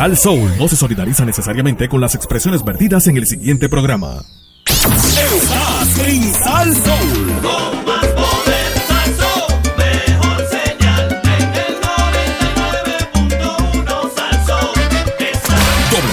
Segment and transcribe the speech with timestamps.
[0.00, 4.24] Sal Soul no se solidariza necesariamente con las expresiones vertidas en el siguiente programa.
[4.66, 7.26] Estás en Sal Soul.
[7.42, 14.72] Con más poder, Salsón, mejor señal en el 99.1 Salsón.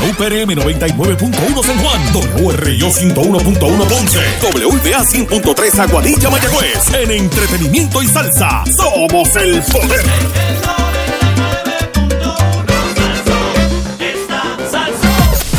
[0.04, 2.01] WPRM 99.1 San Juan,
[2.43, 6.93] WRIO 101.1 Ponce, WBA 100.3 Aguadilla Mayagüez.
[6.93, 10.05] En entretenimiento y salsa, somos el poder.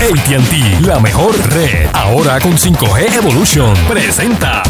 [0.00, 1.88] AT&T, la mejor red.
[1.92, 3.74] Ahora con 5G Evolution.
[3.88, 4.62] Presenta.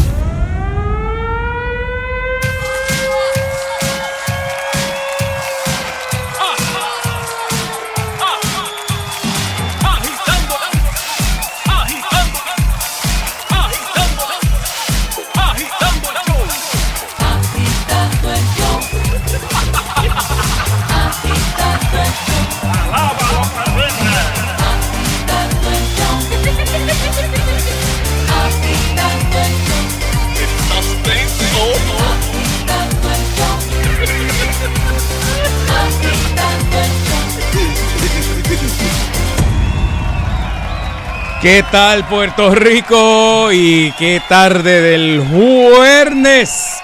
[41.41, 43.49] ¿Qué tal Puerto Rico?
[43.53, 46.81] Y qué tarde del jueves.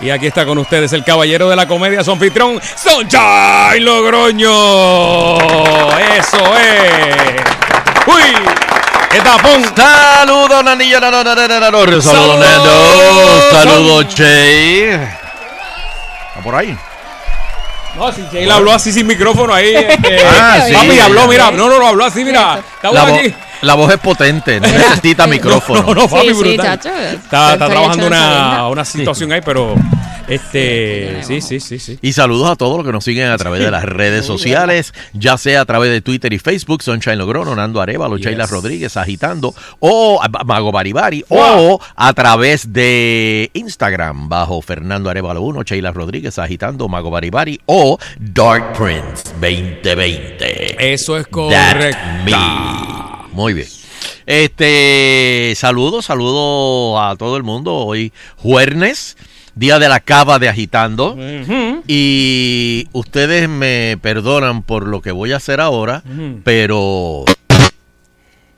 [0.00, 5.38] Y aquí está con ustedes el caballero de la comedia, su anfitrión, Sunshine Logroño.
[5.98, 7.42] Eso es.
[8.06, 8.34] ¡Uy!
[9.10, 9.64] ¡Qué tapón!
[9.74, 12.04] Saludos, Nanillo, Saludos.
[12.04, 13.44] Saludos.
[13.50, 14.94] Saludos, Che.
[14.94, 16.78] ¿Está por ahí?
[17.96, 19.74] No, si Sheila habló así sin micrófono ahí.
[19.74, 20.72] este, Ah, sí.
[20.74, 21.50] Papi habló, mira.
[21.50, 22.58] No, no, no, habló así, mira.
[22.76, 23.34] Está La, vo- aquí.
[23.62, 25.82] la voz es potente, no necesita micrófono.
[25.82, 26.66] No, no, papi, Sí, sí, brutal.
[26.80, 26.96] chacho.
[26.96, 29.74] Está, está trabajando una, una situación ahí, pero
[30.28, 31.98] este, sí, sí, sí, sí.
[32.02, 35.38] Y saludos a todos los que nos siguen a través de las redes sociales, ya
[35.38, 38.26] sea a través de Twitter y Facebook, Sunshine Logrono, Nando Arevalo, Yes.
[38.26, 45.62] Sheila Rodríguez agitando, o Mago Baribari, o a través de Instagram, bajo Fernando Arevalo 1,
[45.62, 50.92] Sheila Rodríguez agitando, Mago Baribari, o Dark Prince 2020.
[50.92, 51.98] Eso es correcto.
[53.32, 53.68] Muy bien.
[54.24, 57.74] Este, saludos, saludos a todo el mundo.
[57.74, 59.16] Hoy jueves,
[59.56, 61.16] día de la cava de agitando.
[61.88, 66.02] Y ustedes me perdonan por lo que voy a hacer ahora,
[66.44, 67.24] pero...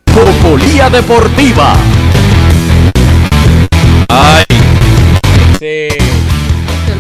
[0.05, 1.75] Popolía Deportiva.
[4.09, 4.45] Ay,
[5.59, 5.89] Sí.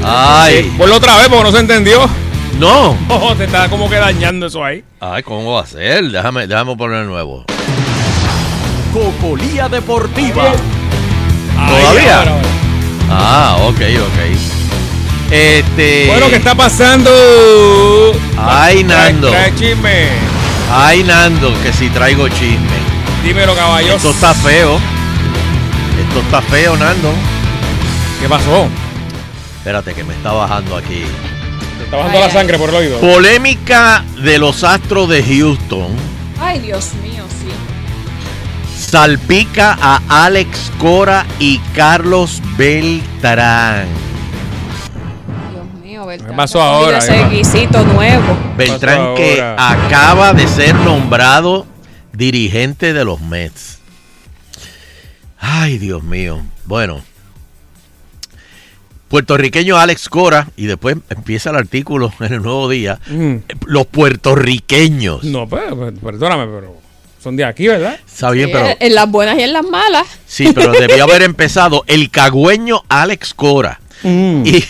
[0.04, 2.08] ay, Ponlo otra vez porque no se entendió.
[2.58, 2.96] no.
[3.08, 4.84] Oh, te está como que dañando eso ahí.
[5.00, 6.04] Ay, ¿cómo va a ser?
[6.10, 7.44] Déjame, déjame poner nuevo.
[8.92, 10.52] Popolía Deportiva.
[11.54, 12.02] ¿Todavía?
[12.02, 12.42] Ay, ahora, ahora.
[13.10, 15.30] Ah, ok, ok.
[15.30, 16.06] Este.
[16.08, 17.10] Bueno, ¿qué está pasando?
[18.38, 19.30] Ay, Trae- Nando.
[19.30, 20.06] trae chisme.
[20.72, 22.78] Ay, Nando, que si traigo chisme.
[23.24, 23.96] Dímelo, caballos.
[23.96, 24.78] Esto está feo.
[26.06, 27.12] Esto está feo, Nando.
[28.20, 28.68] ¿Qué pasó?
[29.58, 31.02] Espérate, que me está bajando aquí.
[31.78, 32.32] Te está bajando Ay, la ay.
[32.32, 33.00] sangre por el oído.
[33.00, 35.88] Polémica de los astros de Houston
[36.40, 37.48] Ay, Dios mío, sí.
[38.88, 43.86] Salpica a Alex Cora y Carlos Beltrán.
[45.52, 46.30] Dios mío, Beltrán.
[46.30, 46.98] ¿Qué pasó ahora?
[46.98, 48.36] Ese guisito nuevo.
[48.56, 49.72] Beltrán que ahora?
[49.72, 51.66] acaba de ser nombrado
[52.14, 53.78] dirigente de los Mets.
[55.38, 56.40] Ay, Dios mío.
[56.64, 57.02] Bueno.
[59.08, 63.00] Puertorriqueño Alex Cora, y después empieza el artículo en el nuevo día.
[63.08, 63.36] Mm.
[63.66, 65.24] Los puertorriqueños.
[65.24, 66.87] No, pues, pues, perdóname, pero
[67.22, 67.98] son de aquí, ¿verdad?
[68.06, 68.76] Está bien, Sí, pero.
[68.80, 70.06] En las buenas y en las malas.
[70.26, 74.64] Sí, pero debió haber empezado el cagüeño Alex Cora y,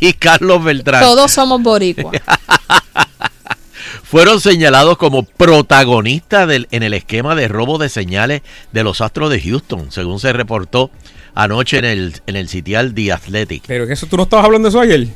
[0.00, 1.02] y Carlos Beltrán.
[1.02, 2.20] Todos somos boricuas.
[4.02, 9.30] fueron señalados como protagonistas del- en el esquema de robo de señales de los Astros
[9.30, 10.90] de Houston, según se reportó
[11.34, 13.64] anoche en el, en el sitial The Athletic.
[13.66, 15.08] Pero que eso tú no estabas hablando de eso ayer.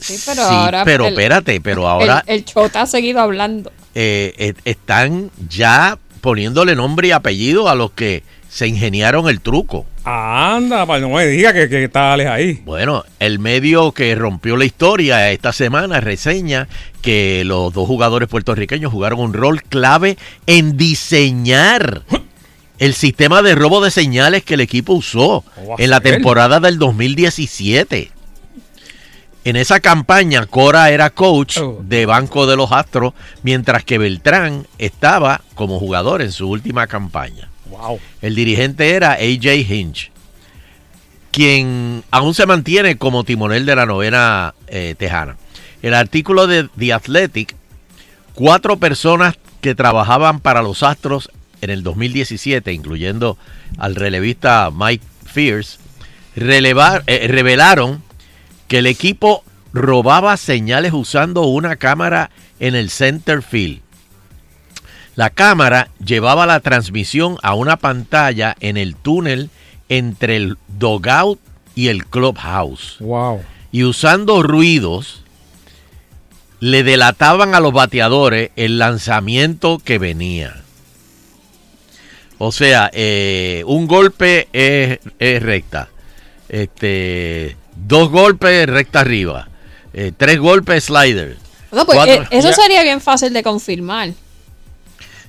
[0.00, 0.84] Sí, pero ahora.
[0.84, 3.72] pero el- espérate, pero ahora El, el chota ha seguido hablando.
[3.94, 5.98] eh, eh, están ya
[6.28, 9.86] poniéndole nombre y apellido a los que se ingeniaron el truco.
[10.04, 12.62] Anda, pa, no me diga que, que está Alex ahí.
[12.66, 16.68] Bueno, el medio que rompió la historia esta semana reseña
[17.00, 22.02] que los dos jugadores puertorriqueños jugaron un rol clave en diseñar
[22.78, 26.00] el sistema de robo de señales que el equipo usó ¿Cómo va a en la
[26.00, 28.10] temporada del 2017.
[29.44, 31.78] En esa campaña, Cora era coach Oh.
[31.82, 37.48] de Banco de los Astros, mientras que Beltrán estaba como jugador en su última campaña.
[37.70, 37.98] Wow.
[38.20, 40.10] El dirigente era AJ Hinch,
[41.30, 45.36] quien aún se mantiene como timonel de la novena eh, tejana.
[45.82, 47.54] El artículo de The Athletic
[48.34, 51.30] cuatro personas que trabajaban para los Astros
[51.60, 53.36] en el 2017, incluyendo
[53.78, 55.78] al relevista Mike Fierce,
[56.36, 58.02] relevar- eh, revelaron
[58.68, 59.42] que el equipo
[59.72, 62.30] robaba señales usando una cámara
[62.60, 63.80] en el center field.
[65.14, 69.50] La cámara llevaba la transmisión a una pantalla en el túnel
[69.88, 71.40] entre el dugout
[71.74, 73.42] y el clubhouse Wow.
[73.72, 75.24] y usando ruidos
[76.60, 80.62] le delataban a los bateadores el lanzamiento que venía.
[82.38, 85.88] O sea, eh, un golpe es, es recta,
[86.48, 87.56] este,
[87.86, 89.48] dos golpes recta arriba,
[89.92, 91.36] eh, tres golpes slider.
[91.72, 92.54] No, pues, Cuatro- eh, eso ya.
[92.54, 94.10] sería bien fácil de confirmar.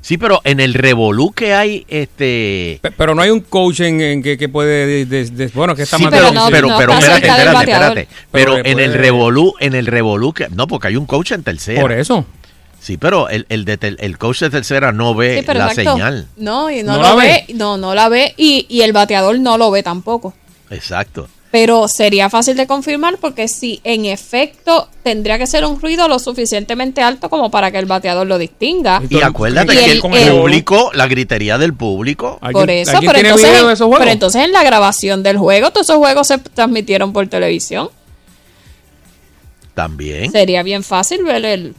[0.02, 4.00] Sí, pero en el revolú que hay, este, Pe- Pero no hay un coach en,
[4.00, 4.88] en que, que puede.
[4.88, 7.28] de- de- de- bueno, que está Sí, más pero, Pero no- pero, no pero espérate,
[7.28, 8.08] espérate, espérate.
[8.32, 11.44] Pero Pero en el revolú, en el revolú que, no, porque hay un coach en
[11.44, 11.82] tercera.
[11.82, 12.26] Por eso.
[12.80, 15.92] Sí, pero el, el, de tel- el coach de tercera no ve Sí, la exacto.
[15.96, 16.28] señal.
[16.38, 17.44] No, y no, ¿No lo la ve.
[17.50, 17.54] ve?
[17.56, 18.34] No, no la ve.
[18.38, 20.34] Y, y el bateador no lo ve tampoco.
[20.70, 21.28] Exacto.
[21.52, 26.20] Pero sería fácil de confirmar porque si en efecto tendría que ser un ruido lo
[26.20, 29.02] suficientemente alto como para que el bateador lo distinga.
[29.10, 30.42] Y acuérdate Y que el- el, con el revolú.
[30.44, 32.38] público, la gritería del público.
[32.42, 34.00] ¿Alguien- Por eso, pero entonces, video de esos juegos?
[34.00, 37.90] pero entonces en la grabación del juego, todos esos juegos se transmitieron por televisión.
[39.74, 40.32] También.
[40.32, 41.74] Sería bien fácil ver el,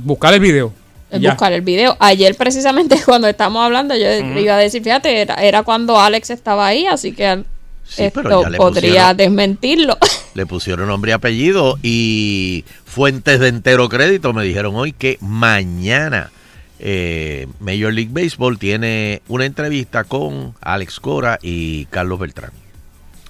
[0.00, 0.72] buscar el video.
[1.10, 1.96] el buscar el video.
[2.00, 4.06] Ayer precisamente cuando estamos hablando, yo
[4.40, 7.44] iba a decir, fíjate, era, era cuando Alex estaba ahí, así que
[7.86, 9.98] Sí, pero esto ya le podría pusieron- desmentirlo.
[10.34, 16.32] Le pusieron nombre y apellido y fuentes de entero crédito me dijeron hoy que mañana
[16.80, 22.50] eh, Major League Baseball tiene una entrevista con Alex Cora y Carlos Beltrán.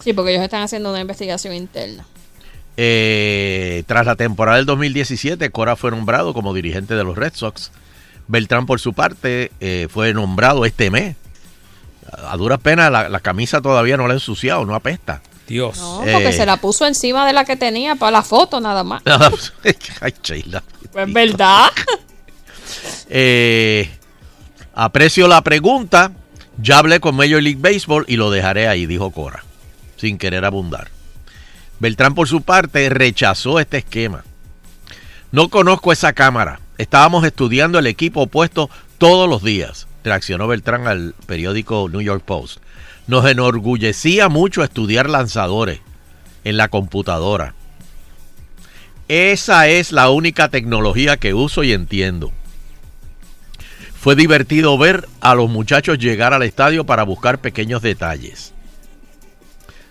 [0.00, 2.06] sí, porque ellos están haciendo una investigación interna.
[2.78, 7.70] Eh, tras la temporada del 2017, Cora fue nombrado como dirigente de los Red Sox.
[8.28, 11.16] Beltrán, por su parte, eh, fue nombrado este mes.
[12.12, 15.20] A a duras penas, la, la camisa todavía no la ha ensuciado, no apesta.
[15.46, 15.76] Dios.
[15.78, 16.32] No, porque Eh.
[16.32, 19.02] se la puso encima de la que tenía para la foto nada más.
[20.00, 20.62] Ay, Sheila.
[20.92, 21.66] Pues verdad.
[23.10, 23.90] Eh,
[24.74, 26.12] aprecio la pregunta.
[26.58, 29.44] Ya hablé con Major League Baseball y lo dejaré ahí, dijo Cora,
[29.96, 30.88] sin querer abundar.
[31.80, 34.24] Beltrán, por su parte, rechazó este esquema.
[35.32, 36.60] No conozco esa cámara.
[36.78, 42.58] Estábamos estudiando el equipo opuesto todos los días, reaccionó Beltrán al periódico New York Post.
[43.06, 45.80] Nos enorgullecía mucho estudiar lanzadores
[46.44, 47.54] en la computadora.
[49.08, 52.32] Esa es la única tecnología que uso y entiendo.
[53.98, 58.52] Fue divertido ver a los muchachos llegar al estadio para buscar pequeños detalles,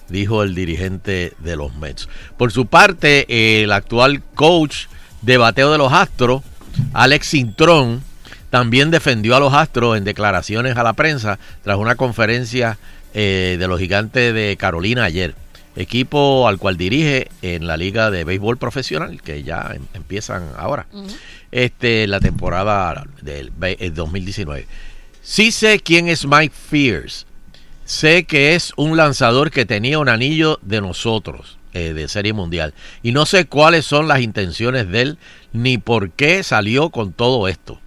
[0.08, 2.08] dijo el dirigente de los Mets.
[2.38, 4.86] Por su parte, el actual coach
[5.24, 6.44] de bateo de los Astros,
[6.94, 8.04] Alex Cintrón,
[8.54, 12.78] también defendió a los Astros en declaraciones a la prensa tras una conferencia
[13.16, 15.34] eh, de los gigantes de Carolina ayer.
[15.76, 20.86] Equipo al cual dirige en la Liga de Béisbol Profesional, que ya em- empiezan ahora
[21.52, 24.68] este, la temporada del ve- eh, 2019.
[25.24, 27.26] Sí sé quién es Mike Fierce.
[27.86, 32.76] Sé que es un lanzador que tenía un anillo de nosotros, eh, de Serie Mundial.
[33.02, 35.18] Y no sé cuáles son las intenciones de él,
[35.54, 37.80] ni por qué salió con todo esto.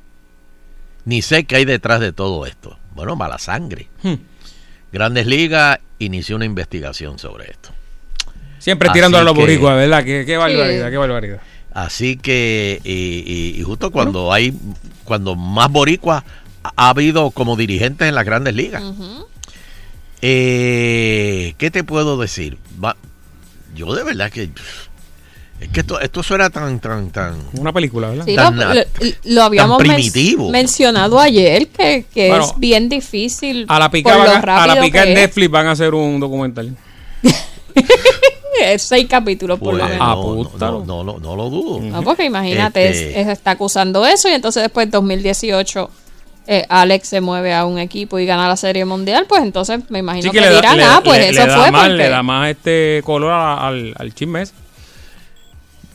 [1.07, 2.79] Ni sé qué hay detrás de todo esto.
[2.95, 3.89] Bueno, mala sangre.
[4.03, 4.15] Hmm.
[4.93, 7.71] Grandes Ligas inició una investigación sobre esto.
[8.59, 10.05] Siempre Así tirando a los boricuas, ¿verdad?
[10.05, 10.91] Qué, qué barbaridad, Sí.
[10.91, 11.41] qué barbaridad.
[11.73, 14.53] Así que, y, y- y justo cuando hay,
[15.05, 16.23] cuando más boricuas
[16.63, 18.83] ha ha habido como dirigentes en las grandes ligas.
[20.23, 22.59] Eh, ¿Qué te puedo decir?
[22.83, 22.97] Va-
[23.75, 24.51] yo de verdad que
[25.61, 27.35] es que esto, esto suena tan, tan, tan.
[27.59, 28.25] Una película, ¿verdad?
[28.27, 28.75] Sí, lo, Tan, lo- ah,
[29.25, 30.51] lo habíamos primitivo.
[30.51, 33.65] mencionado ayer que, que Bueno, es bien difícil.
[33.69, 35.15] A la pica, a, a la pica en es.
[35.15, 36.77] Netflix van a hacer un documental.
[38.59, 40.01] Es seis capítulos por Pues, lo Ah, menos.
[40.01, 40.85] no, no, apúntalo.
[40.87, 41.81] no, no, no lo dudo.
[41.81, 45.91] No, porque imagínate, Este- es- es- está acusando eso y entonces después 2018
[46.47, 49.99] eh, Alex se mueve a un equipo y gana la Serie Mundial, pues entonces me
[49.99, 51.97] imagino Sí que, que le da, dirán, le- ah, pues le- eso fue más, porque...
[51.99, 54.53] le da más este color al, al chisme ese.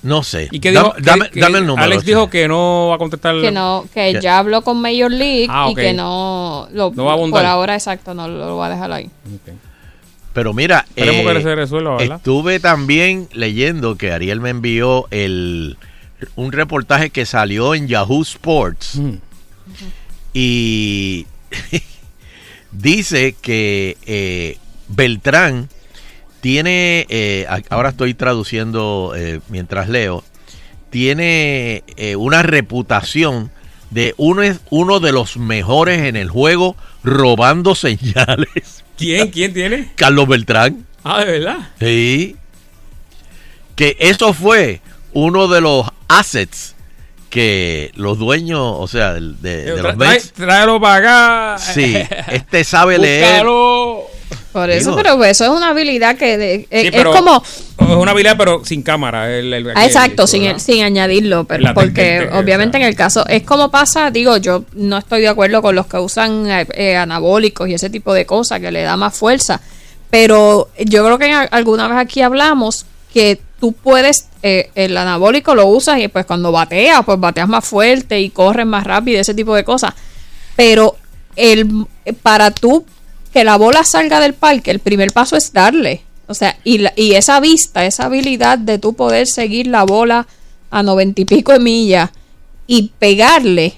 [0.03, 0.47] No sé.
[0.51, 1.05] ¿Y qué Dame- dijo?
[1.05, 1.83] dame, que- dame el número.
[1.85, 3.39] Alex dijo que no va a contestar.
[3.39, 4.19] que no que Ya.
[4.19, 7.41] ya habló con Major League Ah, y que no lo, No va a abundar.
[7.43, 9.09] por ahora exacto no lo, va a dejar ahí.
[10.33, 12.17] Pero mira, eh, que se resuelva, ¿verdad?
[12.17, 15.77] estuve también leyendo que Ariel me envió el
[16.35, 19.15] un reportaje que salió en Yahoo Sports Mm.
[20.33, 21.25] y
[22.71, 25.69] dice que eh, Beltrán
[26.41, 30.23] tiene, eh, ahora estoy traduciendo eh, mientras leo,
[30.89, 33.51] tiene eh, una reputación
[33.91, 38.83] de uno, es uno de los mejores en el juego robando señales.
[38.97, 39.29] ¿Quién?
[39.29, 39.91] ¿Quién tiene?
[39.95, 40.85] Carlos Beltrán.
[41.03, 41.57] Ah, de verdad.
[41.79, 42.35] Sí.
[43.75, 44.81] Que eso fue
[45.13, 46.75] uno de los assets
[47.29, 50.33] que los dueños, o sea, de, de Tra- los Mets.
[50.33, 51.57] tráelo para acá.
[51.57, 51.95] Sí,
[52.27, 53.23] este sabe leer.
[53.45, 54.03] Búscalo.
[54.51, 57.41] Por eso, Digo- pero eso es una habilidad que de- eh, Sí, es como
[57.79, 59.31] Es una habilidad, pero sin cámara.
[59.33, 63.43] el- el- Ah, exacto, sin, sin añadirlo, pero La porque obviamente en el caso es
[63.43, 67.67] como pasa, digo, yo no estoy de acuerdo con los que usan eh, eh, anabólicos
[67.69, 69.61] y ese tipo de cosas que le da más fuerza,
[70.09, 75.67] pero yo creo que alguna vez aquí hablamos que tú puedes, eh, el anabólico lo
[75.67, 79.55] usas y pues cuando bateas, pues bateas más fuerte y corres más rápido, ese tipo
[79.55, 79.93] de cosas,
[80.55, 80.97] pero
[81.35, 81.85] el
[82.21, 82.85] para tú
[83.33, 86.01] que la bola salga del parque, el primer paso es darle.
[86.27, 90.27] O sea, y, la- y esa vista, esa habilidad de tú poder seguir la bola
[90.69, 92.09] a noventa y pico de millas
[92.67, 93.75] y pegarle,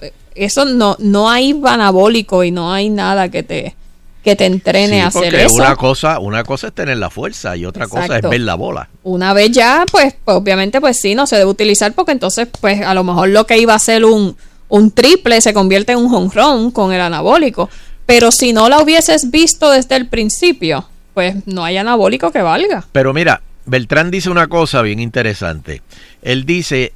[0.00, 3.74] eh, eso no, no hay anabólico y no hay nada que te,
[4.22, 5.54] que te entrene Sí, a hacer eso.
[5.56, 8.88] una cosa, una cosa es tener la fuerza y otra cosa es ver la bola.
[9.02, 12.80] Una vez ya, pues, pues, obviamente, pues sí, no se debe utilizar porque entonces, pues,
[12.80, 14.34] a lo mejor lo que iba a ser un,
[14.68, 17.68] un triple se convierte en un jonrón con el anabólico.
[18.06, 22.86] Pero si no la hubieses visto desde el principio, pues no hay anabólico que valga.
[22.92, 25.80] Pero mira, Beltrán dice una cosa bien interesante.
[26.22, 26.92] Él dice,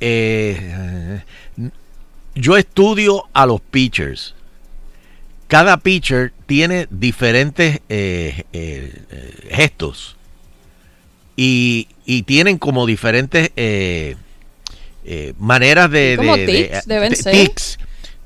[0.00, 1.22] eh,
[2.34, 4.34] yo estudio a los pitchers.
[5.48, 8.92] Cada pitcher tiene diferentes eh, eh,
[9.50, 10.16] gestos
[11.36, 13.50] y, y tienen como diferentes
[15.38, 17.32] maneras de, como de- tics, de- deben de- ser.
[17.32, 17.78] tics,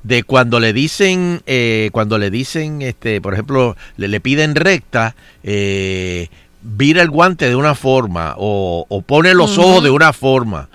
[0.03, 5.15] de cuando le dicen eh, cuando le dicen este por ejemplo le, le piden recta
[5.43, 6.27] eh,
[6.61, 10.69] vira el guante de una forma o, o pone los ojos de una forma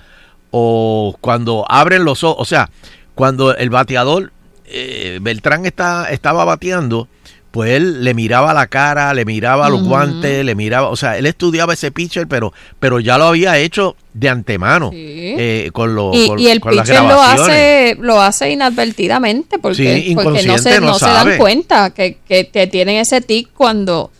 [0.51, 2.69] o cuando abren los ojos o sea
[3.15, 4.31] cuando el bateador
[4.71, 7.07] eh, Beltrán está, estaba bateando
[7.51, 11.25] pues él le miraba la cara, le miraba los guantes, le miraba, o sea, él
[11.25, 14.97] estudiaba ese pitcher, pero, pero ya lo había hecho de antemano Sí.
[15.37, 20.03] eh, con, los Y, con, y el con pitcher lo hace, lo hace inadvertidamente porque,
[20.03, 23.49] Sí, porque no se, no no se dan cuenta que, que te tienen ese tic
[23.55, 24.11] cuando,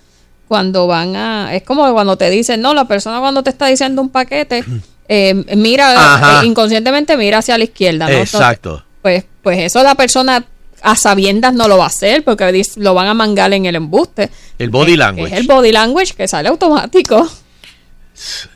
[0.48, 1.55] cuando van a...
[1.55, 4.63] Es como cuando te dicen, no, la persona cuando te está diciendo un paquete,
[5.07, 8.05] eh, mira, eh, inconscientemente mira hacia la izquierda.
[8.05, 8.12] ¿no?
[8.12, 8.83] Entonces, Exacto.
[9.03, 10.43] pues, pues eso la persona
[10.81, 14.29] a sabiendas no lo va a hacer porque lo van a mangar en el embuste.
[14.57, 15.33] El body Que- que language.
[15.36, 17.27] Es el body language que sale automático.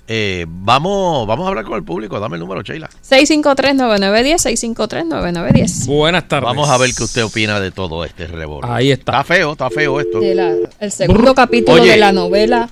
[0.09, 2.19] Eh, vamos, vamos a hablar con el público.
[2.19, 2.89] Dame el número, Sheila.
[3.09, 5.85] 653-9910, 653-9910.
[5.87, 6.45] Buenas tardes.
[6.45, 8.69] Vamos a ver qué usted opina de todo este revolver.
[8.69, 9.21] Ahí está.
[9.21, 10.19] Está feo, está feo esto.
[10.19, 11.91] de la- el segundo capítulo Oye.
[11.91, 12.69] de la novela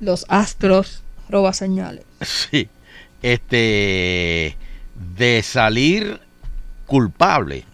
[0.00, 2.04] Los astros roba señales.
[2.50, 2.68] Sí.
[3.20, 4.56] Este,
[5.16, 6.20] de salir
[6.86, 7.64] culpable.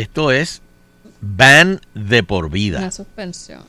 [0.00, 0.62] Esto es
[1.20, 2.78] ban de por vida.
[2.78, 3.62] Una suspensión.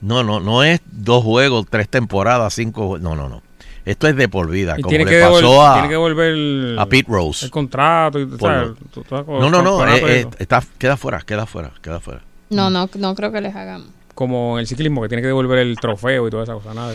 [0.00, 2.98] No, no, no es dos juegos, tres temporadas, cinco.
[2.98, 3.42] No, no, no.
[3.84, 5.94] Esto es de por vida, Y como tiene le que, devolver, pasó a, tiene que
[5.94, 7.44] devolver el, a Pete Rose.
[7.46, 8.18] el contrato.
[8.20, 8.68] Y, Por ¿sabes?
[8.68, 9.86] lo- Tú- tú- tú- No, no, no.
[9.88, 12.20] eh, eh, está, queda fuera, queda fuera, queda fuera.
[12.50, 13.84] No, no, no creo que les hagan.
[14.14, 16.74] Como en el ciclismo, que tiene que devolver el trofeo y toda esa cosa.
[16.74, 16.94] Nada.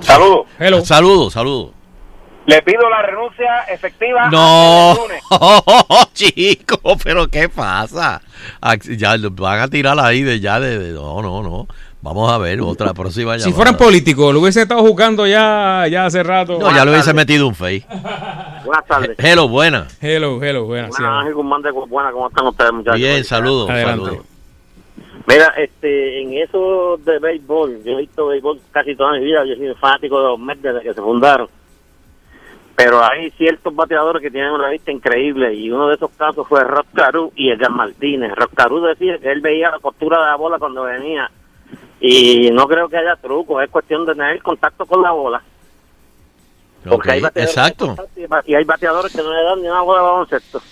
[0.00, 0.46] Saludos.
[0.58, 0.84] Hello.
[0.84, 1.70] Saludos, saludos.
[2.46, 4.28] Le pido la renuncia efectiva.
[4.30, 4.96] No,
[6.12, 8.20] chico, pero ¿qué pasa?
[8.98, 11.66] Ya lo van a tirar ahí de ya de, de- no, no, no.
[12.02, 13.56] Vamos a ver otra próxima Si llamada.
[13.56, 16.58] fueran políticos, lo hubiese estado jugando ya, ya hace rato.
[16.58, 17.86] No, ya le hubiese metido un face.
[18.62, 19.16] Buenas tardes.
[19.18, 19.86] Hello, buena.
[20.02, 20.94] Hello, hello, buenas.
[20.94, 22.98] sí, Buenas, Ángel Guzmán de Buena, ¿cómo están ustedes, muchachos?
[23.00, 24.20] Bien, saludos, Adelante.
[25.26, 29.54] Mira, este, en eso de béisbol, yo he visto béisbol casi toda mi vida, yo
[29.56, 31.48] soy fanático de los Mets desde que se fundaron.
[32.76, 36.64] Pero hay ciertos bateadores que tienen una vista increíble y uno de esos casos fue
[36.64, 38.32] Rock Caru y Edgar Martínez.
[38.34, 41.30] Rock Caru decía que él veía la postura de la bola cuando venía
[42.00, 45.42] y no creo que haya truco, es cuestión de tener contacto con la bola.
[46.84, 47.96] Porque hay bateadores exacto,
[48.44, 50.62] y hay bateadores que no le dan ni una bola de baloncesto.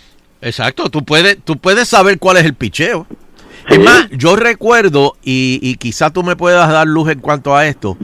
[0.42, 0.90] exacto.
[0.90, 3.06] Tú puedes, tú puedes saber cuál es el picheo.
[3.68, 7.66] Es más, yo recuerdo, y, y quizá tú me puedas dar luz en cuanto a
[7.66, 7.96] esto,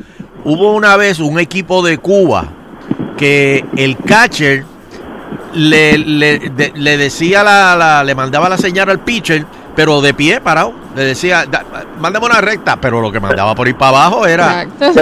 [0.45, 2.58] hubo una vez un equipo de Cuba
[3.19, 4.65] que el catcher
[5.55, 9.45] le, le, de- le decía la, la- le mandaba la señal al pitcher,
[9.77, 10.73] pero de pie parado.
[10.97, 11.65] Le decía, "Da-
[12.01, 14.63] mándame una recta, pero lo que mandaba por ir para abajo era.
[14.63, 15.01] Exacto.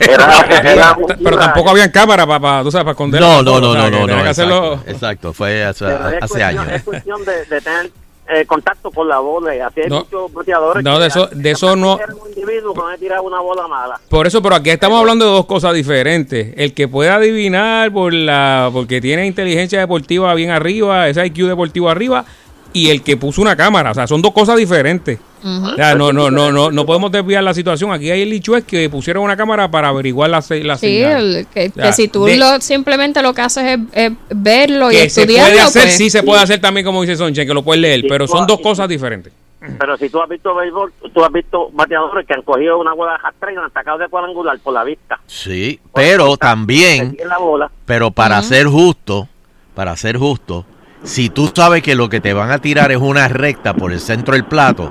[0.00, 0.40] Era,
[0.72, 3.20] era Pero tampoco habían cámara para, tú sabes, para esconder.
[3.20, 6.66] No, no, no, no, no, no, exacto, exacto, fue hace, es hace cuestión- años.
[6.72, 7.90] Es cuestión de, de tener
[8.28, 9.54] eh, contacto con la bola.
[9.54, 10.00] Y así hay No.
[10.00, 10.82] muchos bateadores.
[10.84, 14.00] No, que de eso- de eso no- un individuo que me tiraba una bola mala.
[14.08, 16.54] Por eso, pero aquí estamos hablando de dos cosas diferentes.
[16.56, 21.88] El que puede adivinar por la porque tiene inteligencia deportiva bien arriba, ese IQ deportivo
[21.90, 22.24] arriba,
[22.72, 23.90] y el que puso una cámara.
[23.90, 25.18] O sea, son dos cosas diferentes.
[25.44, 27.92] O sea, no, no, no, no, no podemos desviar la situación.
[27.92, 31.36] Aquí hay el hecho es que pusieron una cámara para averiguar la, la Sí, señal.
[31.36, 34.90] el- que, que Ya, si tú de- lo, simplemente lo que haces es, es verlo
[34.90, 37.46] y que se estudiarlo, puede hacer, pues, sí se puede hacer también como dice Sonchen,
[37.46, 39.32] que lo puedes leer, Sí, pero son tú- dos cosas diferentes.
[39.78, 43.12] Pero si tú has visto béisbol, tú has visto bateadores que han cogido una bola
[43.12, 45.18] de jastra y la han sacado de cuadrangular por la vista.
[45.26, 47.70] Sí, pero también, siguen la bola.
[47.86, 49.26] pero para ser justo,
[49.74, 50.66] para ser justo,
[51.04, 54.00] si tú sabes que lo que te van a tirar es una recta por el
[54.00, 54.88] centro del plato,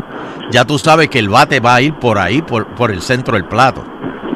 [0.51, 3.36] ya tú sabes que el bate va a ir por ahí, por, por el centro
[3.36, 3.84] del plato.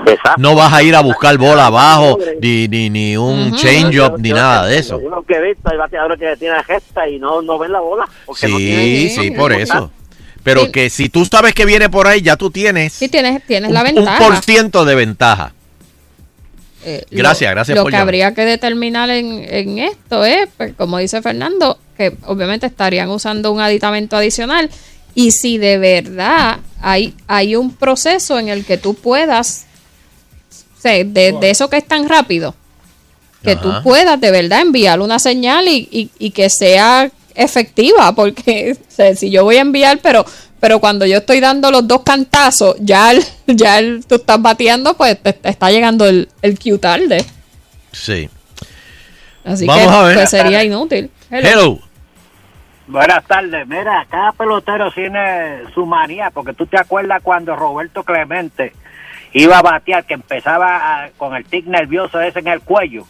[0.05, 0.39] Exacto.
[0.41, 4.65] No vas a ir a buscar bola abajo, ni, ni, ni un change-up, ni nada
[4.65, 4.99] de eso.
[5.01, 8.07] Yo que he visto, hay bateadores que tienen gesta y no, no ven la bola.
[8.27, 9.91] No Sí, tienen- sí, no por eso.
[10.43, 10.71] Pero Sí.
[10.71, 13.73] que si tú sabes que viene por ahí, ya tú tienes sí tienes, tienes un,
[13.73, 14.17] la un ventaja.
[14.23, 15.51] por ciento de ventaja.
[16.89, 18.07] Eh, Gracias, lo- gracias Lo por que llamar.
[18.07, 23.51] habría que determinar en, en esto es, pues, como dice Fernando, que obviamente estarían usando
[23.51, 24.69] un aditamento adicional
[25.13, 29.65] y si de verdad hay, hay un proceso en el que tú puedas,
[30.77, 31.03] o sea, de,
[31.33, 32.55] de eso que es tan rápido,
[33.43, 38.77] que tú puedas de verdad enviar una señal y, y- y que sea efectiva, porque
[38.89, 40.25] o sea, si yo voy a enviar, pero
[40.59, 44.95] pero cuando yo estoy dando los dos cantazos, ya el- ya el- tú estás bateando,
[44.95, 47.25] pues te, te está llegando el, el cue tarde.
[47.91, 48.29] Sí.
[49.45, 50.15] Así Vamos que a ver.
[50.17, 51.09] pues sería inútil.
[51.31, 51.49] Hello.
[51.49, 51.79] Hello.
[52.87, 53.67] Buenas tardes.
[53.67, 58.73] Mira, cada pelotero tiene su manía, porque tú te acuerdas cuando Roberto Clemente
[59.33, 63.05] iba a batear, que empezaba a- con el tic nervioso ese en el cuello.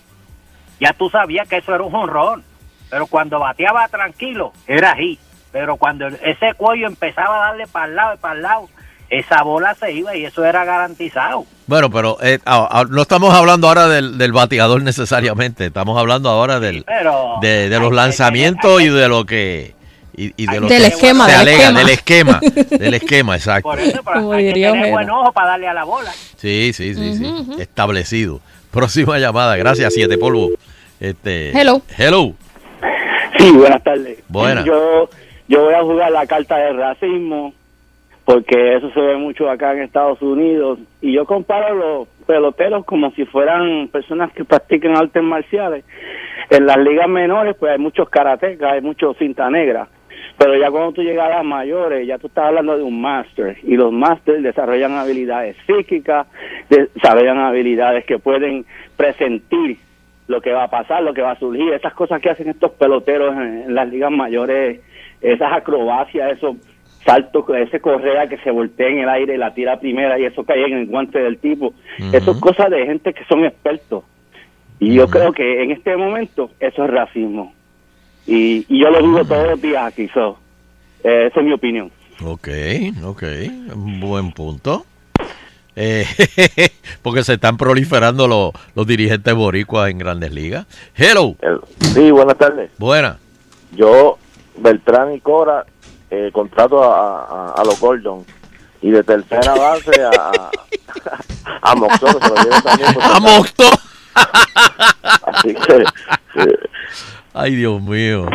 [0.79, 2.43] Ya tú sabías que eso era un jonrón.
[2.89, 5.19] Pero cuando bateaba tranquilo, era ahí.
[5.51, 8.69] Pero cuando ese cuello empezaba a darle para el lado y para el lado,
[9.09, 11.45] esa bola se iba y eso era garantizado.
[11.65, 16.29] Bueno, pero eh, ah, ah, no estamos hablando ahora del, del bateador necesariamente, estamos hablando
[16.29, 19.75] ahora del, Pero de, los que- lanzamientos y de lo que
[20.15, 21.79] y, y de lo Del que esquema, se del alega, esquema.
[21.79, 22.39] del esquema,
[22.79, 23.69] del esquema, exacto.
[23.69, 26.11] Por eso, pero hay que tener buen ojo para darle a la bola.
[26.37, 28.41] Sí, sí, sí, sí, establecido.
[28.71, 30.49] Próxima llamada, gracias, siete polvo.
[30.99, 31.81] Este, Hello.
[31.97, 32.33] Hello.
[33.37, 34.17] Sí, buenas tardes.
[34.27, 34.65] Buenas.
[34.65, 35.07] Yo,
[35.47, 37.53] yo voy a jugar la carta del racismo
[38.25, 43.11] porque eso se ve mucho acá en Estados Unidos y yo comparo los peloteros como
[43.11, 45.85] si fueran personas que practican artes marciales.
[46.49, 49.87] En las ligas menores pues hay muchos karatecas, hay muchos cinta negra,
[50.37, 53.57] pero ya cuando tú llegas a las mayores ya tú estás hablando de un máster
[53.63, 56.27] y los másteres desarrollan habilidades psíquicas,
[56.69, 58.65] desarrollan habilidades que pueden
[58.97, 59.77] presentir
[60.27, 62.71] lo que va a pasar, lo que va a surgir, esas cosas que hacen estos
[62.71, 64.81] peloteros en las ligas mayores,
[65.21, 66.55] esas acrobacias, esos
[67.05, 70.43] saltos, ese correa que se voltea en el aire y la tira primera y eso
[70.43, 71.73] cae en el guante del tipo,
[72.11, 74.03] eso es cosa de gente que son expertos.
[74.79, 77.53] Y yo creo que en este momento eso es racismo.
[78.27, 80.37] Y, y yo lo digo todos los días aquí, so,
[81.03, 81.89] eh, esa es mi opinión.
[82.23, 82.47] Ok,
[83.05, 83.23] ok,
[83.73, 84.85] un buen punto.
[85.75, 86.05] Eh,
[87.03, 90.65] porque se están proliferando los, los dirigentes boricuas en grandes ligas.
[90.95, 91.35] Hello,
[91.93, 92.71] Sí, buenas tardes.
[92.77, 93.17] buena.
[93.75, 94.17] Yo,
[94.57, 95.65] Beltrán y Cora,
[96.09, 98.25] eh, contrato a, a, a los Gordon.
[98.81, 100.51] Y de tercera base a,
[101.61, 102.93] a, a se lo también.
[102.93, 103.21] si ¡A acaso.
[103.21, 103.63] Mocto!
[105.27, 105.83] Así que,
[106.43, 106.57] eh,
[107.33, 108.27] Ay, Dios mío.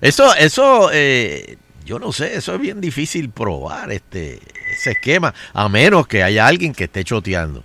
[0.00, 4.40] Eso, eso, eh, yo no sé, eso es bien difícil probar, este,
[4.72, 7.62] ese esquema, a menos que haya alguien que esté choteando.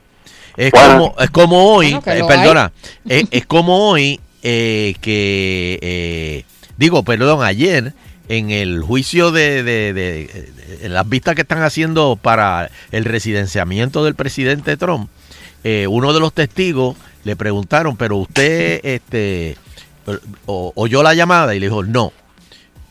[0.55, 0.87] Es Bueno.
[0.93, 2.71] como, es como hoy, Bueno, eh, perdona,
[3.07, 6.45] es, es como hoy eh, que, eh,
[6.77, 7.93] digo, perdón, ayer
[8.29, 10.51] en el juicio de, de-
[10.89, 15.09] las vistas que están haciendo para el residenciamiento del presidente Trump,
[15.63, 19.57] eh, uno de los testigos le preguntaron, pero usted, este,
[20.45, 22.11] oyó la llamada y le dijo, no.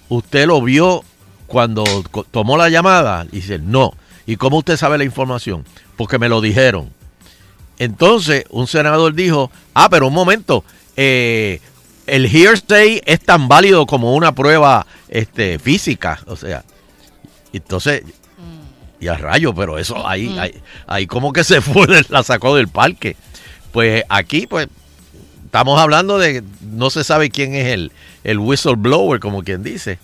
[0.09, 1.05] ¿Usted lo vio
[1.47, 1.85] cuando
[2.31, 3.27] tomó la llamada?
[3.33, 3.95] Y dice, no.
[4.27, 5.65] ¿Y cómo usted sabe la información?
[5.97, 6.91] Porque me lo dijeron.
[7.79, 10.65] Entonces, un senador dijo, ah, pero un momento,
[10.97, 11.61] eh,
[12.13, 16.21] el hearsay es tan válido como una prueba este, física.
[16.27, 16.63] O sea,
[17.55, 18.03] entonces,
[19.01, 20.55] y a rayo, pero eso ahí, ahí,
[20.87, 23.17] ahí como que se fue, la sacó del parque.
[23.73, 24.69] Pues aquí, pues,
[25.47, 27.93] estamos hablando de, no se sabe quién es el,
[28.25, 29.99] el whistleblower, como quien dice,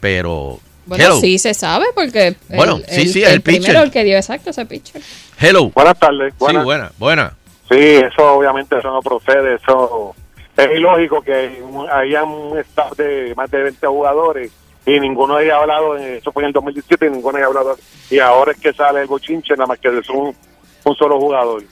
[0.00, 0.60] pero...
[0.86, 3.62] Bueno, hello, sí se sabe porque el, Bueno, sí, sí, el pitcher.
[3.62, 5.02] primero el que dio exacto ese pitcher.
[5.38, 5.70] hello.
[5.74, 6.32] buenas tardes.
[6.38, 7.34] Sí, buena, buena.
[7.70, 10.14] Sí, eso obviamente eso no procede, eso
[10.56, 14.50] es ilógico que un- haya un staff de más de 20 jugadores
[14.86, 17.56] y ninguno de ellos ha hablado, eso fue en el 2017 y ninguno de ellos
[17.56, 17.78] ha hablado,
[18.10, 20.34] y ahora es que sale el bochinche, nada más que es un,
[20.84, 21.62] un solo jugador.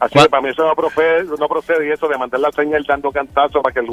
[0.00, 0.26] Así ¿Cuál?
[0.26, 3.10] que para mí eso no procede, no procede y eso de mandar la señal dando
[3.10, 3.86] cantazos para que el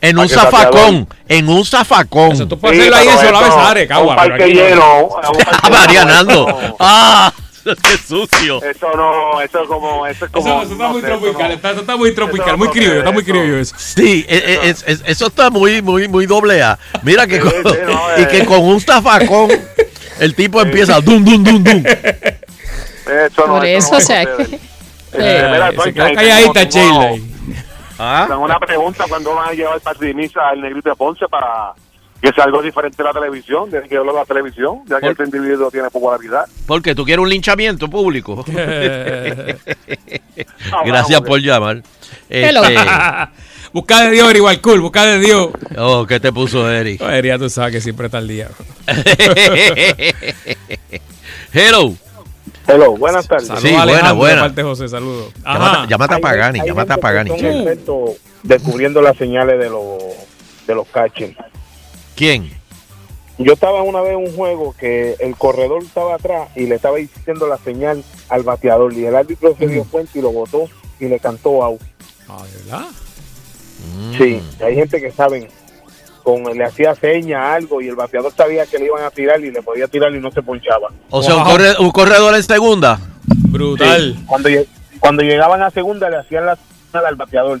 [0.00, 2.32] En un zafacón, en un zafacón.
[2.32, 5.10] Eso tú puedes hacerlo ahí en Solá Besares, un Cagua, pero parque lleno, un
[5.62, 6.46] Ah, Marianando.
[6.80, 7.32] ¡Ah!
[7.64, 8.62] ¡Qué sucio!
[8.62, 10.46] Eso no, eso es como, eso es como.
[10.48, 12.58] Eso, eso está no muy sé, eso tropical, no- está, eso está muy tropical, no
[12.58, 13.30] muy criollo, está muy eso.
[13.32, 13.74] criollo eso.
[13.78, 16.78] Sí, e- e- es- es- eso está muy, muy, muy doble A.
[17.02, 18.28] Mira que Sí, con, sí, no, y eh.
[18.28, 19.48] que con un zafacón
[20.18, 21.84] el tipo empieza dum dum dum dum.
[21.86, 24.58] Eso no, Por eso eso, no o sea, que-
[25.14, 27.28] Eh, se calladita Sheila ahí.
[27.98, 28.24] ¿Ah?
[28.26, 31.72] Tengo una pregunta, ¿cuándo van a llevar para Dimisa al Negrito de Ponce para
[32.22, 33.68] que sea algo diferente de la televisión?
[33.68, 36.44] Desde que hablo de la televisión, ya que este individuo tiene popularidad.
[36.66, 38.44] Porque tú quieres un linchamiento público.
[40.70, 41.82] No, Gracias por llamar.
[42.30, 42.62] Hello.
[42.64, 42.80] Este,
[43.72, 45.48] busca de Dios, igual cool, busca de Dios.
[45.76, 47.00] oh, ¿qué te puso Eric?
[47.00, 48.48] Joder, ya tú sabes que siempre está al día.
[51.52, 51.94] Hello.
[52.66, 53.48] Hello, buenas tardes.
[53.48, 54.42] Saludos Sí, a buena, buena.
[54.42, 55.32] parte José, saludos.
[55.44, 57.30] Llámate, llámate a Pagani, hay llámate a Pagani.
[58.42, 59.98] descubriendo las señales de los
[60.66, 61.36] de los catchers.
[62.22, 62.48] ¿Quién?
[63.38, 66.98] Yo estaba una vez en un juego que el corredor estaba atrás y le estaba
[66.98, 70.68] diciendo la señal al bateador y el árbitro se dio cuenta y lo botó
[71.00, 71.80] y le cantó out.
[72.28, 72.86] Ah, ¿de verdad?
[74.16, 75.48] Sí, hay gente que saben
[76.22, 79.50] con le hacía seña algo y el bateador sabía que le iban a tirar y
[79.50, 80.90] le podía tirar y no se ponchaba.
[81.10, 81.50] O sea, un, Wow.
[81.52, 83.00] corre- un corredor en segunda.
[83.26, 84.14] Brutal.
[84.16, 84.48] Sí, Cuando
[85.00, 86.56] cuando llegaban a segunda le hacían la
[86.92, 87.60] señal al bateador.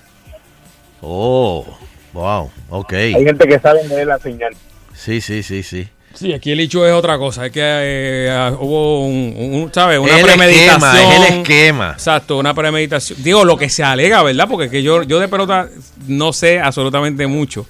[1.00, 1.66] Oh,
[2.12, 2.92] wow, ok.
[2.92, 4.54] Hay gente que sabe leer la señal.
[4.94, 5.88] Sí, sí, sí, sí.
[6.14, 7.46] Sí, aquí el hecho es otra cosa.
[7.46, 9.98] Es que eh, ah, hubo un, un- ¿sabes?
[9.98, 10.74] Una el premeditación.
[10.74, 11.90] esquema, es el esquema.
[11.92, 13.22] Exacto, una premeditación.
[13.22, 14.46] Digo, lo que se alega, ¿verdad?
[14.48, 15.68] Porque es que yo, yo de pelota
[16.08, 17.66] no sé absolutamente mucho.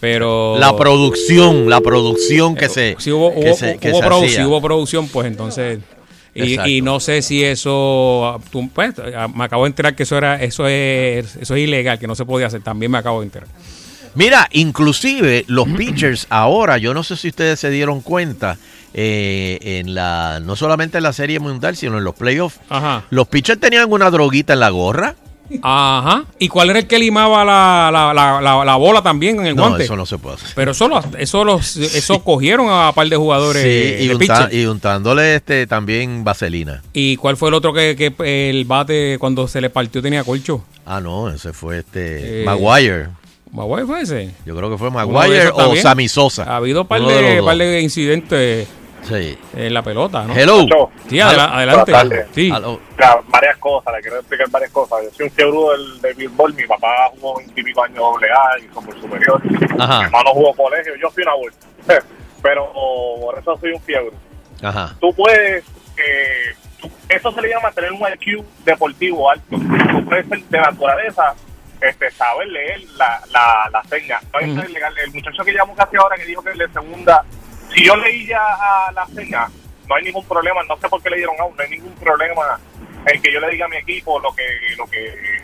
[0.00, 0.56] Pero.
[0.58, 4.24] La producción, la producción que se, Si hubo, que hubo, se, que hubo se produ-
[4.24, 4.40] hacía.
[4.40, 5.78] si hubo producción, pues entonces.
[6.34, 8.40] Y, y no sé si eso.
[8.74, 12.06] pues, ah, me acabo de enterar que eso era eso es eso es ilegal, que
[12.06, 12.62] no se podía hacer.
[12.62, 13.48] También me acabo de enterar.
[14.14, 18.58] Mira, inclusive los pitchers ahora, yo no sé si ustedes se dieron cuenta,
[18.92, 23.04] eh, en la no solamente en la Serie Mundial, sino en los playoffs, Ajá.
[23.10, 25.14] los pitchers tenían una droguita en la gorra.
[25.62, 26.24] Ajá.
[26.38, 29.56] ¿Y cuál era el que limaba la, la, la, la, la bola también en el
[29.56, 29.84] No, guante?
[29.84, 30.50] eso no se puede hacer.
[30.54, 34.16] Pero eso, lo- eso, los, eso cogieron a un par de jugadores Sí, y, de
[34.16, 36.82] unta- y untándole este también vaselina.
[36.92, 40.64] ¿Y cuál fue el otro que, que el bate cuando se le partió tenía colcho?
[40.86, 43.08] Ah, no, ese fue este Eh, Maguire.
[43.52, 44.30] Maguire fue ese.
[44.46, 45.74] Yo creo que fue Maguire o.
[45.76, 46.44] Sammy Sosa.
[46.44, 48.68] Ha habido un par de par de incidentes
[49.02, 49.38] Sí.
[49.54, 50.34] en la pelota, ¿no?
[50.34, 50.90] Hello.
[51.08, 52.26] Sí, adela- adelante.
[52.32, 52.50] Sí.
[52.96, 55.02] Claro, varias cosas, le quiero explicar varias cosas.
[55.04, 58.28] Yo soy un fiebre del, de béisbol, mi papá jugó 20 y pico años doble
[58.30, 59.42] A y como el superior.
[59.78, 59.98] Ajá.
[60.00, 61.66] Mi hermano jugó colegio, yo fui una vuelta.
[62.42, 64.12] Pero por eso soy un fiebre.
[64.62, 64.94] Ajá.
[65.00, 65.64] Tú puedes,
[65.96, 69.44] eh, tú- eso se le llama tener un IQ deportivo alto.
[69.56, 71.34] Tú puedes ser de naturaleza,
[71.80, 74.20] este, saber leer la, la, la seña.
[74.32, 74.94] No legal.
[75.04, 77.24] El muchacho que llamó casi ahora que dijo que el de segunda,
[77.74, 79.48] si yo leí ya a la seña,
[79.88, 82.58] no hay ningún problema, no sé por qué le dieron aún, no hay ningún problema
[83.06, 84.44] en que yo le diga a mi equipo lo que,
[84.76, 85.42] lo que,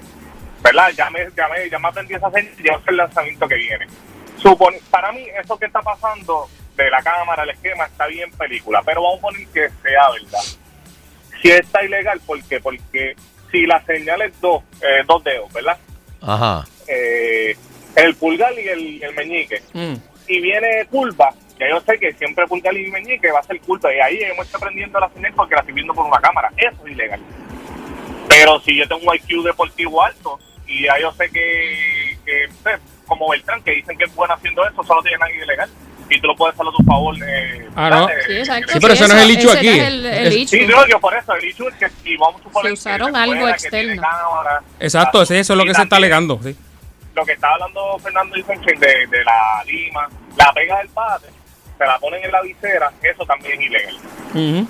[0.63, 0.91] ¿verdad?
[0.97, 3.87] Ya me, ya me, ya me aprendí esa y ya sé el lanzamiento que viene.
[4.43, 8.83] Supone, para mí, eso que está pasando de la cámara, el esquema, está bien película,
[8.85, 10.43] pero vamos a poner que sea verdad.
[11.41, 12.61] Si está ilegal, ¿por qué?
[12.61, 13.17] Porque
[13.51, 15.79] si la señal es dos, eh, dos dedos, ¿verdad?
[16.21, 16.65] Ajá.
[16.87, 17.57] Eh,
[17.95, 19.95] el pulgar y el, el meñique, Mm.
[20.29, 23.95] Y viene curva, ya yo sé que siempre pulgar y meñique va a ser curva,
[23.95, 26.77] y ahí hemos estado aprendiendo la señal porque la estoy viendo por una cámara, eso
[26.87, 27.21] es ilegal.
[28.29, 32.49] Pero si yo tengo un IQ deportivo alto, y ya yo sé que, que
[33.07, 35.71] como Beltrán, que dicen que es bueno haciendo eso, solo tiene nadie ilegal.
[36.09, 37.17] Y tú lo puedes hacer a tu favor.
[37.27, 38.07] Eh, Ah, ¿no?
[38.07, 38.73] Sí, exacto.
[38.73, 39.67] Sí, pero ese no es el eso- hecho aquí.
[39.67, 40.49] no es el, el Es- hecho.
[40.57, 43.13] Sí, no, yo por eso, el issue es que si vamos a suponer Se usaron
[43.13, 44.03] que algo externo.
[44.03, 46.39] cámara, Exacto, ese- eso es lo que se está alegando.
[46.43, 46.57] Sí.
[47.17, 51.29] Lo que estaba hablando Fernando Lisenchen de, de la lima, la pega del bate,
[51.79, 53.97] se la ponen en la visera, eso también es ilegal.
[54.35, 54.69] Ujú.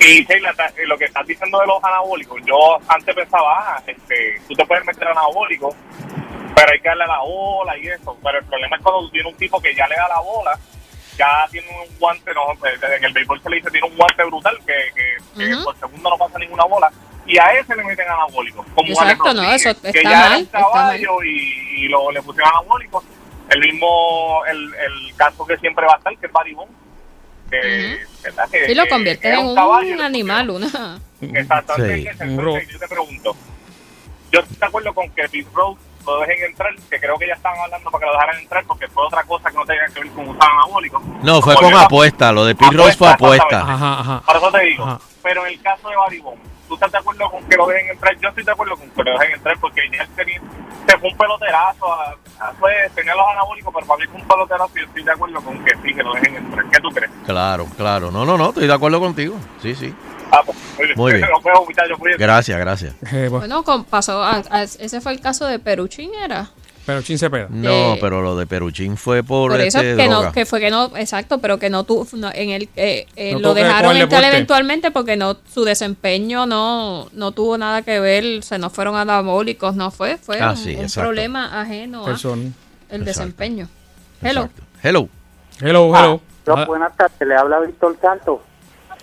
[0.00, 4.40] Y Sheila, eh, lo que estás diciendo de los anabólicos, yo antes pensaba, ah, este,
[4.48, 5.76] tú te puedes meter anabólico,
[6.56, 8.16] pero hay que darle a la bola y eso.
[8.22, 10.58] Pero el problema es cuando tú tienes un tipo que ya le da la bola,
[11.16, 14.24] ya tiene un guante, no, eh, en el béisbol se le dice, tiene un guante
[14.24, 15.64] brutal que, que, que Ujú.
[15.64, 16.90] por segundo no pasa ninguna bola.
[17.26, 18.66] Y a ese le meten anabólicos.
[18.74, 20.72] Como Exacto, Alex no, eso que está ya era mal, un está mal.
[20.72, 23.04] caballo y, y lo, le pusieron anabólicos.
[23.48, 26.68] El mismo, el, el caso que siempre va a estar, que es Baribón.
[27.50, 28.48] Que, ¿verdad?
[28.50, 30.98] que, Sí, lo que convierte era en un caballo le animal, una...
[31.20, 32.02] Exactamente.
[32.02, 32.08] Sí.
[32.20, 33.36] Entonces, Un yo te pregunto,
[34.32, 37.34] yo estoy de acuerdo con que Pete Rose lo dejen entrar, que creo que ya
[37.34, 40.00] estaban hablando para que lo dejaran entrar porque fue otra cosa que no tenía que
[40.00, 41.02] ver con usar anabólicos.
[41.22, 42.32] No, fue Porque con apuesta.
[42.32, 43.60] Lo de Pete Rose fue Apuesta.
[43.60, 44.22] Ajá, ajá.
[44.26, 44.84] Por eso te digo.
[44.84, 45.00] Ajá.
[45.22, 46.34] Pero en el caso de Baribón,
[46.68, 48.18] ¿tú estás de acuerdo con que lo dejen entrar?
[48.18, 50.40] Yo estoy de acuerdo con que lo dejen entrar porque él tenía,
[50.86, 51.92] se fue un peloterazo.
[51.92, 52.16] A,
[52.94, 55.64] tenía los anabólicos, pero para mí fue un peloterazo y yo estoy de acuerdo con
[55.64, 56.64] que sí, que lo dejen entrar.
[56.70, 57.10] ¿Qué tú crees?
[57.24, 58.10] Claro, claro.
[58.10, 59.36] No, no, no, estoy de acuerdo contigo.
[59.60, 59.94] Sí, sí.
[60.32, 60.96] Ah, pues, muy bien.
[60.96, 61.12] Muy.
[61.20, 62.18] Nos.
[62.18, 62.94] Gracias, gracias.
[63.12, 66.50] Eh, bueno, Bueno, con- pasó, a- a- ese fue el caso de Peruchín, ¿era?
[66.84, 67.46] pero Chin Cepeda.
[67.48, 70.26] No, Eh, pero lo de Peruchín fue por, Por eso este, que droga.
[70.26, 73.34] no, que fue que no, exacto, pero que no tuvo, no, en el, eh, eh,
[73.34, 78.42] No lo dejaron entrar eventualmente porque no, su desempeño no, no tuvo nada que ver,
[78.42, 83.04] se no fueron anabólicos, no fue, fue Ah, un, sí, un problema ajeno el Exacto.
[83.04, 83.68] desempeño.
[84.20, 84.40] Hello.
[84.42, 84.62] Exacto.
[84.82, 85.08] Hello.
[85.60, 86.20] Hello, hello.
[86.48, 88.40] Ah, buenas tardes, le habla Víctor Santos.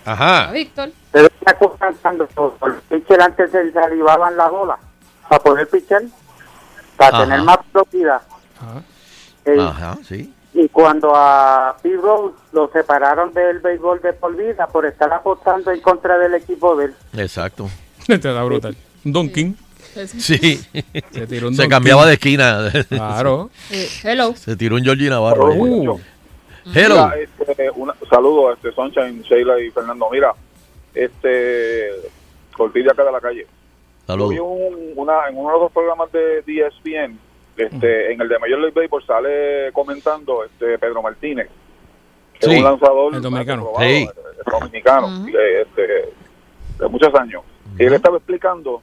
[0.06, 0.12] Ah,
[0.44, 0.52] Ajá.
[0.52, 0.90] Víctor.
[1.12, 2.52] Pero una cosa cuando los
[2.88, 4.78] pitchers antes se salivaban la bola
[5.28, 6.02] para poder pichar,
[6.96, 7.24] para Ajá.
[7.24, 8.22] tener más velocidad.
[8.60, 8.82] ajá.
[9.44, 10.32] Eh, Ajá, sí.
[10.52, 15.70] Y cuando a Pete Rose lo separaron del béisbol de por vida por estar apostando
[15.70, 16.94] en contra del equipo de él.
[17.16, 17.68] Exacto.
[18.08, 18.76] Este da brutal.
[19.04, 19.56] Un Donkin.
[20.06, 20.60] Sí.
[21.12, 22.08] Se tiró un Se Don cambiaba King.
[22.08, 22.58] de esquina.
[22.88, 23.50] Claro.
[23.70, 24.34] Eh, hello.
[24.36, 25.52] Se tiró un Georgie Navarro.
[25.54, 26.00] Uh,
[26.66, 27.08] Hello.
[27.08, 30.08] Mira, este, una- saludos, este, Sunshine, Sheila y Fernando.
[30.10, 30.32] Mira,
[30.94, 31.90] este,
[32.56, 33.46] Cortilla acá de la calle.
[34.06, 34.38] Saludos.
[34.40, 37.16] un- una, en uno de los programas de ESPN,
[37.56, 41.48] este, en el de Major League Baseball sale comentando este Pedro Martínez,
[42.34, 43.62] que Sí, es un lanzador el dominicano.
[43.62, 44.02] aprobado, Sí.
[44.02, 45.28] eh, dominicano, Ujú.
[45.28, 46.12] eh, este,
[46.82, 47.44] de muchos años.
[47.78, 48.82] Y él estaba explicando,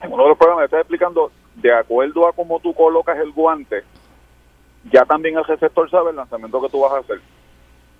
[0.00, 3.82] en uno de los programas, estaba explicando, de acuerdo a cómo tú colocas el guante,
[4.90, 7.20] ya también el receptor sabe el lanzamiento que tú vas a hacer.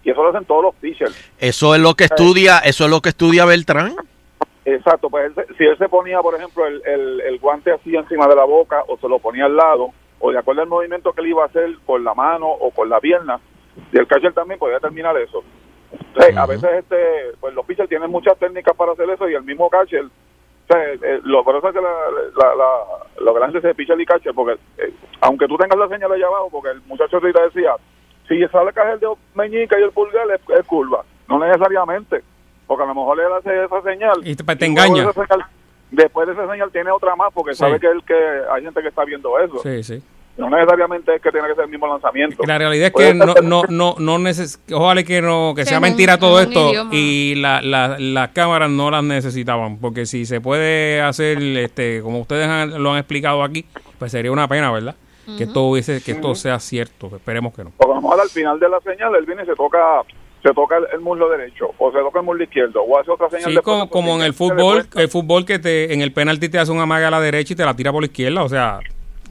[0.05, 1.33] Y eso lo hacen todos los pitchers.
[1.38, 3.95] Eso es lo que estudia, eso es lo que estudia Beltrán.
[4.64, 8.27] Exacto, pues él si él se ponía, por ejemplo, el, el, el guante así encima
[8.29, 9.90] de la boca o se lo ponía al lado,
[10.21, 12.88] o de acuerdo al movimiento que él iba a hacer con la mano o con
[12.88, 13.40] la pierna,
[13.92, 15.42] y el catcher también podía terminar eso.
[15.92, 16.97] Entonces, A veces este,
[17.40, 20.05] pues los pitchers tienen muchas técnicas para hacer eso y el mismo catcher,
[20.73, 21.91] sea, eh, lo, por eso es que la,
[22.37, 25.89] la, la- lo grande es de pitcher y catcher, porque eh, aunque tú tengas la
[25.89, 27.75] señal allá abajo, porque el muchacho ahorita decía,
[28.29, 32.23] si sale caer el de meñica y el pulgar es, es curva, no necesariamente,
[32.67, 35.07] porque a lo mejor él hace esa señal Y te- te engaña.
[35.91, 37.59] después de esa señal tiene otra más porque Sí.
[37.59, 38.15] sabe que él que
[38.51, 39.59] hay gente que está viendo eso.
[39.59, 40.03] sí, sí.
[40.37, 42.42] No necesariamente es que tiene que ser el mismo lanzamiento.
[42.47, 46.18] La realidad es que no, no, no, no neces ojalá que no, que sea mentira
[46.18, 51.37] todo esto y la, la, las cámaras no las necesitaban, porque si se puede hacer,
[51.42, 53.66] este, como ustedes han- lo han explicado aquí,
[53.99, 54.95] pues sería una pena, ¿verdad?
[55.37, 57.71] Que esto hubiese, que esto sea cierto, esperemos que no.
[57.77, 59.79] Porque a lo mejor al final de la señal él viene y se toca
[60.42, 63.29] se toca el, el muslo derecho o se toca el muslo izquierdo o hace otra
[63.31, 66.49] señal Sí, después, como, como en el fútbol, el fútbol que te, en el penalti
[66.49, 68.49] te hace una maga a la derecha y te la tira por la izquierda, o
[68.49, 68.81] sea,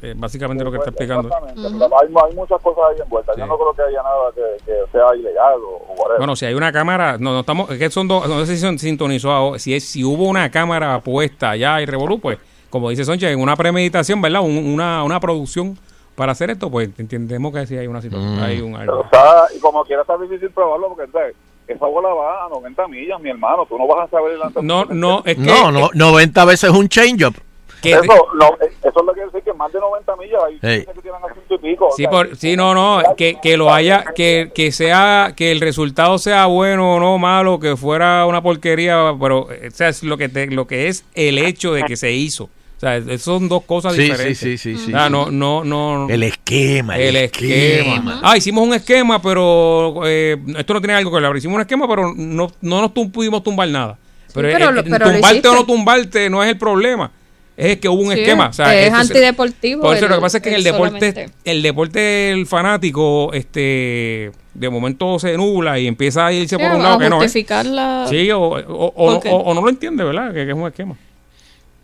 [0.02, 1.28] eh, básicamente lo que está explicando.
[1.30, 3.36] Exactamente, pero hay, hay muchas cosas ahí envueltas.
[3.38, 6.18] Yo no creo que haya nada que, que sea ilegal o, o whatever.
[6.18, 8.62] Bueno, si hay una cámara, no, no estamos, es que son dos, no sé si
[8.62, 12.38] se sintonizó, ahora, si es, si hubo una cámara puesta allá y revolú, pues,
[12.70, 14.42] como dice Sonche, en una premeditación, ¿verdad?
[14.42, 15.78] Un- una, una producción
[16.16, 18.44] para hacer esto, pues entendemos que sí hay una situación, Mm.
[18.44, 19.04] hay un Pero algo.
[19.06, 21.36] está, y como quiera está difícil probarlo porque ¿sabes?
[21.68, 23.66] esa bola va a 90 millas, mi hermano.
[23.66, 24.94] Tú no vas a saber el No, lanzamiento.
[24.94, 27.36] no, es que, No, no, 90 veces un change-up.
[27.82, 30.42] Que- Eso, no, eh, eso es lo que quiere decir que más de 90 millas
[30.46, 31.88] hay que tienen a ciento y pico.
[31.88, 35.52] o Sí, sea, por, sí, no, no, que, que lo haya, que, que sea, que
[35.52, 39.90] el resultado sea bueno o no malo, que fuera una porquería, pero, eh, o sea,
[39.90, 42.46] es lo que te- lo que es el hecho de que se hizo.
[42.46, 44.38] O sea, son dos cosas Sí, sí, diferentes.
[44.40, 44.92] sí, sí, sí, sí.
[44.92, 46.08] no, no, no.
[46.10, 48.20] El esquema, el esquema.
[48.24, 51.36] Ah, hicimos un esquema, pero eh, esto no tiene algo que ver.
[51.36, 54.00] Hicimos un esquema, pero no, no nos tum- pudimos tumbar nada.
[54.34, 57.12] Pero, pero lo- el pero lo tumbarte o no tumbarte no es el problema.
[57.58, 58.48] Es que hubo un Sí, esquema.
[58.48, 61.34] O sea, es antideportivo Por eso lo que pasa es que en el deporte, solamente.
[61.46, 66.72] el deporte, el fanático, este, de momento se nubla y empieza a irse Sí, por
[66.76, 67.66] un lado que no es.
[67.66, 70.30] la- Sí, o, o, o- no lo entiende, ¿verdad?
[70.34, 70.96] Que, que es un esquema.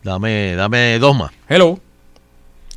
[0.04, 1.32] Dame, dame dos más.
[1.50, 1.78] Hello.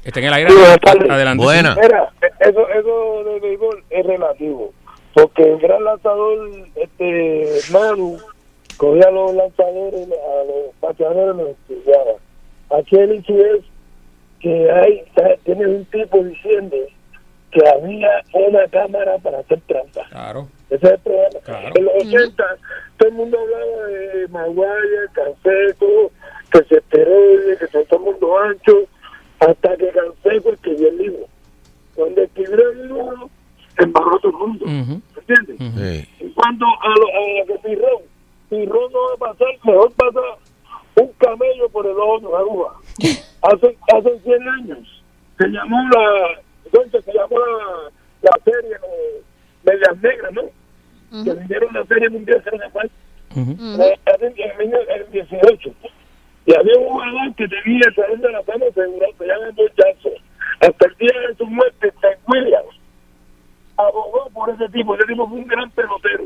[0.04, 0.50] Está en el aire.
[0.50, 1.08] Sí.
[1.10, 1.44] Adelante.
[1.44, 1.76] Buena.
[1.80, 4.72] Mira, eso, eso de béisbol es relativo.
[5.14, 6.38] Porque el gran lanzador,
[6.76, 8.18] este, Manu,
[8.76, 12.12] cogía a los lanzadores, a los bateadores, los estudiaba.
[12.78, 13.64] Aquí el hecho es
[14.40, 15.04] que hay,
[15.44, 16.76] tiene un tipo diciendo
[17.50, 20.06] que había una cámara para hacer trampa.
[20.08, 20.48] Claro.
[20.70, 21.40] Ese es el problema.
[21.44, 21.74] Claro.
[21.74, 22.44] En los 80,
[22.96, 26.12] todo el mundo hablaba de Maguire, Canseco,
[26.52, 28.86] que se esteroide, que se todo el mundo ancho,
[29.40, 31.26] hasta que Canseco escribió el libro.
[31.94, 33.30] Cuando escribió el libro,
[33.78, 34.64] embarró todo el mundo.
[34.64, 35.02] Ujú.
[35.16, 36.06] ¿Entiendes?
[36.06, 36.24] Sí.
[36.24, 38.02] Y cuando a lo, a lo que Pirrón,
[38.48, 40.20] Pirrón no va a pasar, mejor pasa
[41.02, 42.74] un camello por el ojo de una aguja.
[43.42, 45.02] Hace, hace 100 años,
[45.38, 48.76] se llamó la, entonces se llamó la, la serie
[49.64, 51.24] Medias Negras, ¿no?
[51.24, 52.42] Que vinieron la serie mundial
[53.36, 55.74] eh, en, el 18.
[56.46, 59.46] Y había un jugador que tenía el salón de la fama asegurado, se llama.
[60.60, 62.76] Hasta el día de su muerte, Ted Williams
[63.76, 64.94] abogó por ese tipo.
[64.94, 66.24] Ese tipo fue un gran pelotero.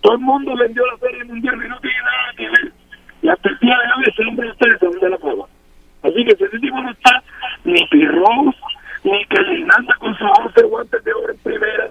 [0.00, 2.72] Todo el mundo vendió la serie mundial y no tiene nada que ver.
[3.22, 5.44] Y hasta el día de hoy ese hombre está el de la fama.
[6.02, 7.22] Así que si ese tipo no está,
[7.64, 8.56] ni Pirrós,
[9.04, 11.90] ni que Hernández con sus 11 guantes de oro en primera,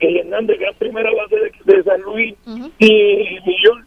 [0.00, 2.34] que Hernández que es primera base de, de San Luis,
[2.78, 3.86] y Millón.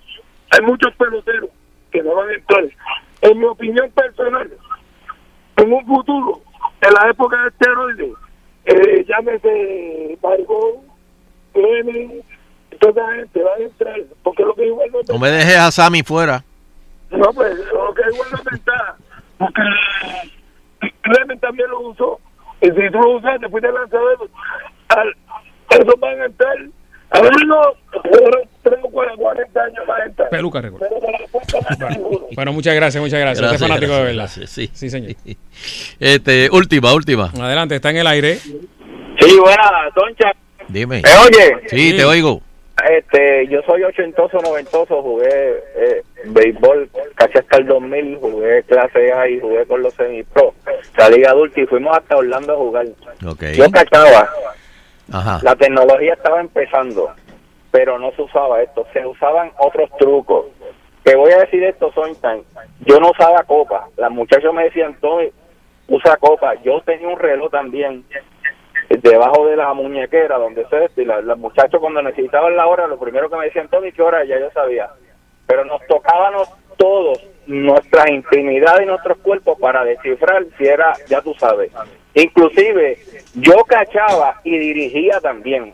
[0.52, 1.50] Hay muchos peloteros
[1.92, 2.64] que no van a entrar.
[3.22, 4.50] En mi opinión personal,
[5.58, 6.42] en un futuro,
[6.82, 8.14] en la época de esteroides,
[8.66, 10.86] eh, llámese Bargón,
[11.54, 12.24] Clemens,
[12.82, 15.72] toda gente va a entrar, porque lo que igual no es No me dejes a
[15.72, 16.44] Sammy fuera.
[17.12, 18.96] no, pues lo que igual no es ventaja,
[19.38, 19.62] porque
[21.02, 22.20] Clemen también lo usó,
[22.60, 24.30] y si tú lo usaste, fuiste lanzador,
[24.90, 25.16] al,
[25.70, 26.58] esos van a entrar,
[27.12, 30.30] a ver, no, ahora 3 o 40 años más entrar.
[30.30, 30.88] Peluca, recuerdo.
[30.88, 32.36] De.
[32.36, 33.44] Bueno, muchas gracias, muchas gracias.
[33.44, 34.14] Usted es fanático de verdad.
[34.16, 34.70] gracias, sí.
[34.74, 35.12] Sí, señor.
[36.00, 37.26] Este, última, última.
[37.38, 38.38] Adelante, está en el aire.
[38.38, 40.32] Sí, buena, Doncha.
[40.70, 41.02] Dime.
[41.04, 41.68] ¿Me oye?
[41.68, 42.42] Sí, te oigo.
[42.90, 49.28] Este, yo soy ochentoso, noventoso, jugué eh, béisbol casi hasta el 2000, jugué clase A
[49.28, 50.54] y jugué con los semi-pro.
[50.98, 52.88] Salí adulto y fuimos hasta Orlando a jugar.
[53.28, 53.44] Ok.
[53.54, 54.30] Yo cachaba,
[55.12, 55.40] Ajá.
[55.44, 57.14] la tecnología estaba empezando,
[57.70, 60.46] pero no se usaba esto, se usaban otros trucos.
[61.04, 62.42] Te voy a decir esto, Sointan,
[62.82, 65.30] yo no usaba copa, las muchachos me decían, Tony,
[65.88, 68.04] usa copa, yo tenía un reloj también
[69.00, 73.00] debajo de la muñequera donde se y la, los muchachos cuando necesitaban la hora lo
[73.00, 74.90] primero que me decían Tony qué hora ya yo sabía
[75.48, 81.34] pero nos tocábamos todos nuestras intimidades y nuestros cuerpos para descifrar si era ya tú
[81.36, 81.72] sabes
[82.14, 82.98] inclusive
[83.36, 85.74] yo cachaba y dirigía también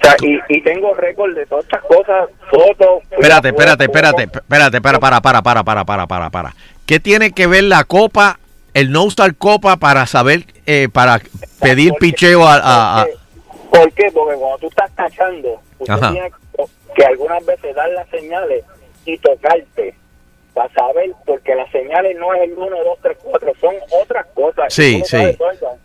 [0.00, 0.16] o sea,
[0.48, 3.02] y, tengo récord de todas estas cosas, fotos.
[3.10, 6.54] Espérate, espérate, espérate, espérate, para, para, para, para, para, para, para.
[6.86, 8.38] ¿Qué tiene que ver la copa
[8.74, 11.20] el No Star Copa para saber, eh, para
[11.60, 13.06] pedir picheo a, a- a-
[13.70, 14.10] ¿Por qué?
[14.12, 16.10] Porque cuando tú estás cachando, usted Ajá.
[16.12, 16.30] tiene
[16.94, 18.64] que algunas veces dar las señales
[19.04, 19.94] y tocarte
[20.54, 24.74] para saber, porque las señales no es el 1, 2, 3, 4, son otras cosas.
[24.74, 25.18] Sí, sí.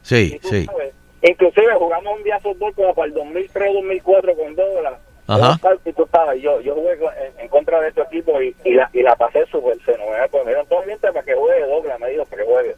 [0.01, 0.65] Sí, sí.
[0.65, 0.93] sabes.
[1.21, 4.93] Inclusive jugamos un día fútbol como para el 2003, 2004 con Douglas.
[5.27, 5.57] Ajá.
[5.85, 8.89] Y tú sabes, yo, yo jugué en, en contra de este equipo y, y, la,
[8.93, 10.03] y la pasé súper seno.
[10.29, 12.75] Pues me dieron todo el viento para que juegue Douglas, me dijo para que juegue.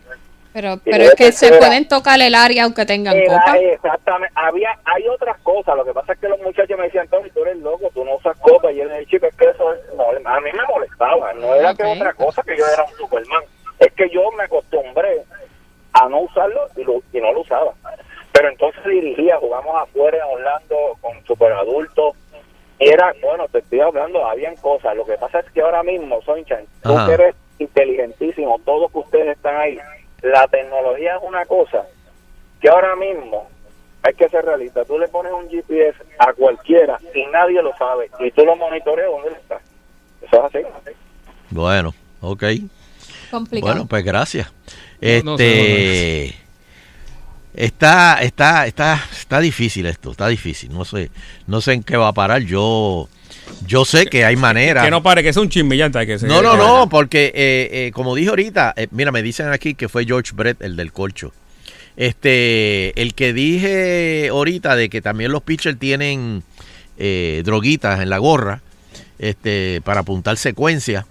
[0.53, 3.43] Pero, pero es que se pueden tocar el área aunque tengan copa.
[3.73, 4.33] Exactamente.
[4.36, 5.75] Había, hay otras cosas.
[5.75, 8.15] Lo que pasa es que los muchachos me decían, Tony, tú eres loco, tú no
[8.15, 8.71] usas copa.
[8.71, 11.33] Y él me chico, es que eso es- no, a mí me molestaba.
[11.33, 13.43] No era que otra cosa que yo era un Superman.
[13.77, 15.21] Es que yo me acostumbré
[15.93, 17.73] a no usarlo y, lo- y no lo usaba.
[18.31, 22.15] Pero entonces dirigía, jugamos afuera en Orlando con superadultos.
[22.80, 24.96] Y era, bueno, te estoy hablando, habían cosas.
[24.96, 29.36] Lo que pasa es que ahora mismo, Sonchan, tú que eres inteligentísimo, todos que ustedes
[29.36, 29.80] están ahí,
[30.22, 31.86] la tecnología es una cosa
[32.62, 33.48] que ahora mismo
[34.04, 34.86] hay que ser realista.
[34.86, 38.10] Tú le pones un GPS a cualquiera y nadie lo sabe.
[38.20, 39.60] Y tú lo monitoreas dónde él está.
[40.22, 40.96] Eso es así.
[41.50, 42.44] Bueno, ok.
[43.32, 43.74] Complicado.
[43.74, 44.52] Bueno, pues gracias.
[45.02, 46.46] No, no sé, Este
[47.58, 50.72] está, está, está, está difícil esto, está difícil.
[50.72, 51.10] No sé,
[51.48, 52.41] no sé en qué va a parar.
[52.43, 53.10] Yo,
[53.65, 54.84] yo sé que hay manera.
[54.84, 56.06] Que no pare, que es un chismillante.
[56.06, 59.50] Que se- No, no, no, porque eh, eh, como dije ahorita, eh, mira, me dicen
[59.50, 61.34] aquí que fue George Brett, el del colcho.
[61.96, 66.43] Este, el que dije ahorita de que también los pitchers tienen
[67.00, 68.62] eh, droguitas en la gorra,
[69.17, 71.06] este, para apuntar secuencias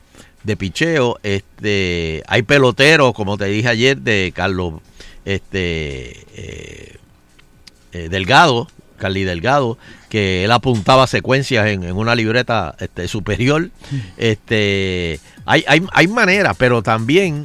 [0.44, 4.74] de picheo, este, hay peloteros, como te dije ayer, de Carlos,
[5.26, 6.96] este, eh,
[7.92, 9.76] eh, Delgado, Carly Delgado,
[10.08, 13.70] que él apuntaba secuencias en, en una libreta este, superior.
[14.16, 17.44] Este, hay, hay, hay maneras, pero también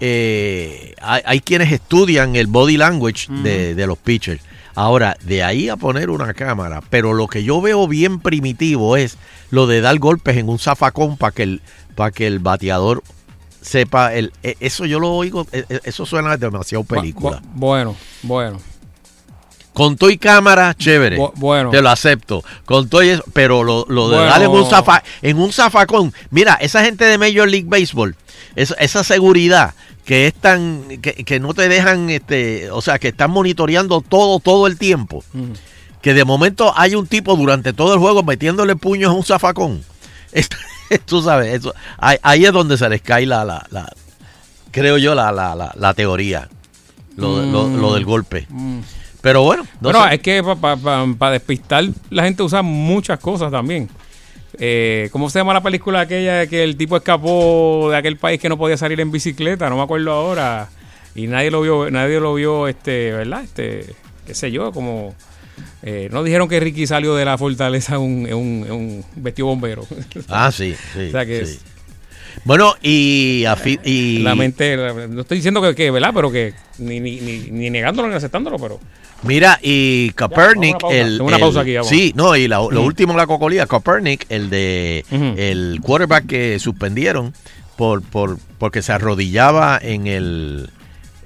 [0.00, 4.42] eh, hay, hay quienes estudian el body language de, de los pitchers.
[4.74, 9.18] Ahora, de ahí a poner una cámara, pero lo que yo veo bien primitivo es
[9.50, 11.60] lo de dar golpes en un zafacón para que el,
[11.94, 13.02] para que el bateador
[13.62, 17.96] sepa el e- eso yo lo oigo e- e- eso suena demasiado película Bu- bueno,
[18.22, 18.58] bueno.
[19.72, 21.16] con todo y cámara, chévere.
[21.18, 21.70] Bu- bueno.
[21.70, 22.44] Te lo acepto.
[22.66, 24.30] Con todo y eso, pero lo, lo de Bueno.
[24.30, 26.12] darle en un, zafa- en un zafacón.
[26.30, 28.14] Mira, esa gente de Major League Baseball,
[28.54, 29.72] esa, esa seguridad
[30.04, 34.40] que es tan, que, que no te dejan, este, o sea, que están monitoreando todo,
[34.40, 35.24] todo el tiempo.
[36.02, 39.82] Que de momento hay un tipo durante todo el juego metiéndole puños a un zafacón.
[40.32, 40.48] Es-
[41.04, 43.92] tú sabes, eso, ahí, ahí es donde se les cae la, la, la-
[44.70, 46.48] creo yo, la, la, la, la teoría.
[47.16, 47.80] lo, lo- Mm.
[47.80, 48.46] lo del golpe.
[48.48, 48.80] Mm.
[49.20, 50.14] Pero bueno, no Bueno, sé.
[50.16, 53.88] es que para despistar la gente usa muchas cosas también.
[54.58, 58.40] Eh, ¿Cómo se llama la película aquella de que el tipo escapó de aquel país
[58.40, 59.70] que no podía salir en bicicleta?
[59.70, 60.68] No me acuerdo ahora.
[61.14, 63.44] Y nadie lo vio, nadie lo vio, este, ¿verdad?
[63.44, 63.94] Este,
[64.26, 65.14] qué sé yo, como...
[65.82, 68.00] eh, no dijeron que Ricky salió de la fortaleza en
[68.34, 69.86] un, un, vestido bombero.
[70.28, 71.58] Ah, sí, sí, O sea que sí.
[72.44, 73.44] Bueno, y,
[73.84, 76.12] y la mente, la- no estoy diciendo que, que, ¿verdad?
[76.14, 78.80] Pero que ni, ni, ni, ni negándolo ni aceptándolo, pero...
[79.22, 80.96] Mira, y Copernic, vamos a una pausa.
[80.96, 81.88] el, Tengo una el- pausa aquí, vamos.
[81.88, 82.80] sí, no, y la- lo Ujú.
[82.82, 87.32] último en la cocolía, Copernic, el de el quarterback que suspendieron
[87.76, 90.70] por, por porque se arrodillaba en el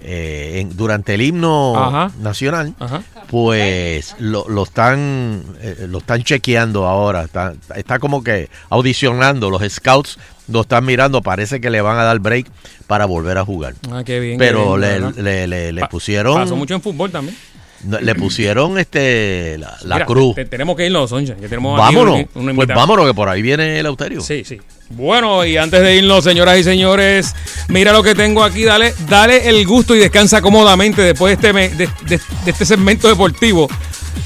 [0.00, 2.10] eh, en- durante el himno Ajá.
[2.20, 3.02] nacional, Ajá.
[3.28, 9.62] pues lo, lo están eh, lo están chequeando ahora, está, está como que audicionando, los
[9.72, 10.18] scouts
[10.48, 12.46] lo están mirando, parece que le van a dar break
[12.86, 13.74] para volver a jugar.
[13.90, 14.38] Ah, qué bien.
[14.38, 17.36] Pero qué le, le, le- le pusieron Pasó mucho en fútbol también.
[17.84, 20.34] No, Le pusieron este la, la Mira, cruz.
[20.34, 21.34] te- tenemos que irnos, Sonja.
[21.36, 22.26] Que tenemos aquí Vámonos.
[22.34, 24.20] un- un pues vámonos, que por ahí viene el Auterio.
[24.20, 24.58] Sí, sí.
[24.90, 27.34] Bueno, y antes de irnos, señoras y señores,
[27.68, 28.64] mira lo que tengo aquí.
[28.64, 32.20] Dale, dale el gusto y descansa cómodamente después de este, de- de
[32.50, 33.68] este segmento deportivo.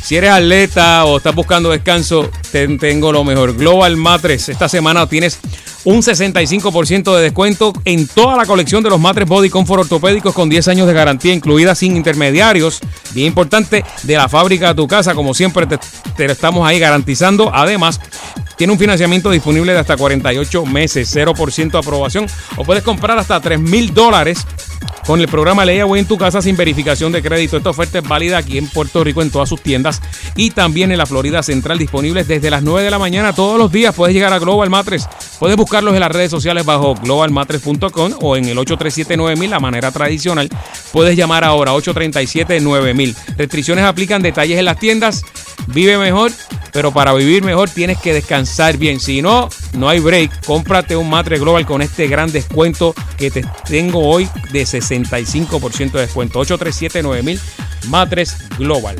[0.03, 3.57] Si eres atleta o estás buscando descanso, te tengo lo mejor.
[3.57, 4.49] Global Matres.
[4.49, 5.39] Esta semana tienes
[5.85, 10.49] un 65% de descuento en toda la colección de los matres Body Comfort ortopédicos con
[10.49, 12.81] 10 años de garantía incluida sin intermediarios.
[13.13, 15.79] Bien importante, de la fábrica a tu casa, como siempre te,
[16.17, 17.51] te lo estamos ahí garantizando.
[17.55, 18.01] Además,
[18.61, 22.27] tiene un financiamiento disponible de hasta 48 meses, 0% aprobación
[22.59, 24.45] o puedes comprar hasta 3 mil dólares
[25.07, 27.57] con el programa Layaway en tu casa sin verificación de crédito.
[27.57, 30.03] Esta oferta es válida aquí en Puerto Rico en todas sus tiendas
[30.37, 33.73] y también en la Florida Central disponibles desde las 9 de la mañana todos los
[33.73, 33.95] días.
[33.95, 35.09] Puedes llegar a Global Matres.
[35.39, 40.51] Puedes buscarlos en las redes sociales bajo globalmatres.com o en el 837-9000, la manera tradicional.
[40.93, 43.17] Puedes llamar ahora 837-9000.
[43.39, 45.23] Restricciones aplican, detalles en las tiendas.
[45.69, 46.31] Vive mejor,
[46.73, 49.01] pero para vivir mejor tienes que descansar bien.
[49.01, 50.45] Si no, no hay break.
[50.45, 56.01] Cómprate un Matre Global con este gran descuento que te tengo hoy de 65% de
[56.01, 56.41] descuento.
[56.45, 57.41] 837-9000
[57.89, 58.97] Matres Global.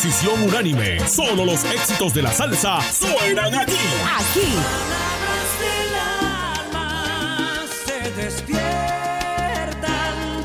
[0.00, 3.72] Decisión unánime, solo los éxitos de la salsa suenan aquí.
[4.16, 4.54] Aquí.
[7.84, 8.62] se despiertan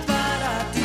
[0.08, 0.82] para ti.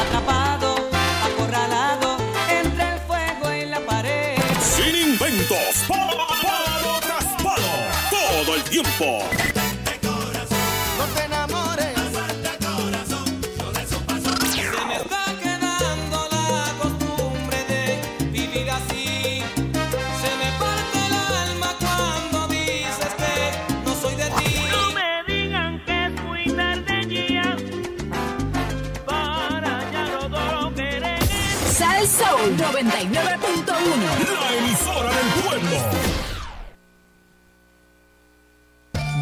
[0.00, 0.88] Atrapado,
[1.22, 2.16] acorralado,
[2.48, 4.38] entre el fuego y la pared.
[4.74, 7.74] Sin inventos, palo tras palo,
[8.10, 9.35] todo el tiempo.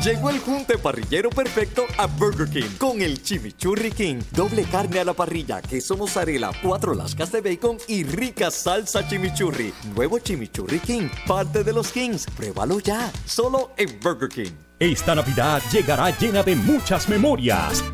[0.05, 4.21] Llegó el junte parrillero perfecto a Burger King con el Chimichurri King.
[4.33, 9.73] Doble carne a la parrilla, queso mozzarella, cuatro lascas de bacon y rica salsa chimichurri.
[9.95, 12.27] Nuevo Chimichurri King, parte de los Kings.
[12.37, 14.64] Pruébalo ya, solo en Burger King.
[14.81, 17.85] Esta Navidad llegará llena de muchas memorias.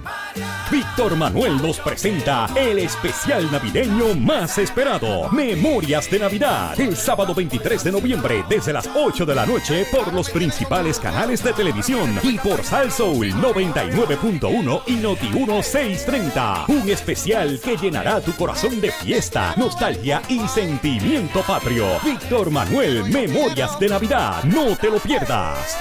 [0.71, 7.85] Víctor Manuel nos presenta el especial navideño más esperado, Memorias de Navidad, el sábado 23
[7.85, 12.39] de noviembre desde las 8 de la noche por los principales canales de televisión y
[12.39, 16.65] por Sal Soul 99.1 y Noti 1630.
[16.69, 21.87] Un especial que llenará tu corazón de fiesta, nostalgia y sentimiento patrio.
[22.03, 25.77] Víctor Manuel, Memorias de Navidad, no te lo pierdas.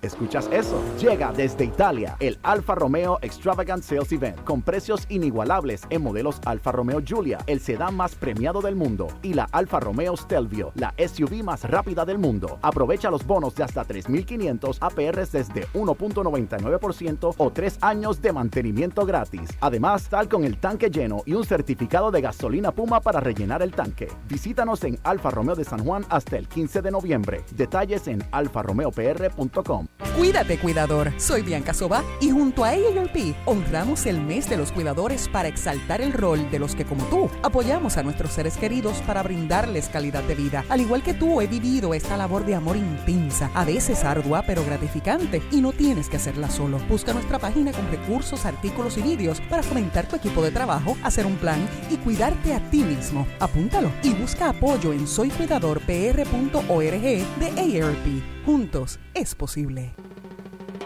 [0.00, 0.80] ¿Escuchas eso?
[1.00, 6.70] Llega desde Italia el Alfa Romeo Extravagant Sales Event con precios inigualables en modelos Alfa
[6.70, 11.42] Romeo Giulia, el sedán más premiado del mundo, y la Alfa Romeo Stelvio, la SUV
[11.42, 12.60] más rápida del mundo.
[12.62, 19.50] Aprovecha los bonos de hasta 3.500 APRs desde 1.99% o 3 años de mantenimiento gratis.
[19.60, 23.72] Además, sal con el tanque lleno y un certificado de gasolina Puma para rellenar el
[23.72, 24.08] tanque.
[24.28, 27.44] Visítanos en Alfa Romeo de San Juan hasta el 15 de noviembre.
[27.56, 29.87] Detalles en alfaromeopr.com.
[30.18, 31.12] Cuídate, cuidador.
[31.16, 36.00] Soy Bianca Soba y junto a AARP honramos el mes de los cuidadores para exaltar
[36.00, 40.24] el rol de los que, como tú, apoyamos a nuestros seres queridos para brindarles calidad
[40.24, 40.64] de vida.
[40.70, 44.64] Al igual que tú, he vivido esta labor de amor intensa, a veces ardua pero
[44.64, 46.80] gratificante, y no tienes que hacerla solo.
[46.88, 51.26] Busca nuestra página con recursos, artículos y vídeos para fomentar tu equipo de trabajo, hacer
[51.26, 53.24] un plan y cuidarte a ti mismo.
[53.38, 58.37] Apúntalo y busca apoyo en soycuidadorpr.org de AARP.
[58.48, 59.92] Juntos es posible.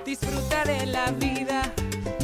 [0.05, 1.73] Disfruta de la vida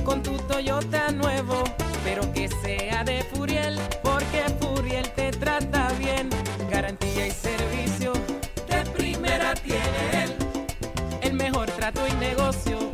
[0.03, 1.63] con tu Toyota nuevo,
[2.03, 6.29] pero que sea de Furiel, porque Furiel te trata bien.
[6.69, 8.15] Garantía y servicio
[8.69, 10.35] de primera tiene él.
[11.23, 12.91] El mejor trato y negocio,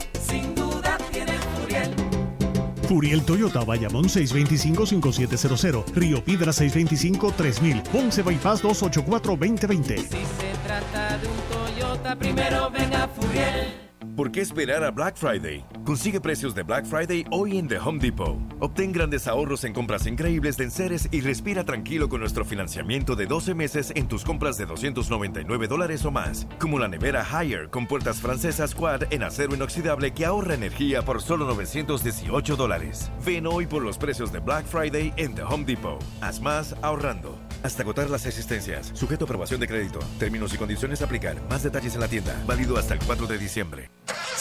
[2.95, 9.97] Furiel Toyota, Bayamón 625-5700, Río Piedra 625-3000, Ponce Bypass 284-2020.
[9.97, 13.84] Si se trata de un Toyota, primero ven a Furiel.
[14.17, 15.65] ¿Por qué esperar a Black Friday?
[15.85, 18.39] Consigue precios de Black Friday hoy en The Home Depot.
[18.61, 23.27] Obtén grandes ahorros en compras increíbles de enseres y respira tranquilo con nuestro financiamiento de
[23.27, 26.47] 12 meses en tus compras de 299 dólares o más.
[26.61, 31.21] Como la nevera Higher con puertas francesas Quad en acero inoxidable que ahorra energía por
[31.21, 33.11] solo 918 dólares.
[33.27, 36.01] Ven hoy por los precios de Black Friday en The Home Depot.
[36.21, 37.44] Haz más ahorrando.
[37.65, 38.93] Hasta agotar las existencias.
[38.93, 39.99] Sujeto a aprobación de crédito.
[40.19, 41.41] Términos y condiciones aplicar.
[41.49, 42.37] Más detalles en la tienda.
[42.47, 43.91] Válido hasta el 4 de diciembre.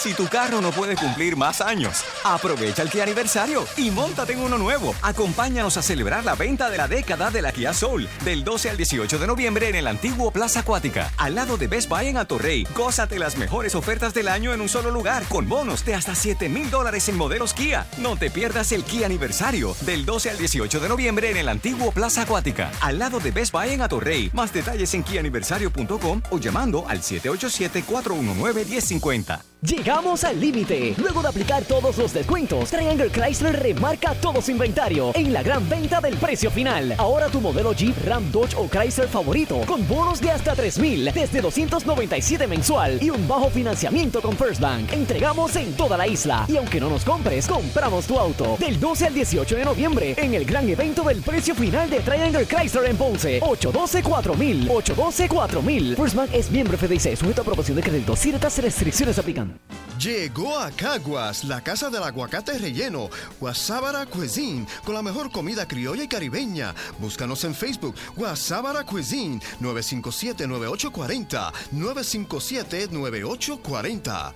[0.04, 4.40] Si tu carro no puede cumplir más años, aprovecha el Kia aniversario y montate en
[4.40, 4.94] uno nuevo.
[5.00, 8.76] Acompáñanos a celebrar la venta de la década de la Kia Soul del 12 al
[8.76, 12.66] 18 de noviembre en el antiguo Plaza Acuática, al lado de Best Buy en Atorrey.
[12.76, 16.50] Gózate las mejores ofertas del año en un solo lugar con bonos de hasta 7
[16.50, 17.86] mil dólares en modelos Kia.
[17.96, 21.92] No te pierdas el Kia aniversario del 12 al 18 de noviembre en el antiguo
[21.92, 24.30] Plaza Acuática, al lado de Best Buy en Atorrey.
[24.34, 29.53] Más detalles en kianiversario.com o llamando al 787-419-1050.
[29.64, 30.94] Llegamos al límite.
[30.98, 35.66] Luego de aplicar todos los descuentos, Triangle Chrysler remarca todo su inventario en la gran
[35.70, 36.94] venta del precio final.
[36.98, 41.40] Ahora tu modelo Jeep, Ram, Dodge o Chrysler favorito con bonos de hasta 3000 desde
[41.40, 44.92] 297 mensual y un bajo financiamiento con First Bank.
[44.92, 48.58] Entregamos en toda la isla y aunque no nos compres, compramos tu auto.
[48.58, 52.44] Del 12 al 18 de noviembre en el gran evento del precio final de Triangle
[52.44, 53.40] Chrysler en Ponce.
[53.40, 54.66] 812-4000.
[54.68, 55.96] 812-4000.
[55.96, 58.14] First Bank es miembro FDIC, sujeto a aprobación de crédito.
[58.14, 59.53] Ciertas restricciones aplican.
[59.98, 63.08] Llegó a Caguas, la casa del aguacate relleno,
[63.40, 66.74] Guasábara Cuisine, con la mejor comida criolla y caribeña.
[66.98, 74.34] Búscanos en Facebook, Guasábara Cuisine, 957-9840, 957-9840.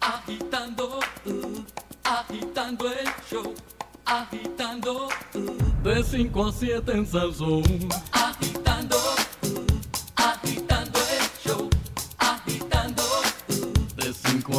[0.00, 1.64] Agitando, uh,
[2.04, 3.52] agitando el show.
[4.06, 7.64] Agitando, uh, de 5 a 7 en Salsón.
[8.12, 9.19] Agitando, agitando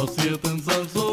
[0.06, 1.11] de 5 a 7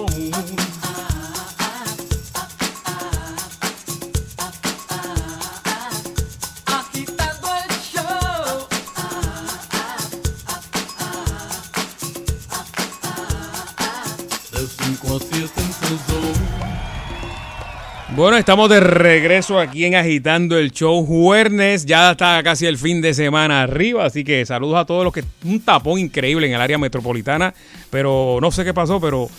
[18.19, 21.85] Bueno, estamos de regreso aquí en Agitando el Show Juernes.
[21.85, 25.23] Ya está casi el fin de semana arriba, así que saludos a todos los que...
[25.45, 27.53] Un tapón increíble en el área metropolitana,
[27.89, 29.29] pero no sé qué pasó, pero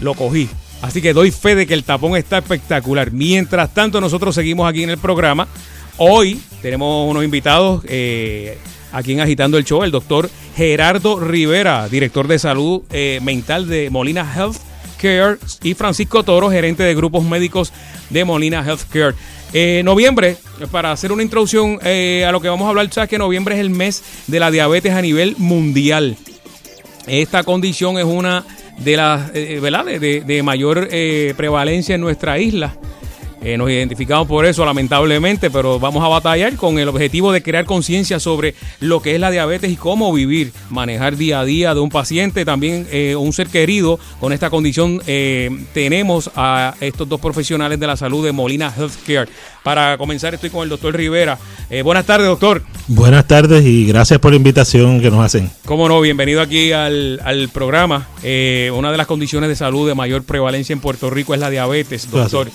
[0.00, 0.48] lo cogí.
[0.82, 3.12] Así que doy fe de que el tapón está espectacular.
[3.12, 5.46] Mientras tanto, nosotros seguimos aquí en el programa.
[5.96, 8.58] Hoy tenemos unos invitados eh,
[8.90, 13.88] aquí en Agitando el Show, el doctor Gerardo Rivera, director de salud eh, mental de
[13.88, 14.56] Molina Health
[15.00, 17.72] Care y Francisco Toro, gerente de grupos médicos
[18.10, 19.14] de Molina Healthcare.
[19.52, 20.36] Eh, noviembre,
[20.70, 23.60] para hacer una introducción eh, a lo que vamos a hablar, sabes que noviembre es
[23.60, 26.16] el mes de la diabetes a nivel mundial.
[27.06, 28.44] Esta condición es una
[28.78, 29.84] de las, eh, ¿verdad?
[29.84, 30.88] De, mayor
[31.36, 32.76] prevalencia en nuestra isla.
[33.46, 37.64] Eh, nos identificamos por eso, lamentablemente, pero vamos a batallar con el objetivo de crear
[37.64, 41.78] conciencia sobre lo que es la diabetes y cómo vivir, manejar día a día de
[41.78, 45.00] un paciente, también eh, un ser querido con esta condición.
[45.06, 49.28] Eh, tenemos a estos dos profesionales de la salud de Molina Healthcare.
[49.62, 51.38] Para comenzar, estoy con el doctor Rivera.
[51.84, 52.62] Buenas tardes, doctor.
[52.88, 55.50] Buenas tardes y gracias por la invitación que nos hacen.
[55.64, 58.08] Cómo no, bienvenido aquí al, al programa.
[58.22, 62.08] Una de las condiciones de salud de mayor prevalencia en Puerto Rico es la diabetes,
[62.10, 62.48] doctor.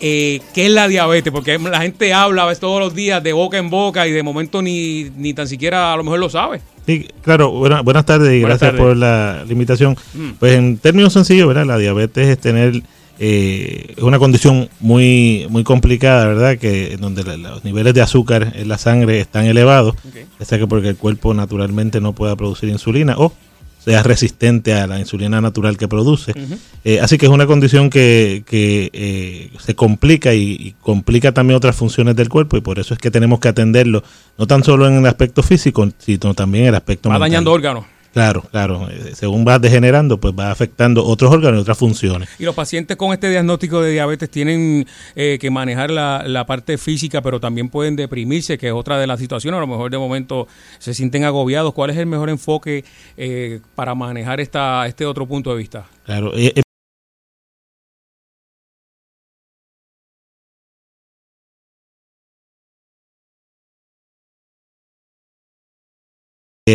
[0.00, 1.32] Eh, ¿Qué es la diabetes?
[1.32, 4.62] Porque la gente habla ves, todos los días de boca en boca y de momento
[4.62, 6.60] ni, ni tan siquiera a lo mejor lo sabe.
[6.86, 8.80] Sí, claro, buena- buenas tardes y Buenas gracias tardes.
[8.80, 9.96] por la, la invitación.
[10.14, 10.30] Mm.
[10.38, 11.66] Pues en términos sencillos, ¿verdad?
[11.66, 12.82] La diabetes es tener
[13.20, 16.56] eh, es una condición muy muy complicada, ¿verdad?
[16.56, 19.96] Que en donde la- los niveles de azúcar en la sangre están elevados,
[20.38, 23.32] ya sea que porque el cuerpo naturalmente no pueda producir insulina o
[23.78, 26.32] sea resistente a la insulina natural que produce.
[26.84, 31.56] Eh, así que es una condición que, que eh, se complica y, y complica también
[31.56, 34.02] otras funciones del cuerpo y por eso es que tenemos que atenderlo,
[34.36, 37.30] no tan solo en el aspecto físico, sino también en el aspecto Va mental.
[37.30, 37.84] dañando órganos.
[38.18, 38.88] Claro, claro.
[38.90, 42.28] Eh, Según va degenerando, pues va afectando otros órganos y otras funciones.
[42.38, 46.78] Y los pacientes con este diagnóstico de diabetes tienen eh, que manejar la, la parte
[46.78, 49.58] física, pero también pueden deprimirse, que es otra de las situaciones.
[49.58, 50.48] A lo mejor de momento
[50.78, 51.72] se sienten agobiados.
[51.74, 52.84] ¿Cuál es el mejor enfoque
[53.16, 55.86] eh, para manejar esta, este otro punto de vista?
[56.04, 56.32] Claro.
[56.36, 56.62] eh,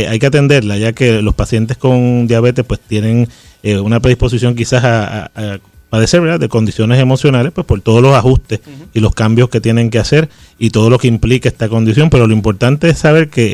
[0.01, 3.27] eh, hay que atenderla, ya que los pacientes con diabetes pues tienen
[3.63, 6.39] eh, una predisposición quizás a, a- a padecer ¿verdad?
[6.39, 8.61] de condiciones emocionales, pues por todos los ajustes
[8.95, 10.27] y los cambios que tienen que hacer
[10.57, 12.09] y todo lo que implica esta condición.
[12.09, 13.45] Pero lo importante es saber que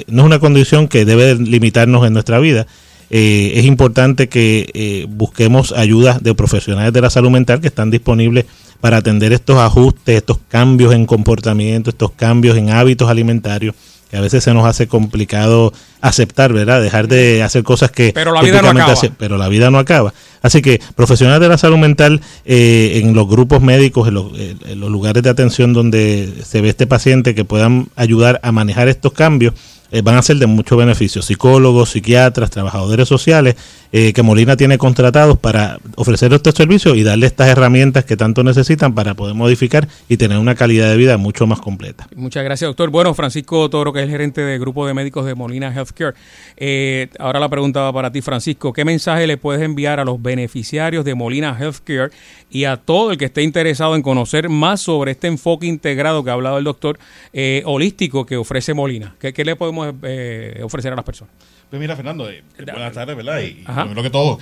[0.00, 2.66] eh, no es una condición que debe limitarnos en nuestra vida.
[3.08, 7.90] Eh, es importante que eh, busquemos ayuda de profesionales de la salud mental que están
[7.90, 8.44] disponibles
[8.82, 13.74] para atender estos ajustes, estos cambios en comportamiento, estos cambios en hábitos alimentarios
[14.16, 16.80] que a veces se nos hace complicado aceptar, ¿verdad?
[16.80, 18.92] Dejar de hacer cosas que Pero la vida no acaba.
[18.92, 20.14] hace- pero la vida no acaba.
[20.40, 24.58] Así que profesionales de la salud mental eh, en los grupos médicos, en los, en-
[24.66, 28.88] en los lugares de atención donde se ve este paciente que puedan ayudar a manejar
[28.88, 29.52] estos cambios,
[29.90, 31.22] eh, van a ser de mucho beneficio.
[31.22, 33.56] Psicólogos, psiquiatras, trabajadores sociales
[33.92, 38.42] eh, que Molina tiene contratados para ofrecer estos servicios y darle estas herramientas que tanto
[38.42, 42.08] necesitan para poder modificar y tener una calidad de vida mucho más completa.
[42.16, 42.90] Muchas gracias, doctor.
[42.90, 46.14] Bueno, Francisco Toro, que es el gerente del grupo de médicos de Molina Healthcare.
[46.56, 48.72] Eh, ahora la pregunta va para ti, Francisco.
[48.72, 52.10] ¿Qué mensaje le puedes enviar a los beneficiarios de Molina Healthcare
[52.50, 56.30] y a todo el que esté interesado en conocer más sobre este enfoque integrado que
[56.30, 56.98] ha hablado el doctor
[57.32, 59.14] eh, holístico que ofrece Molina?
[59.20, 61.34] ¿Qué, qué le podemos eh, ofrecer a las personas?
[61.70, 63.40] Pues mira, Fernando, eh, buenas tardes, ¿verdad?
[63.40, 63.82] Y Ajá.
[63.82, 64.38] primero que todo,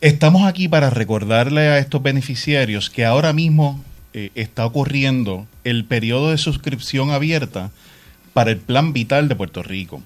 [0.00, 6.30] estamos aquí para recordarle a estos beneficiarios que ahora mismo eh, está ocurriendo el periodo
[6.30, 7.70] de suscripción abierta
[8.32, 10.02] para el Plan Vital de Puerto Rico.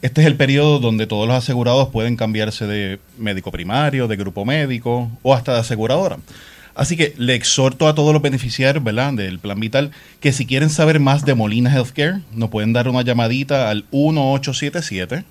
[0.00, 4.44] Este es el periodo donde todos los asegurados pueden cambiarse de médico primario, de grupo
[4.44, 6.18] médico o hasta de aseguradora.
[6.78, 9.12] Así que le exhorto a todos los beneficiarios ¿verdad?
[9.12, 13.02] del Plan Vital que si quieren saber más de Molina Healthcare, nos pueden dar una
[13.02, 15.24] llamadita al 1877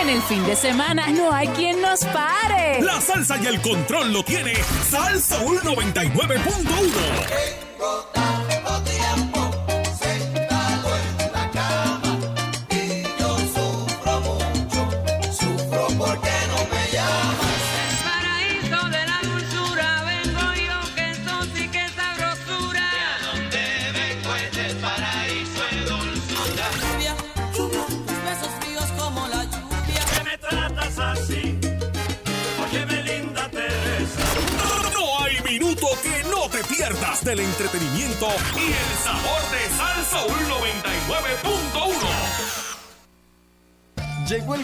[0.00, 2.82] En el fin de semana no hay quien nos pare.
[2.82, 4.54] La salsa y el control lo tiene
[4.90, 7.63] Salsa 99.1.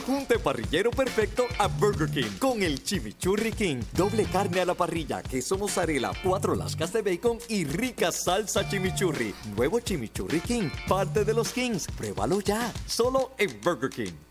[0.01, 3.83] junte parrillero perfecto a Burger King con el Chimichurri King.
[3.93, 9.35] Doble carne a la parrilla, queso mozzarella, cuatro lascas de bacon y rica salsa chimichurri.
[9.57, 11.87] Nuevo Chimichurri King, parte de los Kings.
[11.97, 14.30] Pruébalo ya, solo en Burger King.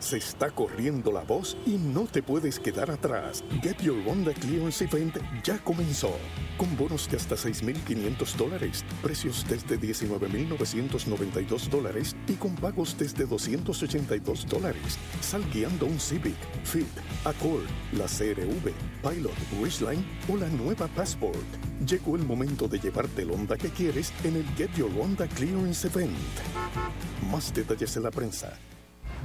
[0.00, 3.44] Se está corriendo la voz y no te puedes quedar atrás.
[3.62, 6.16] Get Your Honda Clearance Event ya comenzó.
[6.56, 14.46] Con bonos de hasta 6.500 dólares, precios desde 19.992 dólares y con pagos desde 282
[14.48, 14.98] dólares.
[15.20, 16.88] Sal guiando un Civic, Fit,
[17.26, 18.72] Accord, la CRV,
[19.02, 21.36] Pilot, Ridgeline o la nueva Passport.
[21.86, 25.86] Llegó el momento de llevarte el Honda que quieres en el Get Your Honda Clearance
[25.86, 26.16] Event.
[27.30, 28.58] Más detalles en la prensa.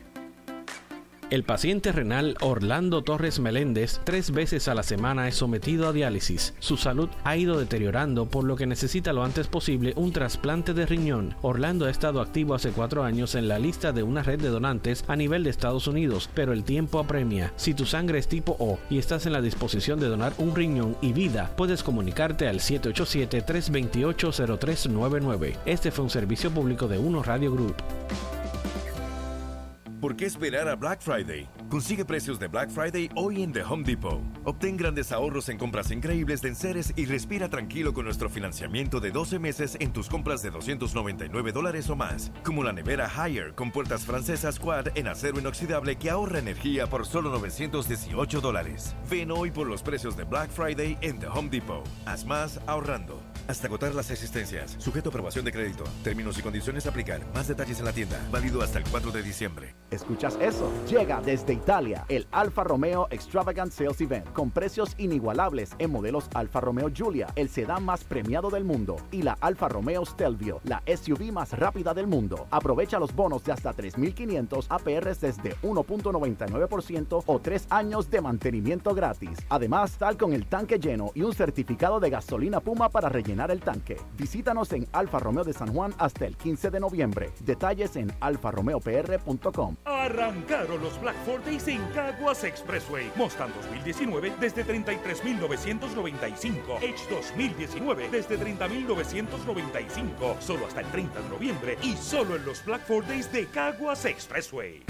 [1.29, 6.55] El paciente renal Orlando Torres Meléndez tres veces a la semana es sometido a diálisis.
[6.57, 10.87] Su salud ha ido deteriorando por lo que necesita lo antes posible un trasplante de
[10.87, 11.35] riñón.
[11.43, 15.05] Orlando ha estado activo hace cuatro años en la lista de una red de donantes
[15.07, 17.53] a nivel de Estados Unidos, pero el tiempo apremia.
[17.57, 20.97] Si tu sangre es tipo O y estás en la disposición de donar un riñón
[20.99, 25.57] y vida, puedes comunicarte al 787-328-0399.
[25.67, 27.75] Este fue un servicio público de Uno Radio Group.
[29.99, 31.45] ¿Por qué esperar a Black Friday?
[31.69, 34.21] Consigue precios de Black Friday hoy en The Home Depot.
[34.45, 39.11] Obtén grandes ahorros en compras increíbles de enseres y respira tranquilo con nuestro financiamiento de
[39.11, 42.31] 12 meses en tus compras de 299 dólares o más.
[42.45, 47.05] Como la nevera Higher con puertas francesas Quad en acero inoxidable que ahorra energía por
[47.05, 48.95] solo 918 dólares.
[49.09, 51.85] Ven hoy por los precios de Black Friday en The Home Depot.
[52.05, 53.21] Haz más ahorrando.
[53.49, 54.75] Hasta agotar las existencias.
[54.77, 55.83] Sujeto a aprobación de crédito.
[56.03, 57.21] Términos y condiciones aplicar.
[57.33, 58.19] Más detalles en la tienda.
[58.31, 59.73] Válido hasta el 4 de diciembre.
[59.89, 60.71] ¿Escuchas eso?
[60.87, 66.61] Llega desde Italia el Alfa Romeo Extravagant Sales Event con precios inigualables en modelos Alfa
[66.61, 71.31] Romeo Giulia, el sedán más premiado del mundo, y la Alfa Romeo Stelvio, la SUV
[71.31, 72.45] más rápida del mundo.
[72.51, 79.39] Aprovecha los bonos de hasta 3.500 APRs desde 1.99% o 3 años de mantenimiento gratis.
[79.49, 83.61] Además, tal con el tanque lleno y un certificado de gasolina Puma para rellenar el
[83.61, 83.97] tanque.
[84.17, 87.31] Visítanos en Alfa Romeo de San Juan hasta el 15 de noviembre.
[87.39, 89.75] Detalles en alfaromeopr.com.
[89.85, 93.11] Arrancaron los Black Ford en Caguas Expressway.
[93.15, 96.81] Mustang 2019 desde 33.995.
[96.81, 100.39] Edge 2019 desde 30.995.
[100.39, 104.05] Solo hasta el 30 de noviembre y solo en los Black Ford Days de Caguas
[104.05, 104.83] Expressway.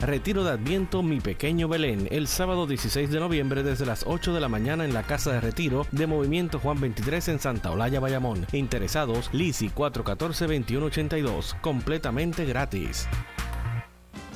[0.00, 4.40] Retiro de Adviento Mi Pequeño Belén, el sábado 16 de noviembre desde las 8 de
[4.40, 8.46] la mañana en la Casa de Retiro de Movimiento Juan 23 en Santa Olaya, Bayamón.
[8.52, 13.08] Interesados, Lisi 414-2182, completamente gratis.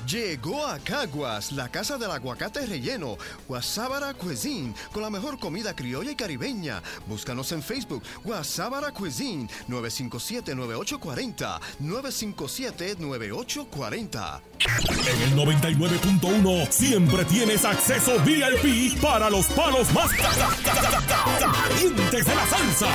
[0.07, 3.16] Llegó a Caguas, la casa del aguacate relleno,
[3.48, 6.82] Guasábara Cuisine, con la mejor comida criolla y caribeña.
[7.07, 14.40] Búscanos en Facebook, Guasábara Cuisine, 957-9840, 957-9840.
[15.09, 21.24] En el 99.1 siempre tienes acceso VIP para los palos más ca- ca- ca- ca-
[21.68, 22.88] calientes de la salsa.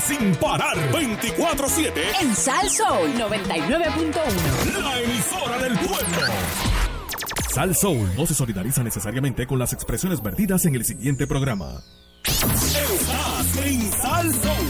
[0.00, 4.80] Sin parar 24-7 En Sal Soul 99.1.
[4.80, 6.26] La emisora del pueblo.
[7.52, 11.82] Sal Soul no se solidariza necesariamente con las expresiones vertidas en el siguiente programa.
[12.24, 14.69] Estás en Sal Soul.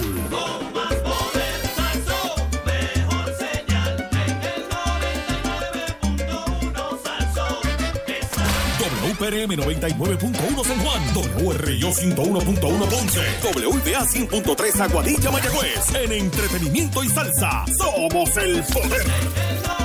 [9.30, 15.94] WPRM 99.1 San Juan, WRIO 101.1 Ponce, WBA 100.3 Aguadilla Mayagüez.
[15.94, 19.79] En entretenimiento y salsa, somos el poder.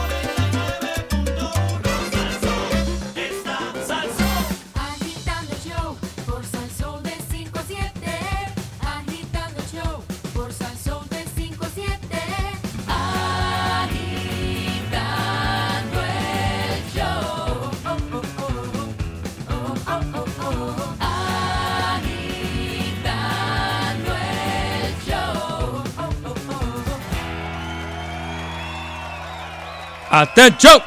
[30.16, 30.82] ¡Atención!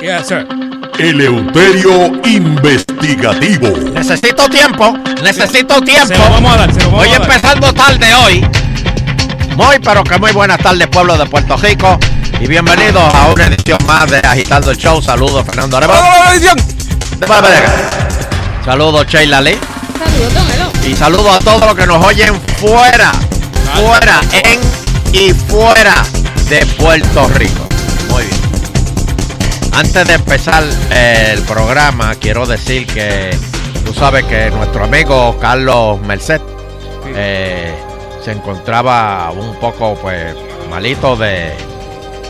[0.00, 0.46] Yes, sir.
[0.96, 3.66] Eleuterio Investigativo.
[3.94, 6.06] Necesito tiempo, necesito tiempo.
[6.06, 7.22] Se lo vamos a dar, se lo vamos Voy a dar.
[7.22, 8.48] empezando tarde hoy.
[9.56, 11.98] Muy, pero que muy buenas tardes, pueblo de Puerto Rico.
[12.40, 15.02] Y bienvenidos a una edición más de Agitando el Show.
[15.02, 16.06] Saludos, Fernando Arevalo.
[18.64, 19.58] Saludos, Sheila Lee.
[19.98, 20.86] Saludos.
[20.86, 23.10] Y saludos a todos los que nos oyen fuera,
[23.74, 24.60] fuera, en
[25.12, 26.04] y fuera
[26.48, 27.65] de Puerto Rico.
[29.76, 33.36] Antes de empezar el programa, quiero decir que
[33.84, 36.40] tú sabes que nuestro amigo Carlos Merced
[37.14, 37.74] eh,
[38.24, 40.34] se encontraba un poco pues
[40.70, 41.52] malito de,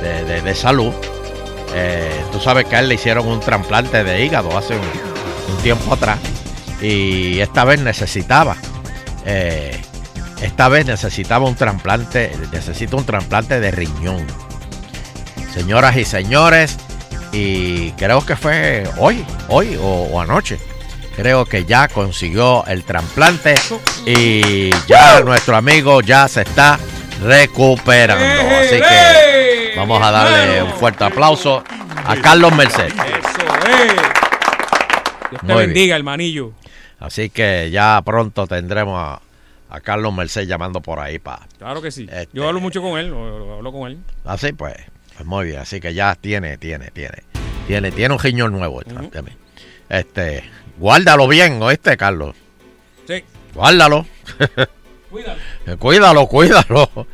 [0.02, 0.92] de- de- de salud.
[1.74, 5.62] Eh, tú sabes que a él le hicieron un trasplante de hígado hace un, un
[5.62, 6.18] tiempo atrás
[6.82, 8.56] y esta vez necesitaba
[9.24, 9.80] eh,
[10.42, 14.24] esta vez necesitaba un trasplante necesita un trasplante de riñón
[15.54, 16.76] señoras y señores
[17.36, 20.58] y creo que fue hoy hoy o, o anoche
[21.16, 23.54] creo que ya consiguió el trasplante
[24.06, 26.78] y ya nuestro amigo ya se está
[27.22, 28.24] recuperando
[28.56, 31.62] así que vamos a darle un fuerte aplauso
[32.06, 32.92] a Carlos Merced
[35.30, 36.52] Dios te Muy bendiga, hermanillo.
[37.00, 39.20] Así que ya pronto tendremos a,
[39.68, 41.46] a Carlos Merced llamando por ahí para.
[41.58, 42.06] Claro que sí.
[42.10, 43.98] Este- Yo hablo mucho con él, hablo con él.
[44.24, 44.76] Así pues,
[45.14, 45.58] pues muy bien.
[45.58, 47.24] Así que ya tiene, tiene, tiene.
[47.66, 48.82] Tiene, tiene un riñón nuevo.
[48.82, 49.36] también.
[49.88, 50.44] Este,
[50.78, 52.34] guárdalo bien, ¿oíste, Carlos?
[53.06, 53.22] Sí.
[53.54, 54.06] Guárdalo.
[55.10, 55.78] Cuídalo.
[55.78, 57.06] Cuídalo, cuídalo.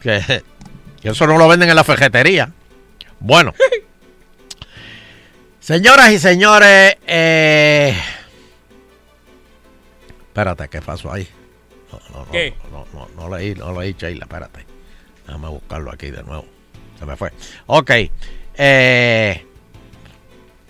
[0.00, 0.42] Que,
[1.02, 2.50] que eso no lo venden en la ferretería.
[3.18, 3.52] Bueno.
[5.60, 7.94] Señoras y señores, eh,
[10.28, 11.28] espérate, ¿qué pasó ahí?
[11.92, 12.54] No, no, no, ¿Qué?
[12.72, 14.64] no, no, no, no leí, no leí, Sheila, espérate.
[15.26, 16.46] Déjame buscarlo aquí de nuevo.
[16.98, 17.30] Se me fue.
[17.66, 17.90] Ok.
[18.54, 19.46] eh,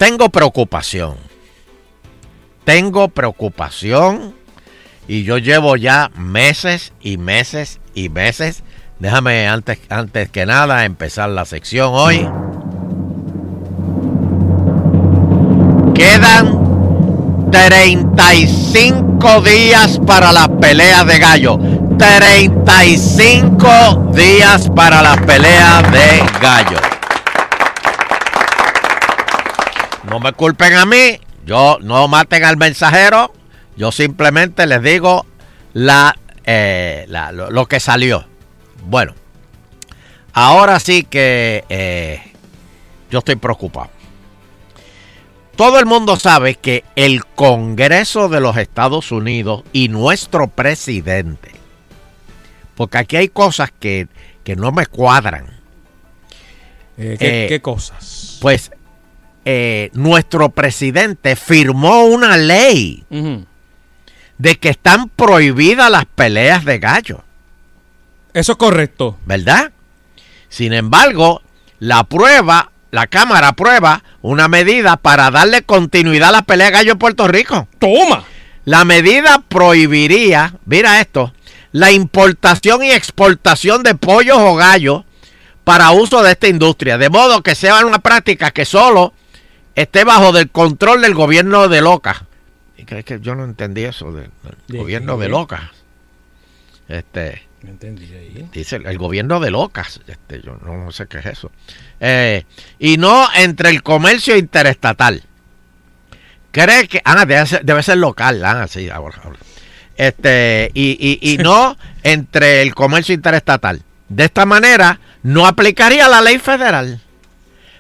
[0.01, 1.15] tengo preocupación.
[2.65, 4.35] Tengo preocupación.
[5.07, 8.63] Y yo llevo ya meses y meses y meses.
[8.99, 12.27] Déjame antes, antes que nada empezar la sección hoy.
[15.93, 21.59] Quedan 35 días para las peleas de gallo.
[21.99, 26.90] 35 días para las peleas de gallo.
[30.05, 31.19] No me culpen a mí.
[31.45, 33.33] Yo no maten al mensajero.
[33.77, 35.27] Yo simplemente les digo
[35.73, 38.27] la, eh, la- lo, lo que salió.
[38.85, 39.15] Bueno,
[40.33, 42.23] ahora sí que eh,
[43.11, 43.91] yo estoy preocupado.
[45.57, 51.51] Todo el mundo sabe que el Congreso de los Estados Unidos y nuestro presidente,
[52.75, 54.09] porque aquí hay cosas que,
[54.43, 55.47] que no me cuadran.
[56.97, 58.39] Eh, ¿qué, qué cosas?
[58.41, 58.73] Pues
[59.53, 63.03] eh, nuestro presidente firmó una ley
[64.39, 67.25] de que están prohibidas las peleas de gallo.
[68.33, 69.19] Eso es correcto.
[69.27, 69.73] ¿Verdad?
[70.49, 71.43] Sin embargo,
[71.81, 76.93] la prueba, la Cámara aprueba una medida para darle continuidad a la pelea de gallo
[76.93, 77.67] en Puerto Rico.
[77.81, 78.23] ¡Toma!
[78.65, 81.35] La medida prohibiría, mira esto,
[81.73, 85.03] la importación y exportación de pollos o gallos
[85.65, 89.13] para uso de esta industria, de modo que sea una práctica que solo
[89.83, 92.23] esté bajo del control del gobierno de Locas.
[92.77, 95.63] Y que, que yo no entendí eso del, del ¿De gobierno de Locas.
[96.89, 98.49] Este, No entendí ahí.
[98.53, 100.01] dice el, el gobierno de Locas.
[100.07, 101.51] Este, yo no, no sé qué es eso.
[102.01, 102.45] Eh,
[102.79, 105.23] y no entre el comercio interestatal.
[106.53, 107.01] Cree que.
[107.05, 108.45] Ah, debe ser, debe ser local.
[108.45, 109.39] Ah, sí, ahora, ahora.
[109.97, 113.83] Este, y, y, y no entre el comercio interestatal.
[114.09, 117.01] De esta manera, no aplicaría la ley federal.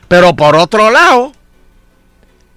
[0.07, 1.33] Pero por otro lado,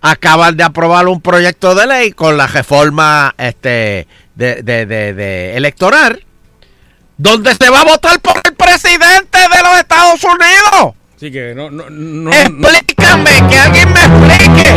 [0.04, 5.56] acaban de aprobar un proyecto de ley con la reforma este, de, de- de- de
[5.58, 6.24] electoral,
[7.18, 10.95] donde se va a votar por el presidente de los Estados Unidos.
[11.16, 14.74] Así que no, no, no, no- Explícame, que alguien me explique.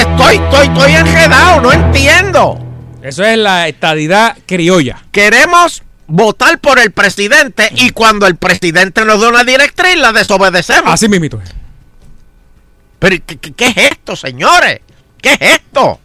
[0.00, 2.58] estoy, estoy enredado, no entiendo.
[3.02, 5.02] Eso es la estadidad criolla.
[5.10, 10.92] Queremos votar por el presidente y cuando el presidente nos da una directriz la desobedecemos.
[10.94, 11.40] Así mismito.
[13.04, 14.80] Pero ¿qué, qué- qué es esto, señores?
[15.20, 16.00] ¿Qué es esto?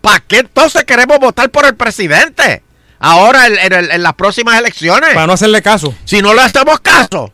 [0.00, 2.62] ¿Para qué entonces queremos votar por el presidente?
[2.98, 5.10] Ahora en, en- en las próximas elecciones.
[5.12, 5.94] Para no hacerle caso.
[6.06, 7.30] Si no le hacemos caso.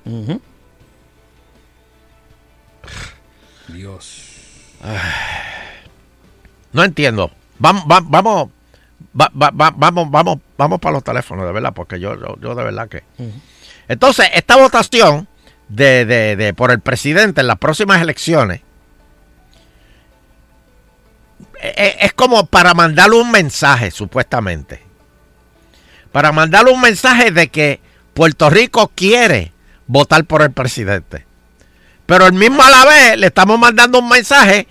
[3.68, 4.24] Dios.
[6.72, 7.31] No entiendo.
[7.61, 8.49] Vamos, va- vamos,
[9.20, 12.57] va- va- va- vamos, vamos, vamos para los teléfonos, de verdad, porque yo, yo, yo
[12.57, 13.05] de verdad que.
[13.87, 15.29] Entonces, esta votación
[15.69, 18.62] de, de- de- por el presidente en las próximas elecciones
[21.61, 24.83] e- e- es como para mandarle un mensaje, supuestamente.
[26.12, 27.81] Para mandarle un mensaje de que
[28.14, 29.53] Puerto Rico quiere
[29.87, 31.27] votar por el presidente.
[32.07, 34.66] Pero el mismo a la vez le estamos mandando un mensaje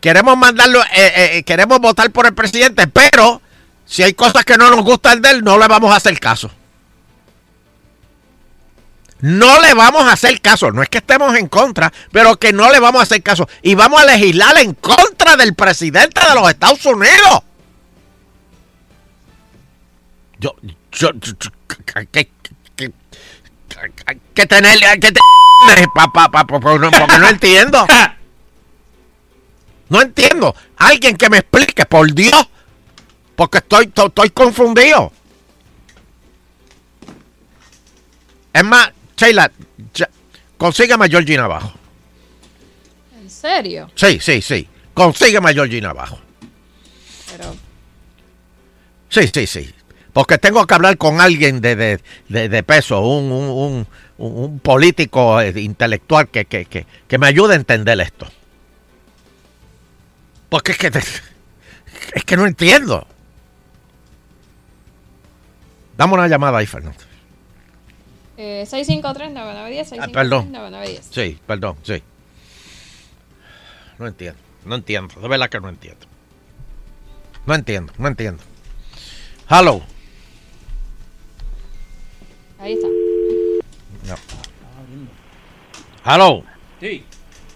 [0.00, 3.42] queremos mandarlo, eh, eh, queremos votar por el presidente, pero
[3.84, 6.50] si hay cosas que no nos gustan de él, no le vamos a hacer caso.
[9.20, 12.70] No le vamos a hacer caso, no es que estemos en contra, pero que no
[12.70, 13.48] le vamos a hacer caso.
[13.62, 17.42] Y vamos a legislar en contra del presidente de los Estados Unidos.
[20.38, 20.54] Yo,
[20.92, 21.50] yo, yo- yo-
[22.12, 22.30] que,
[24.34, 25.20] que, tener, que te-
[25.94, 27.86] pa- pa- pa- pa- porque no- porque no entiendo.
[29.88, 30.54] No entiendo.
[30.76, 32.46] Alguien que me explique, por Dios.
[33.34, 35.12] Porque estoy, to- estoy confundido.
[38.52, 39.50] Es más, Sheila,
[39.92, 40.08] ya-
[40.56, 41.72] consígueme a Georgina abajo.
[43.20, 43.90] ¿En serio?
[43.94, 44.66] Sí, sí, sí.
[44.94, 46.18] Consígueme a Georgina abajo.
[47.30, 47.54] Pero
[49.10, 49.74] Sí, sí, sí.
[50.12, 53.86] Porque tengo que hablar con alguien de, de, de- de peso, un- un-
[54.18, 58.26] un político eh, intelectual que, que, que, que me ayude a entender esto.
[60.48, 63.06] Porque es que, es que no entiendo.
[65.96, 66.98] Dame una llamada ahí, Fernando.
[68.38, 70.52] Eh, 653-9910, Ah, perdón.
[70.52, 71.00] 653-9910.
[71.10, 72.02] Sí, perdón, sí.
[73.98, 75.20] No entiendo, no entiendo.
[75.20, 76.06] De verdad que no entiendo.
[77.46, 78.42] No entiendo, no entiendo.
[79.50, 79.80] Hello.
[82.60, 82.88] Ahí está.
[84.06, 84.14] No.
[86.04, 86.42] Hello.
[86.80, 87.04] Sí.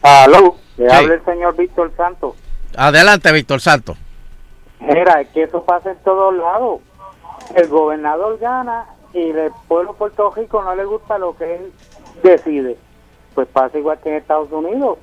[0.02, 0.94] Aló, le Sí.
[0.96, 2.34] habla el señor Víctor Santos.
[2.76, 3.96] Adelante, Víctor Santos.
[4.80, 6.80] Mira, es que eso pasa en todos lados.
[7.54, 11.72] El gobernador gana y el pueblo de Puerto Rico no le gusta lo que él
[12.22, 12.76] decide.
[13.34, 14.98] Pues pasa igual que en Estados Unidos.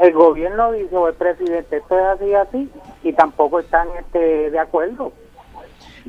[0.00, 2.70] El gobierno dice, o el presidente, esto es así, así,
[3.02, 5.12] y tampoco están este, de acuerdo.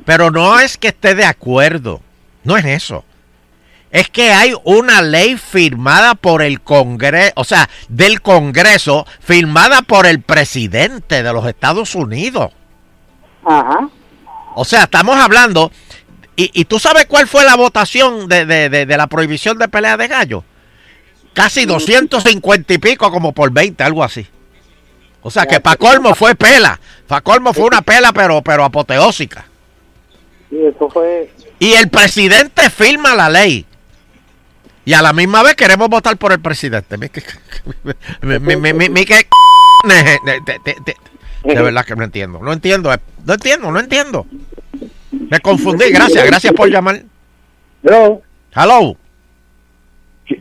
[0.04, 2.00] Pero no es que esté de acuerdo.
[2.44, 3.04] No es eso.
[3.90, 10.06] Es que hay una ley firmada por el Congreso, o sea, del Congreso, firmada por
[10.06, 12.52] el presidente de los Estados Unidos.
[13.44, 13.90] Ajá.
[14.54, 15.70] O sea, estamos hablando.
[16.36, 19.68] ¿Y, y tú sabes cuál fue la votación de, de- de- de la prohibición de
[19.68, 20.44] pelea de gallo?
[21.34, 24.26] Casi 250 y pico, como por 20, algo así.
[25.22, 26.78] O sea, que para colmo fue pela.
[27.06, 29.44] Para colmo fue una pela, pero, pero apoteósica.
[30.50, 31.32] Y eso fue...
[31.58, 33.64] Y el presidente firma la ley.
[34.84, 36.98] Y a la misma vez queremos votar por el presidente.
[36.98, 37.22] Mi- que-
[38.22, 39.28] mi- mi- mi- mi- mi- que-
[39.84, 40.96] de, de- de- de-
[41.54, 42.40] de verdad que no entiendo.
[42.40, 42.92] No entiendo.
[42.92, 44.26] eh, No entiendo, no entiendo.
[45.32, 45.90] Me confundí.
[45.90, 46.96] Gracias, gracias por llamar.
[47.82, 48.20] Hello.
[48.54, 48.94] Hello.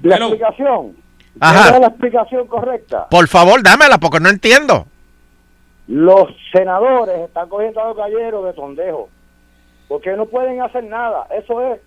[0.03, 0.97] La explicación.
[1.39, 1.61] Ajá.
[1.61, 3.07] ¿Esa es la explicación correcta?
[3.07, 4.85] Por favor, dámela porque no entiendo.
[5.87, 9.07] Los senadores están cogiendo a los galleros de sondejo.
[9.87, 11.25] Porque no pueden hacer nada.
[11.41, 11.79] Eso es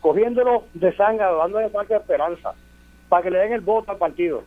[0.00, 2.52] cogiéndolos de sangre, dándole falta de esperanza.
[3.08, 4.44] Para que le den el voto al partido.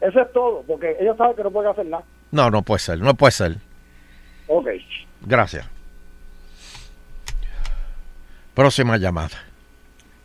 [0.00, 0.64] Eso es todo.
[0.66, 2.04] Porque ellos saben que no pueden hacer nada.
[2.30, 3.56] No, no puede ser, no puede ser.
[4.46, 4.68] Ok.
[5.20, 5.75] Gracias.
[8.56, 9.44] Próxima llamada.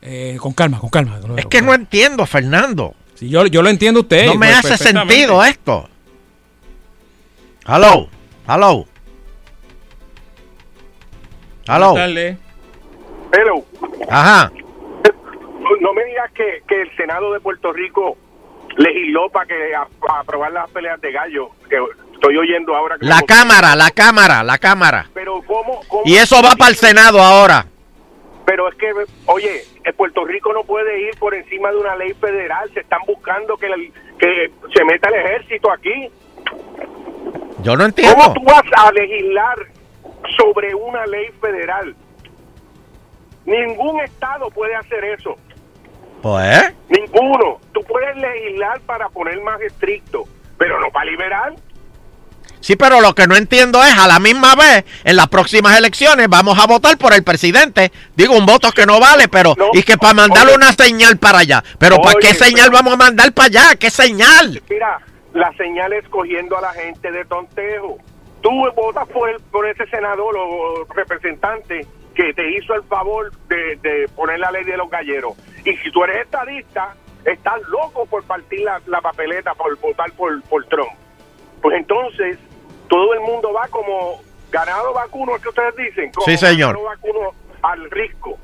[0.01, 1.19] Eh, con calma, con calma.
[1.35, 2.95] Es que no entiendo, Fernando.
[3.15, 4.25] Si yo, yo lo entiendo a usted.
[4.25, 5.89] No me pues, hace sentido esto.
[7.67, 8.07] Hello,
[8.47, 8.85] hello.
[11.67, 11.95] Hello.
[11.97, 13.65] Hello.
[14.09, 14.49] Ajá.
[15.81, 18.17] No me digas que, que el Senado de Puerto Rico
[18.77, 19.81] legisló para que a-
[20.13, 21.77] a aprobar las peleas de gallo, que
[22.13, 22.97] estoy oyendo ahora.
[22.97, 25.09] Que La como- cámara, la cámara, la cámara.
[25.13, 27.67] Pero cómo, cómo- Y eso va para el Senado ahora.
[28.51, 28.91] Pero es que,
[29.27, 29.63] oye,
[29.95, 32.69] Puerto Rico no puede ir por encima de una ley federal.
[32.73, 33.77] Se están buscando que, la-
[34.19, 36.09] que se meta el ejército aquí.
[37.63, 38.33] Yo no ¿Cómo entiendo.
[38.33, 39.57] tú vas a legislar
[40.37, 41.95] sobre una ley federal?
[43.45, 45.37] Ningún estado puede hacer eso.
[46.21, 46.75] Pues.
[46.89, 47.61] Ninguno.
[47.71, 50.25] Tú puedes legislar para poner más estricto,
[50.57, 51.53] pero no para liberar.
[52.61, 56.29] Sí, pero lo que no entiendo es, a la misma vez, en las próximas elecciones
[56.29, 57.91] vamos a votar por el presidente.
[58.15, 59.55] Digo, un voto que no vale, pero...
[59.73, 61.63] y que para mandarle una señal para allá.
[61.79, 63.75] Pero ¿para qué señal pero- vamos a mandar para allá?
[63.79, 64.61] ¿Qué señal?
[64.69, 64.99] Mira,
[65.33, 67.97] la señal es cogiendo a la gente de tontejo.
[68.41, 71.85] Tú votas por, el, por ese senador o representante
[72.15, 75.33] que te hizo el favor de, de poner la ley de los galleros.
[75.63, 76.95] Y si tú eres estadista,
[77.25, 80.91] estás loco por partir la, la papeleta, por votar por, por Trump.
[81.61, 82.37] Pues entonces,
[82.89, 86.75] todo el mundo va como ganado vacuno, es que ustedes dicen, como Sí, señor.
[86.75, 87.31] ganado vacuno
[87.61, 88.37] al risco.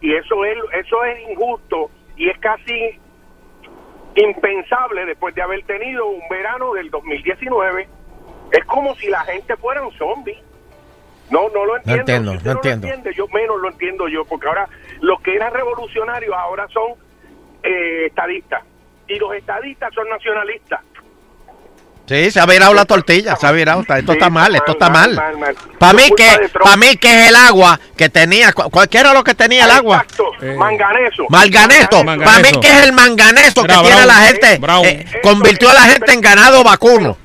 [0.00, 2.98] Y eso es, eso es injusto y es casi
[4.14, 7.88] impensable después de haber tenido un verano del 2019.
[8.52, 10.42] Es como si la gente fuera un zombie.
[11.30, 12.00] No, no lo entiendo.
[12.00, 12.86] entiendo, Si no lo entiendo.
[12.86, 14.68] entiende, yo menos lo entiendo yo, porque ahora
[15.00, 16.92] los que eran revolucionarios ahora son
[17.62, 18.62] eh, estadistas.
[19.08, 20.80] Y los estadistas son nacionalistas.
[22.08, 23.80] Sí, se ha virado la tortilla, se ha virado.
[23.80, 25.12] Esto Sí, está mal, esto está mal.
[25.14, 25.56] mal, mal.
[25.78, 29.34] Para mí que, para mí que es el agua que tenía, cu- cualquiera lo que
[29.34, 30.04] tenía el agua.
[30.04, 30.24] Exacto,
[30.56, 31.24] manganeso.
[31.28, 32.04] Manganeso.
[32.04, 34.84] Para mí que es el manganeso que tiene la gente, Brown.
[34.86, 37.16] eh, convirtió a la gente en ganado vacuno.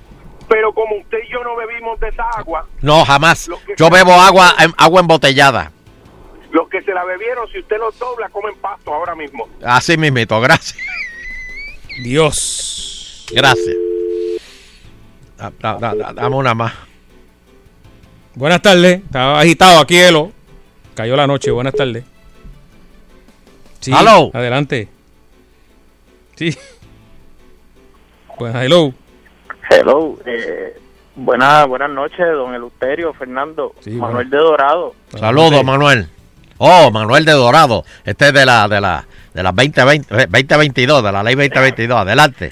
[0.49, 3.49] Pero como usted y yo no bebimos de esa agua, No, jamás.
[3.77, 5.71] Yo bebo agua, agua embotellada.
[6.51, 9.47] los que se la bebieron, si usted los dobla, comen pasto ahora mismo.
[9.63, 10.75] Así mismito, gracias.
[12.03, 13.25] Dios.
[13.31, 13.75] Gracias.
[15.41, 16.71] Da- da- da- da- dame una más.
[18.35, 19.01] Buenas tardes.
[19.03, 20.31] Estaba agitado aquí, Elo.
[20.93, 21.49] Cayó la noche.
[21.49, 22.03] Buenas tardes.
[23.79, 24.29] Sí, Hello.
[24.33, 24.87] Adelante.
[26.35, 26.55] Sí.
[28.37, 28.93] Pues, hello.
[29.69, 30.77] Hello, eh,
[31.15, 34.95] buenas buenas noches, don Eleuterio, Fernando, Manuel de Dorado.
[35.17, 36.07] Saludos, Manuel.
[36.57, 37.83] Oh, Manuel de Dorado.
[38.03, 41.99] Este es de la de la de las 2020, eh, 2022, de la ley 2022.
[41.99, 42.49] Adelante.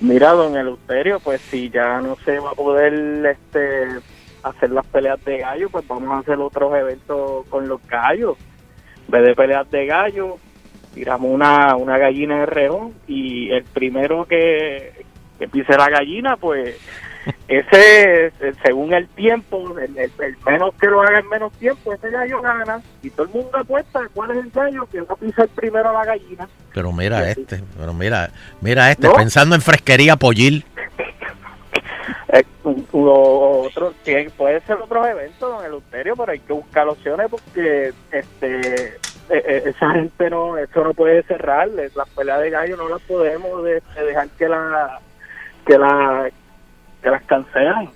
[0.00, 2.94] Mira, don Eleuterio, pues si ya no se va a poder
[3.26, 4.00] este
[4.42, 8.36] hacer las peleas de gallo, pues vamos a hacer otros eventos con los gallos.
[9.06, 10.36] En vez de peleas de gallo,
[10.94, 15.04] tiramos una, una gallina de rejón y el primero que,
[15.38, 16.76] que pise la gallina, pues
[17.48, 21.92] ese, eh, según el tiempo, el, el- el menos que lo haga en menos tiempo,
[21.92, 22.80] ese gallo gana.
[23.02, 26.04] Y todo el mundo apuesta cuál es el gallo que va a pisar primero la
[26.04, 26.48] gallina.
[26.74, 29.14] Pero mira este, pero mira, mira este, ¿No?
[29.14, 30.64] pensando en fresquería pollil.
[32.30, 32.44] Eh,
[32.92, 33.94] otro,
[34.36, 38.98] puede ser otros eventos, don Eleuterio, pero hay que buscar opciones porque este eh,
[39.30, 43.00] eh, esa gente no, eso no puede cerrar, eh, las peleas de gallo no las
[43.02, 45.00] podemos de- de dejar que la
[45.66, 46.30] que la
[47.02, 47.90] que las cancelen.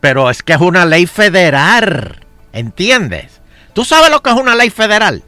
[0.00, 3.40] Pero es que es una ley federal, ¿entiendes?
[3.72, 5.22] ¿Tú sabes lo que es una ley federal?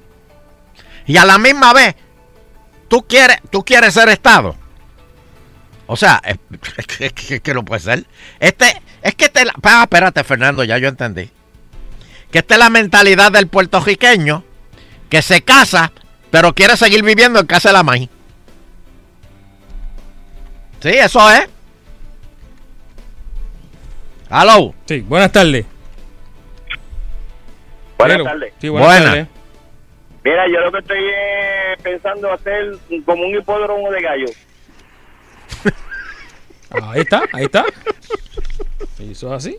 [1.06, 1.96] Y a la misma vez,
[2.88, 4.54] tú quieres, tú quieres ser Estado.
[5.86, 6.22] O sea,
[7.00, 8.06] es, que- no puede ser.
[8.38, 11.30] Este, es que te la, ah, espérate, Fernando, ya yo entendí.
[12.30, 14.44] Que esta es la mentalidad del puertorriqueño
[15.08, 15.90] que se casa,
[16.30, 18.08] pero quiere seguir viviendo en casa de la maíz.
[20.80, 21.48] Sí, eso es.
[24.30, 24.74] Aló.
[24.86, 25.66] Sí, buenas tardes.
[27.98, 28.24] Buenas Hello.
[28.24, 28.54] tardes.
[28.60, 29.10] Sí, buenas Buenas.
[29.10, 29.26] tardes.
[30.22, 34.26] Mira, yo lo que estoy eh, pensando hacer como un hipódromo de gallo.
[36.70, 37.64] Ahí está, ahí está.
[39.00, 39.58] Y eso es así.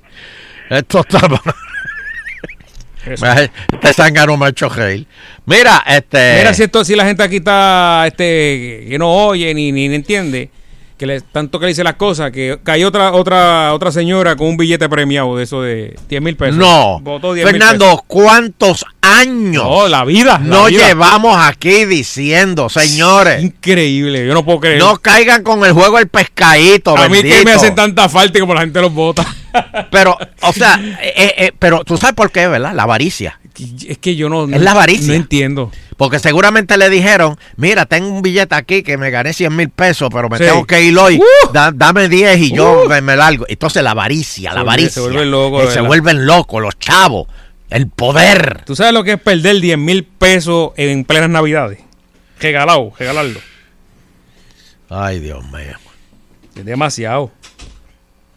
[0.69, 1.19] Esto está.
[3.05, 5.05] Este zángano macho reír.
[5.45, 6.35] Mira, este.
[6.37, 10.49] Mira si esto, si la gente aquí está, este, que no oye ni, ni entiende,
[11.01, 14.45] que le, tanto que le dice las cosas, que cayó otra, otra, otra señora con
[14.49, 16.57] un billete premiado de eso de 10 mil pesos.
[16.57, 16.99] No.
[16.99, 18.01] Votó 10 mil Fernando, pesos.
[18.05, 19.63] ¿cuántos años?
[19.63, 20.33] No, la vida.
[20.33, 20.85] la No vida.
[20.89, 23.43] llevamos aquí diciendo, señores.
[23.43, 24.77] Increíble, yo no puedo creer.
[24.77, 26.95] No caigan con el juego el pescadito.
[26.95, 29.25] A mí que me hacen tanta falta y como la gente los vota.
[29.89, 32.75] Pero, o sea, eh, eh, pero tú sabes por qué, ¿verdad?
[32.75, 33.39] La avaricia.
[33.87, 34.45] Es que yo no.
[34.45, 35.07] Es la avaricia.
[35.07, 35.71] No entiendo.
[35.97, 40.09] Porque seguramente le dijeron, mira, tengo un billete aquí que me gané 100 mil pesos,
[40.11, 40.45] pero me Sí.
[40.45, 41.17] tengo que ir hoy.
[41.19, 41.51] Uh.
[41.53, 42.89] Da- dame 10 y yo Uh.
[42.89, 43.45] me, me largo.
[43.47, 44.91] Entonces la avaricia, Se la avaricia.
[44.93, 47.27] se vuelven locos, Eh, se vuelven locos los chavos.
[47.69, 48.63] El poder.
[48.65, 51.79] ¿Tú sabes lo que es perder 10 mil pesos en plenas navidades?
[52.39, 53.39] Regalado, regalarlo.
[54.89, 55.77] Ay, Dios mío.
[56.55, 57.31] Es demasiado.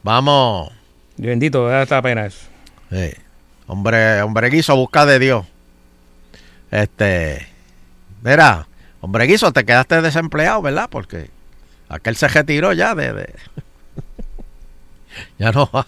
[0.02, 0.70] Vamos.
[1.16, 2.46] Bendito, da esta pena eso.
[2.90, 3.10] Sí.
[3.66, 5.46] Hombre, hombre guiso, busca de Dios.
[6.70, 7.46] Este.
[8.22, 8.66] Mira,
[9.00, 10.88] hombre guiso, te quedaste desempleado, ¿verdad?
[10.90, 11.30] Porque
[11.88, 13.34] aquel se retiró ya de.
[15.38, 15.86] ya no va.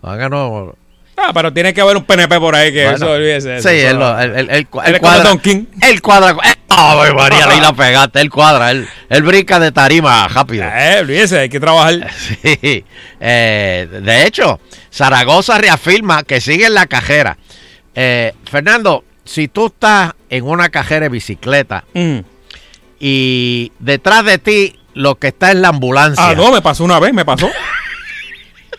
[0.00, 0.81] Van a.
[1.16, 3.60] Ah, pero tiene que haber un PNP por ahí que Bueno, eso olvídese.
[3.62, 5.28] Sí, eso, él, él- Él él es como cuadra.
[5.28, 5.64] Don King.
[5.82, 6.30] Él cuadra.
[6.30, 7.48] eh, ¡Ay, María!
[7.50, 8.20] Ahí la pegaste.
[8.20, 8.70] Él cuadra.
[8.70, 10.64] Él, él brinca de tarima rápido.
[10.64, 12.10] Eh, olvídese, hay que trabajar.
[12.18, 12.84] Sí.
[13.20, 14.58] Eh, de hecho,
[14.90, 17.36] Zaragoza reafirma que sigue en la cajera.
[17.94, 22.18] Eh, Fernando, si tú estás en una cajera de bicicleta Mm.
[22.98, 26.26] y detrás de ti lo que está es la ambulancia.
[26.30, 27.50] Ah, no, me pasó una vez, me pasó.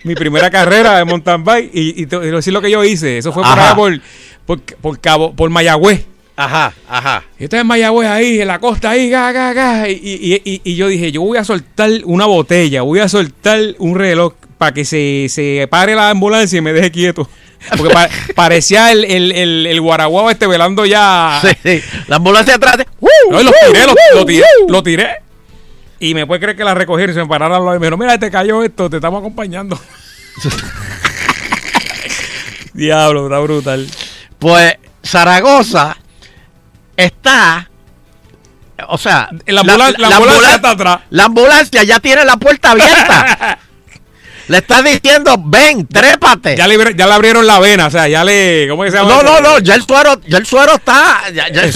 [0.03, 2.83] Mi primera carrera de mountain bike y, y te voy a decir lo que yo
[2.83, 3.17] hice.
[3.17, 3.99] Eso fue por allá por,
[4.45, 6.05] por, por Cabo, por Mayagüez.
[6.35, 7.23] Ajá, ajá.
[7.39, 10.61] Yo estaba en Mayagüez ahí, en la costa ahí, ga, ga, ga, y, y- y-
[10.63, 14.73] y yo dije, yo voy a soltar una botella, voy a soltar un reloj para
[14.73, 17.29] que se, se pare la ambulancia y me deje quieto.
[17.77, 21.39] Porque pa- parecía el, el, el, el guaraguao este velando ya.
[21.41, 21.81] Sí, sí.
[22.07, 22.87] La ambulancia atrás de.
[23.29, 25.07] No, y lo tiré, lo, lo tiré, lo tiré.
[26.05, 27.97] Y me puede creer que la recogieron y se me pararon lado y me dijeron,
[27.99, 29.79] mira, te cayó esto, te estamos acompañando.
[32.73, 33.87] Diablo, está brutal.
[34.39, 34.75] Pues
[35.05, 35.97] Zaragoza
[36.97, 37.69] está.
[38.89, 40.99] O sea, La ambulan- la ambulancia está atrás.
[41.09, 43.59] La ambulancia ya tiene la puerta abierta.
[44.47, 46.57] le está diciendo, ven, trépate.
[46.57, 48.67] Ya le, ya le abrieron la vena, o sea, ya le.
[48.69, 49.09] ¿Cómo que se llama?
[49.09, 51.71] No, no, no, ya el suero, ya el suero está, ya, ya el,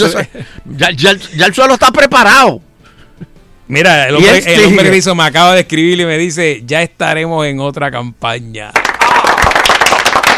[0.75, 2.61] ya- ya el suelo está preparado.
[3.67, 4.91] Mira, el hombre, él el hombre sigue.
[4.91, 8.71] que hizo me acaba de escribir y me dice, ya estaremos en otra campaña.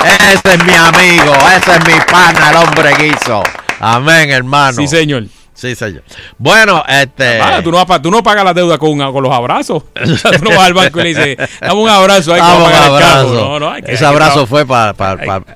[0.03, 3.43] Ese es mi amigo, ese es mi pana, el hombre que hizo.
[3.80, 4.77] Amén, hermano.
[4.77, 5.26] Sí, señor.
[5.53, 6.03] Sí, señor.
[6.38, 7.39] Bueno, este.
[7.41, 9.84] Ah, tú, no, pa- tú no pagas la deuda con, con los abrazos.
[9.93, 12.95] Tú no vas al banco y le dices, dame un abrazo ahí que el carro.
[12.95, 13.34] abrazo.
[13.34, 14.93] No, no, hay que- Ese hay abrazo fue para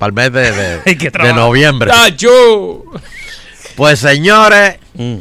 [0.02, 0.82] el mes de, de-
[1.22, 1.90] hay noviembre.
[1.90, 2.84] ¡Tacho!
[3.78, 4.76] Pues señores.
[4.94, 5.20] Mm.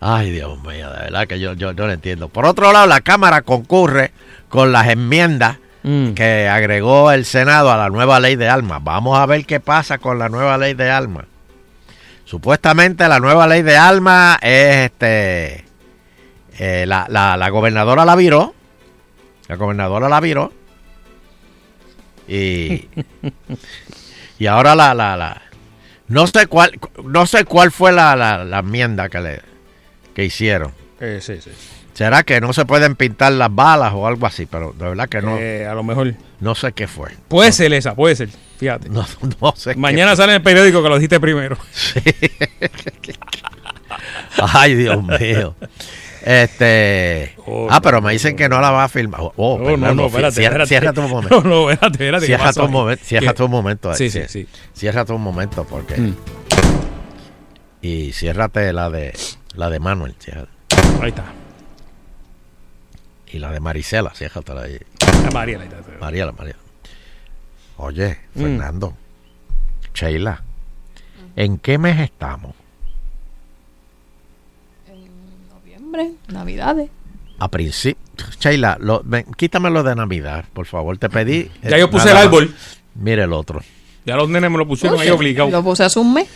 [0.00, 2.28] Ay, Dios mío, de verdad que yo, yo no lo entiendo.
[2.28, 4.12] Por otro lado, la Cámara concurre
[4.48, 6.14] con las enmiendas Mm.
[6.14, 8.82] que agregó el Senado a la nueva ley de armas.
[8.82, 11.24] Vamos a ver qué pasa con la nueva ley de armas.
[12.24, 15.64] Supuestamente la nueva ley de armas es este.
[16.58, 18.54] eh, la, la- la gobernadora la viró.
[19.46, 20.52] La gobernadora la viró.
[22.26, 22.88] Y.
[24.38, 25.42] y ahora la, la, la-
[26.08, 26.72] no sé cuál
[27.04, 29.42] no sé cuál fue la, la, la enmienda que le
[30.18, 30.72] que hicieron.
[30.98, 31.50] Eh, sí, sí.
[31.94, 34.46] ¿Será que no se pueden pintar las balas o algo así?
[34.46, 35.38] Pero de verdad que no.
[35.38, 36.12] Eh, a lo mejor.
[36.40, 37.10] No sé qué fue.
[37.28, 38.28] Puede ser esa, puede ser.
[38.58, 38.88] Fíjate.
[38.90, 39.06] No,
[39.40, 39.74] no sé.
[39.74, 41.56] qué Mañana sale en el periódico que lo dijiste primero.
[44.38, 45.54] Ay, Dios mío.
[46.24, 47.36] Este.
[47.70, 49.20] ah, pero me dicen que no la va a filmar.
[49.20, 51.42] Oh, oh, No, no, no, espérate, cierra, cierra tu momento.
[51.44, 52.68] No, no, espérate, espérate, ¿qué Cierra tu ahí?
[52.68, 53.04] momento.
[53.04, 53.94] Cierra tu momento.
[53.94, 54.48] Sí, sí, sí.
[54.72, 55.96] Cierra tu momento porque.
[55.96, 56.16] Mm.
[57.82, 59.12] Y ciérrate la de
[59.58, 60.14] la de Manuel.
[61.02, 61.24] Ahí está.
[63.32, 64.78] Y la de Marisela, ciérratela ahí.
[65.04, 65.98] Ah, Mariela, ahí está.
[66.00, 66.58] Mariela, Mariela.
[67.76, 68.40] Oye, Mm.
[68.40, 68.96] Fernando.
[69.92, 70.42] Sheila.
[71.34, 72.54] ¿En qué mes estamos?
[75.52, 76.90] Noviembre, Navidades.
[77.40, 78.02] A principio.
[78.40, 80.98] Sheila, lo, ven, quítame lo de Navidad, por favor.
[80.98, 81.50] Te pedí.
[81.62, 82.54] Ya eh, yo puse nada el árbol.
[82.94, 83.60] Mire el otro.
[84.04, 85.50] Ya los nenes me lo pusieron ahí obligado.
[85.50, 86.28] Lo puse hace un mes.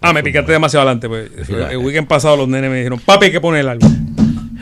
[0.00, 1.08] Ah, me picaste demasiado adelante.
[1.08, 1.48] Pues.
[1.48, 3.90] El weekend pasado los nenes me dijeron, papi, hay que poner el árbol.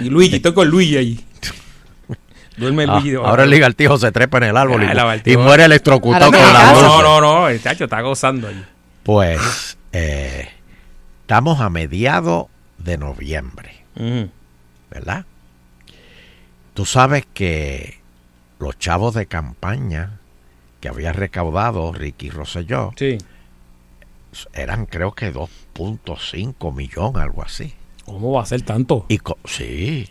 [0.01, 1.25] Y Luigi, estoy con Luigi allí.
[2.57, 3.15] Duerme el Ah, Luigi.
[3.17, 6.83] ahora el ligartijo se trepa en el árbol Ah, y, muere electrocutado con la luz.
[6.83, 8.65] No, no, no, el chacho está gozando allí.
[9.05, 10.49] Pues eh,
[11.23, 12.47] estamos a mediados
[12.79, 13.75] de noviembre.
[14.91, 15.25] ¿verdad?
[16.75, 17.99] Tú sabes que
[18.61, 20.19] los chavos de campaña
[20.81, 23.19] que había recaudado Ricky Rosselló Sí.
[24.53, 27.75] Eran creo que 2.5 millones, algo así.
[28.05, 29.05] ¿Cómo va a ser tanto?
[29.09, 30.09] Y co- sí.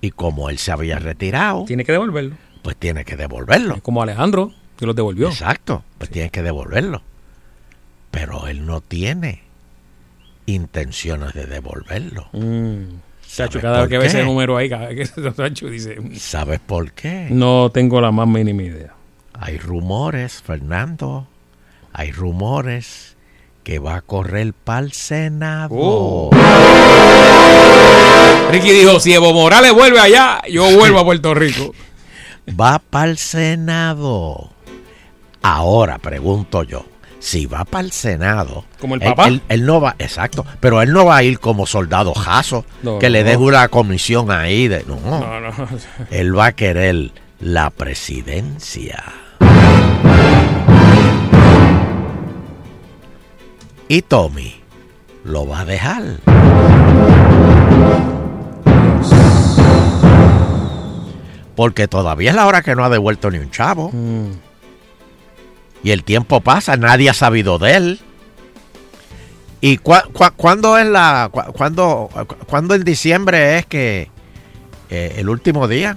[0.00, 2.36] y como él se había retirado, Tiene que devolverlo.
[2.62, 3.80] pues tiene que devolverlo.
[3.82, 5.28] Como Alejandro, que los devolvió.
[5.28, 7.02] Exacto, pues tiene que devolverlo.
[8.10, 9.42] Pero él no tiene
[10.46, 12.28] intenciones de devolverlo.
[12.32, 13.00] Mm.
[13.26, 16.60] Chacho, ¿Sabes cada vez que ve ese número ahí, cada vez que Chacho dice, ¿Sabes
[16.60, 17.26] por qué?
[17.30, 18.94] no tengo la más mínima idea.
[19.32, 21.26] Hay rumores, Fernando.
[21.92, 23.13] Hay rumores
[23.64, 25.70] que va a correr para el Senado.
[25.76, 26.30] Oh.
[28.50, 31.74] Ricky dijo, si Evo Morales vuelve allá, yo vuelvo a Puerto Rico.
[32.60, 34.50] Va para el Senado.
[35.42, 36.84] Ahora pregunto yo,
[37.18, 39.28] si va para el Senado, Como el él- papá.
[39.28, 42.98] Él, él no va, exacto, pero él no va a ir como soldado jaso, No,
[42.98, 43.26] que le no.
[43.30, 44.96] deje una comisión ahí de no.
[45.00, 45.52] No, no.
[46.10, 49.02] Él va a querer la presidencia.
[53.88, 54.54] Y Tommy
[55.24, 56.02] lo va a dejar.
[61.56, 63.90] Porque todavía es la hora que no ha devuelto ni un chavo.
[63.92, 64.32] Mm.
[65.84, 68.00] Y el tiempo pasa, nadie ha sabido de él.
[69.60, 71.30] ¿Y cuándo es la.
[71.32, 74.10] cuándo en diciembre es que.
[74.90, 75.96] eh, el último día?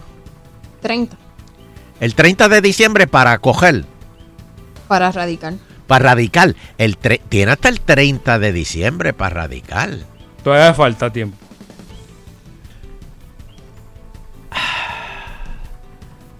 [0.81, 1.17] 30
[1.99, 3.83] El 30 de diciembre para coger,
[4.87, 5.59] para radical.
[5.87, 6.55] Para radical.
[6.77, 10.05] El tre- tiene hasta el 30 de diciembre para radical.
[10.43, 11.37] Todavía falta tiempo.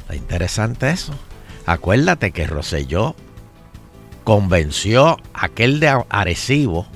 [0.02, 1.14] Está interesante eso.
[1.66, 3.16] Acuérdate que Roselló
[4.24, 6.88] convenció a aquel de Arecibo.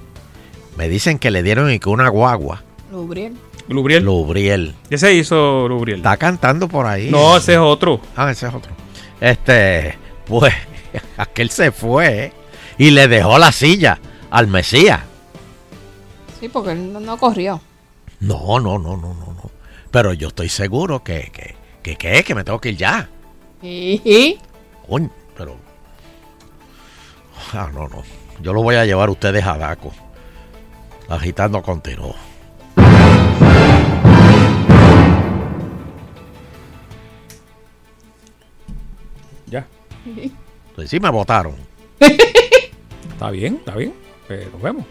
[0.77, 2.63] Me dicen que le dieron y que una guagua.
[2.91, 3.35] Lubriel.
[3.67, 4.03] Lubriel.
[4.03, 4.75] Lubriel.
[4.89, 5.97] ¿Qué se hizo Lubriel?
[5.99, 7.09] Está cantando por ahí.
[7.09, 7.99] No, ese es otro.
[8.15, 8.71] Ah, ese es otro.
[9.19, 10.53] Este, pues,
[11.17, 12.33] aquel se fue
[12.77, 13.99] y le dejó la silla
[14.29, 15.01] al Mesías.
[16.39, 17.61] Sí, porque él no, corrió.
[18.19, 19.51] No, no, no, no, no, no.
[19.91, 23.09] Pero yo estoy seguro que, que, que, que, que me tengo que ir ya.
[23.61, 24.39] Y
[24.87, 25.55] Coño, pero.
[27.53, 28.03] Ah, no, no.
[28.41, 29.91] Yo lo voy a llevar a ustedes a Daco.
[31.07, 32.15] Agitando continuo.
[39.45, 39.67] Ya.
[40.75, 41.55] Pues sí me votaron.
[43.21, 43.93] Está bien, está bien.
[44.27, 44.85] Pero nos vemos.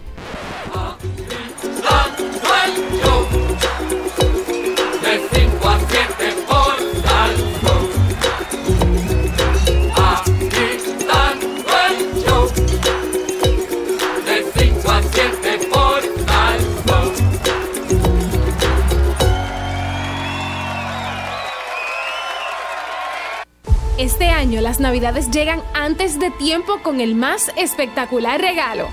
[24.01, 28.89] Este año las navidades llegan antes de tiempo con el más espectacular regalo.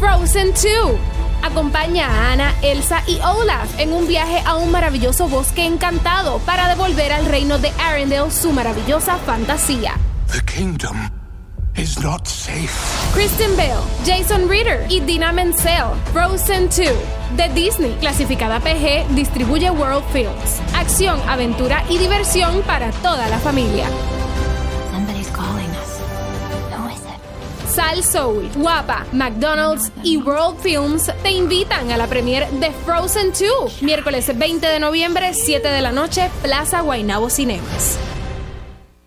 [0.00, 0.64] Frozen 2.
[1.42, 6.66] Acompaña a Anna, Elsa y Olaf en un viaje a un maravilloso bosque encantado para
[6.66, 9.94] devolver al reino de Arendelle su maravillosa fantasía.
[10.32, 10.96] The kingdom
[11.76, 12.72] is not safe.
[13.14, 15.94] Kristen Bell, Jason Reeder y Dina Menzel.
[16.12, 16.76] Frozen 2
[17.36, 20.60] de Disney, clasificada PG, distribuye World Films.
[20.74, 23.86] Acción, aventura y diversión para toda la familia.
[27.80, 33.80] Sal Soul, Guapa, McDonald's y World Films te invitan a la premier de Frozen 2,
[33.80, 38.19] miércoles 20 de noviembre, 7 de la noche, Plaza Guaynabo Cinemas.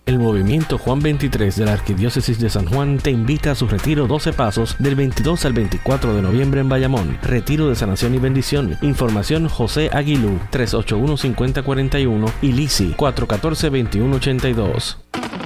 [0.06, 4.06] El movimiento Juan 23 de la Arquidiócesis de San Juan te invita a su retiro
[4.06, 7.18] 12 Pasos del 22 al 24 de noviembre en Bayamón.
[7.24, 8.78] Retiro de sanación y bendición.
[8.82, 14.98] Información José Aguilú 381-5041 y Lisi 414-2182.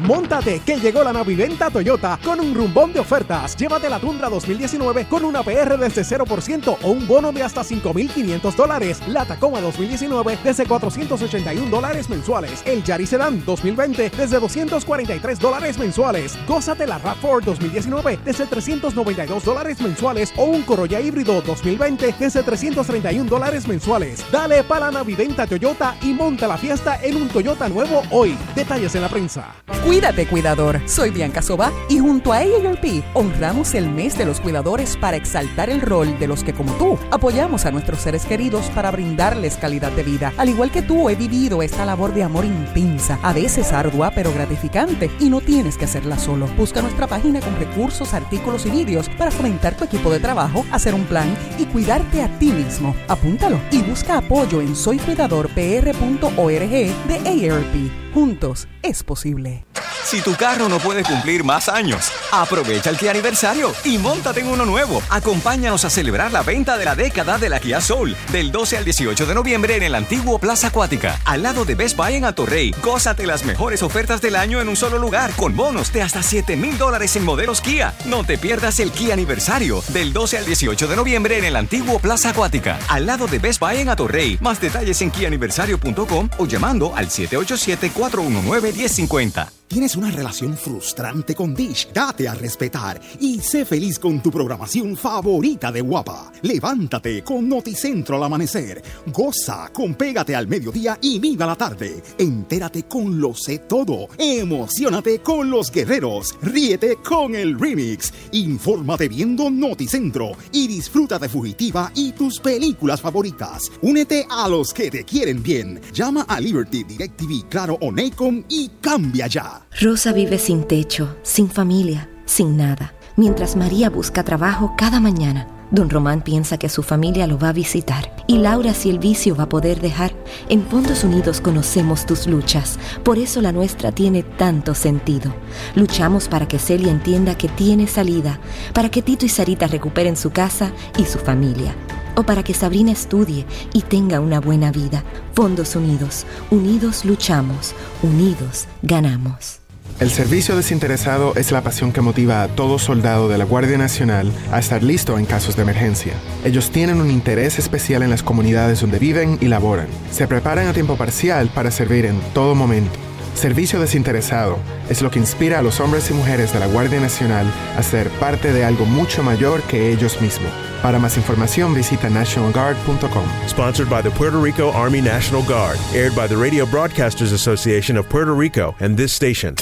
[0.04, 3.58] Móntate que llegó la Naviventa Toyota con un rumbón de ofertas.
[3.58, 8.56] Llévate la Tundra 2019 con una PR desde 0% o un bono de hasta 5.500
[8.56, 9.02] dólares.
[9.08, 12.62] La Tacoma 2019 desde 481 dólares mensuales.
[12.66, 16.38] El Yaris Sedan 2020 desde 243 dólares mensuales.
[16.48, 23.30] Gózate la RAV4 2019 desde 392 dólares mensuales o un Corolla híbrido 2020 desde 331
[23.30, 24.24] dólares mensuales.
[24.32, 28.38] Dale para la Naviventa Toyota y monta la fiesta en un Toyota nuevo hoy.
[28.56, 29.54] Detalles en la prensa.
[29.84, 30.82] Cuídate, cuidador.
[30.86, 35.70] Soy Bianca Soba y junto a AARP honramos el mes de los cuidadores para exaltar
[35.70, 39.92] el rol de los que, como tú, apoyamos a nuestros seres queridos para brindarles calidad
[39.92, 40.34] de vida.
[40.38, 44.32] Al igual que tú, he vivido esta labor de amor intensa, a veces ardua pero
[44.38, 46.48] gratificante, y no tienes que hacerla solo.
[46.58, 50.94] Busca nuestra página con recursos, artículos y vídeos para fomentar tu equipo de trabajo, hacer
[50.94, 52.96] un plan y cuidarte a ti mismo.
[53.08, 58.14] Apúntalo y busca apoyo en soycuidadorpr.org de AARP.
[58.14, 59.66] Juntos es posible.
[60.08, 64.48] Si tu carro no puede cumplir más años, aprovecha el Kia aniversario y montate en
[64.48, 65.04] uno nuevo.
[65.10, 68.86] Acompáñanos a celebrar la venta de la década de la Kia Soul del 12 al
[68.86, 72.74] 18 de noviembre en el antiguo Plaza Acuática, al lado de Best Buy en Atorrey.
[72.82, 76.56] Gózate las mejores ofertas del año en un solo lugar con bonos de hasta 7
[76.56, 77.94] mil dólares en modelos Kia.
[78.06, 82.00] No te pierdas el Kia aniversario del 12 al 18 de noviembre en el antiguo
[82.00, 84.38] Plaza Acuática, al lado de Best Buy en Atorrey.
[84.40, 89.57] Más detalles en kianiversario.com o llamando al 787-419-1050.
[89.68, 91.90] ¿Tienes una relación frustrante con Dish?
[91.94, 96.32] Date a respetar y sé feliz con tu programación favorita de Guapa.
[96.44, 98.82] Levántate con Noticentro al amanecer.
[99.08, 102.02] Goza con Pégate al mediodía y viva la tarde.
[102.18, 104.08] Entérate con Lo sé todo.
[104.18, 106.38] Emocionate con los guerreros.
[106.42, 108.14] Ríete con el remix.
[108.32, 113.70] Infórmate viendo Noticentro y disfruta de Fugitiva y tus películas favoritas.
[113.82, 115.82] Únete a los que te quieren bien.
[115.92, 119.57] Llama a Liberty, DirecTV, Claro o Nacom y cambia ya.
[119.80, 125.90] Rosa vive sin techo, sin familia, sin nada, mientras María busca trabajo cada mañana Don
[125.90, 129.44] Román piensa que su familia lo va a visitar y Laura si el vicio va
[129.44, 130.14] a poder dejar.
[130.48, 135.34] En Fondos Unidos conocemos tus luchas, por eso la nuestra tiene tanto sentido.
[135.76, 138.40] Luchamos para que Celia entienda que tiene salida,
[138.74, 141.76] para que Tito y Sarita recuperen su casa y su familia,
[142.16, 145.04] o para que Sabrina estudie y tenga una buena vida.
[145.34, 147.74] Fondos Unidos, unidos luchamos,
[148.04, 149.67] unidos ganamos.
[150.00, 154.32] El servicio desinteresado es la pasión que motiva a todo soldado de la Guardia Nacional
[154.52, 156.14] a estar listo en casos de emergencia.
[156.46, 159.88] Ellos tienen un interés especial en las comunidades donde viven y laboran.
[160.12, 163.07] Se preparan a tiempo parcial para servir en todo momento.
[163.38, 164.58] Servicio desinteresado
[164.90, 167.46] es lo que inspira a los hombres y mujeres de la Guardia Nacional
[167.78, 170.52] a ser parte de algo mucho mayor que ellos mismos.
[170.82, 173.24] Para más información visita nationalguard.com.
[173.48, 178.10] Sponsored by the Puerto Rico Army National Guard, aired by the Radio Broadcasters Association of
[178.10, 179.54] Puerto Rico and this station.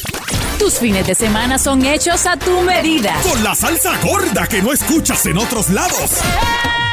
[0.58, 3.14] Tus fines de semana son hechos a tu medida.
[3.30, 6.22] Con la salsa gorda que no escuchas en otros lados.
[6.22, 6.85] Pero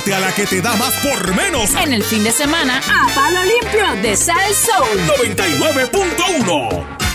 [0.00, 1.74] Pégate a la que te da más por menos.
[1.74, 4.98] En el fin de semana, a palo limpio de Sal Soul.
[5.28, 7.09] 99.1.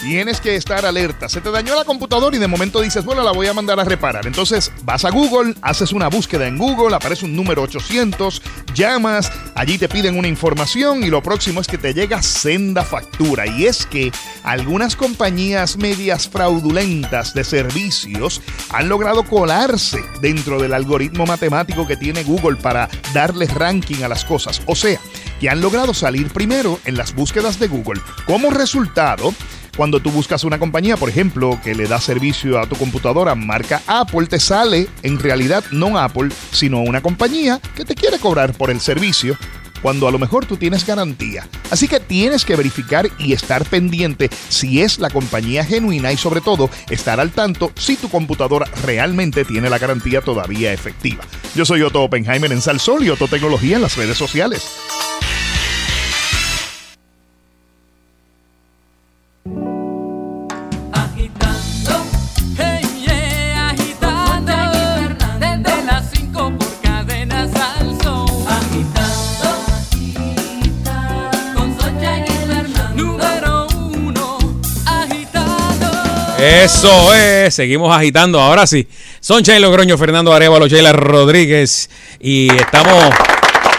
[0.00, 1.28] Tienes que estar alerta.
[1.28, 3.84] Se te dañó la computadora y de momento dices, bueno, la voy a mandar a
[3.84, 4.26] reparar.
[4.26, 8.40] Entonces vas a Google, haces una búsqueda en Google, aparece un número 800,
[8.74, 13.46] llamas, allí te piden una información y lo próximo es que te llega senda factura.
[13.46, 14.10] Y es que
[14.42, 18.40] algunas compañías medias fraudulentas de servicios
[18.70, 24.24] han logrado colarse dentro del algoritmo matemático que tiene Google para darle ranking a las
[24.24, 24.62] cosas.
[24.64, 24.98] O sea,
[25.40, 28.00] que han logrado salir primero en las búsquedas de Google.
[28.26, 29.34] Como resultado,
[29.76, 33.82] cuando tú buscas una compañía, por ejemplo, que le da servicio a tu computadora marca
[33.86, 38.70] Apple, te sale en realidad no Apple, sino una compañía que te quiere cobrar por
[38.70, 39.36] el servicio
[39.82, 41.46] cuando a lo mejor tú tienes garantía.
[41.70, 46.40] Así que tienes que verificar y estar pendiente si es la compañía genuina y sobre
[46.40, 51.24] todo estar al tanto si tu computadora realmente tiene la garantía todavía efectiva.
[51.54, 55.09] Yo soy Otto Oppenheimer en Salsol y Otto Tecnología en las redes sociales.
[76.40, 78.40] Eso es, seguimos agitando.
[78.40, 78.86] Ahora sí,
[79.20, 81.90] son Chelo Logroño, Fernando Arevalo, Sheila Rodríguez.
[82.20, 83.12] Y estamos,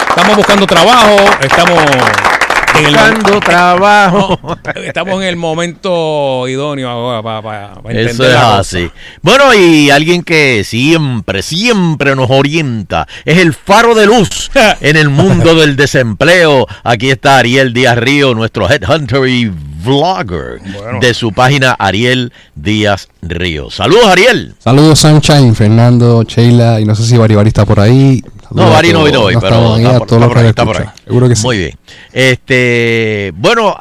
[0.09, 4.39] estamos buscando trabajo, estamos en el Buscando trabajo.
[4.85, 8.91] Estamos en el momento idóneo ahora para, para- para entender Eso es así.
[9.21, 14.49] Bueno, y alguien que siempre, siempre nos orienta es el faro de luz
[14.81, 16.65] en el mundo del desempleo.
[16.83, 19.51] Aquí está Ariel Díaz Río, nuestro headhunter y
[19.83, 20.61] vlogger
[20.99, 23.69] de su página Ariel Díaz Río.
[23.69, 24.55] Saludos, Ariel.
[24.59, 28.23] Saludos Sunshine, Fernando, Sheila y no sé si Bari Bari está por ahí.
[28.51, 30.65] No, Saludos Bari no vino hoy, pero estamos ahí, está por- está ahí, que está
[30.65, 30.93] por escuchan.
[30.97, 31.03] ahí.
[31.05, 31.43] Seguro que sí.
[31.43, 31.77] Muy bien.
[32.11, 33.75] Este, bueno,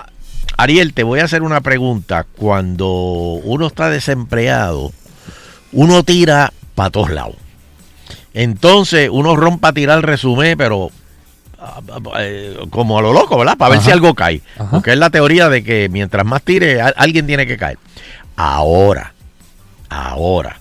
[0.57, 2.27] Ariel, te voy a hacer una pregunta.
[2.37, 2.89] Cuando
[3.45, 4.93] uno está desempleado,
[5.73, 7.37] uno tira para todos lados.
[8.33, 10.91] Entonces, uno rompa a tirar el resumen, pero
[12.71, 13.57] como a lo loco, ¿verdad?
[13.57, 13.87] Para ver Ajá.
[13.87, 14.41] si algo cae.
[14.71, 17.79] Porque es la teoría de que mientras más tire, alguien tiene que caer.
[18.37, 19.13] Ahora,
[19.89, 20.59] ahora,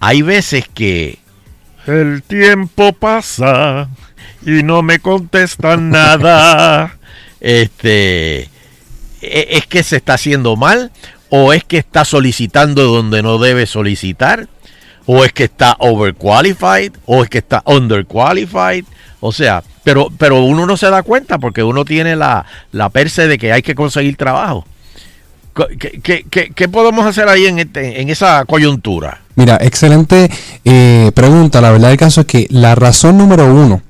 [0.00, 1.18] hay veces que
[1.86, 3.88] el tiempo pasa
[4.44, 6.96] y no me contestan nada.
[7.40, 8.48] Este, e-
[9.22, 10.90] ¿es que se está haciendo mal?
[11.30, 14.48] ¿O es que está solicitando donde no debe solicitar?
[15.06, 16.92] ¿O es que está overqualified?
[17.06, 18.84] ¿O es que está underqualified?
[19.20, 23.26] O sea, pero, pero uno no se da cuenta porque uno tiene la, la perse
[23.26, 24.66] de que hay que conseguir trabajo.
[26.02, 26.24] ¿Qué,
[26.54, 29.22] qué- podemos hacer ahí en, este- en esa coyuntura?
[29.34, 30.30] Mira, excelente
[30.62, 31.62] eh, pregunta.
[31.62, 33.80] La verdad del caso es que la razón número uno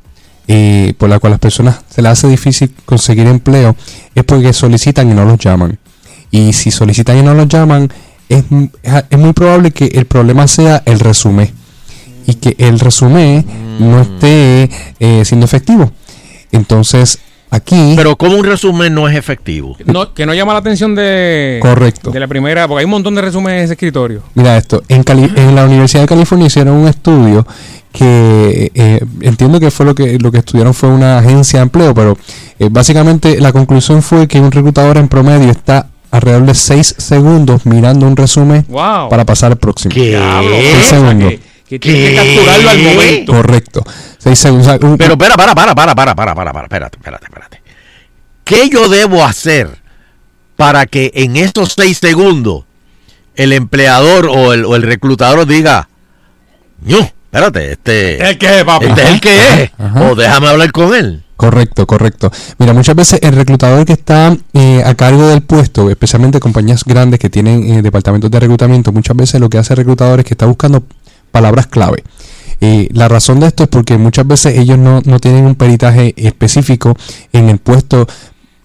[0.46, 3.74] eh, por la cual a las personas se les hace difícil conseguir empleo
[4.14, 5.78] es porque solicitan y no los llaman.
[6.30, 7.92] Y si solicitan y no los llaman,
[8.28, 8.44] es,
[9.10, 11.50] es muy probable que el problema sea el resumen
[12.30, 13.44] y que el resumen
[13.80, 15.90] no esté eh, siendo efectivo.
[16.52, 17.18] Entonces,
[17.50, 17.94] Aquí.
[17.96, 19.74] Pero como un resumen no es efectivo.
[19.86, 21.58] No, que no llama la atención de.
[21.62, 22.10] Correcto.
[22.10, 24.20] De la primera, porque hay un montón de resúmenes en ese escritorio.
[24.34, 27.46] Mira esto, en, Cali- en la Universidad de California hicieron un estudio
[27.90, 31.94] que eh, entiendo que fue lo que lo que estudiaron fue una agencia de empleo,
[31.94, 32.18] pero
[32.58, 37.64] eh, básicamente la conclusión fue que un reclutador en promedio está alrededor de 6 segundos
[37.64, 39.08] mirando un resumen Wow.
[39.08, 39.94] para pasar al próximo.
[39.94, 40.42] O sea,
[40.84, 41.30] segundos.
[41.30, 43.32] que- que tiene que capturarlo al momento.
[43.32, 43.84] Correcto.
[44.18, 44.78] 6 segundos.
[44.98, 47.62] Pero espera, para, para, para, para, para, para, para, espérate, espérate, espérate.
[48.44, 49.78] ¿Qué yo debo hacer
[50.56, 52.64] para que en estos seis segundos
[53.36, 55.88] el empleador o el, o el reclutador diga,
[56.80, 58.86] no, espérate, este, ¿El qué, papi?
[58.86, 60.02] este es el que es, Ajá.
[60.02, 61.22] o déjame hablar con él.
[61.36, 62.32] Correcto, correcto.
[62.58, 67.20] Mira, muchas veces el reclutador que está eh, a cargo del puesto, especialmente compañías grandes
[67.20, 70.34] que tienen eh, departamentos de reclutamiento, muchas veces lo que hace el reclutador es que
[70.34, 70.82] está buscando
[71.30, 72.02] palabras clave.
[72.60, 76.12] Eh, la razón de esto es porque muchas veces ellos no, no tienen un peritaje
[76.16, 76.96] específico
[77.32, 78.06] en el puesto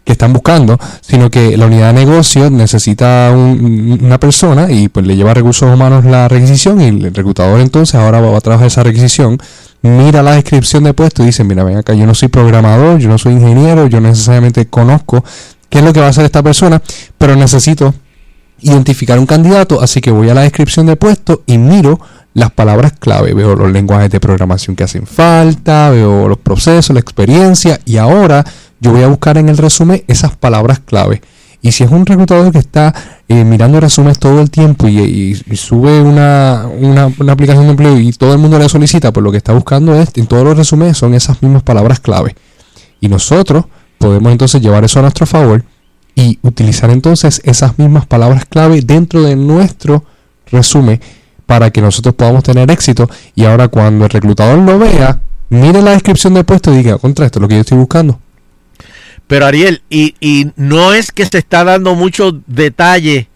[0.03, 5.05] que están buscando, sino que la unidad de negocio necesita un- una persona y pues
[5.07, 8.83] le lleva recursos humanos la requisición y el reclutador entonces ahora va a trabajar esa
[8.83, 9.37] requisición,
[9.81, 13.07] mira la descripción de puesto y dice, mira, ven acá, yo no soy programador, yo
[13.07, 15.23] no soy ingeniero, yo necesariamente conozco
[15.69, 16.81] qué es lo que va a hacer esta persona,
[17.17, 17.93] pero necesito
[18.59, 21.99] identificar un candidato, así que voy a la descripción de puesto y miro
[22.33, 26.99] las palabras clave, veo los lenguajes de programación que hacen falta, veo los procesos, la
[26.99, 28.43] experiencia y ahora
[28.79, 31.21] yo voy a buscar en el resumen esas palabras clave.
[31.61, 32.93] Y si es un reclutador que está
[33.29, 38.11] eh, mirando resúmenes todo el tiempo y, sube una, una, una aplicación de empleo y
[38.11, 40.97] todo el mundo le solicita, pues lo que está buscando es, en todos los resúmenes
[40.97, 42.35] son esas mismas palabras clave.
[42.99, 43.65] Y nosotros
[43.97, 45.63] podemos entonces llevar eso a nuestro favor
[46.15, 50.03] y utilizar entonces esas mismas palabras clave dentro de nuestro
[50.51, 50.99] resumen
[51.45, 55.91] para que nosotros podamos tener éxito y ahora cuando el reclutador lo vea, mire la
[55.91, 58.19] descripción del puesto y diga, contra esto es lo que yo estoy buscando.
[59.27, 63.27] Pero Ariel, y, y no es que se está dando mucho detalle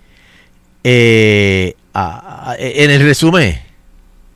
[0.83, 3.57] eh, a- a- en el resumen.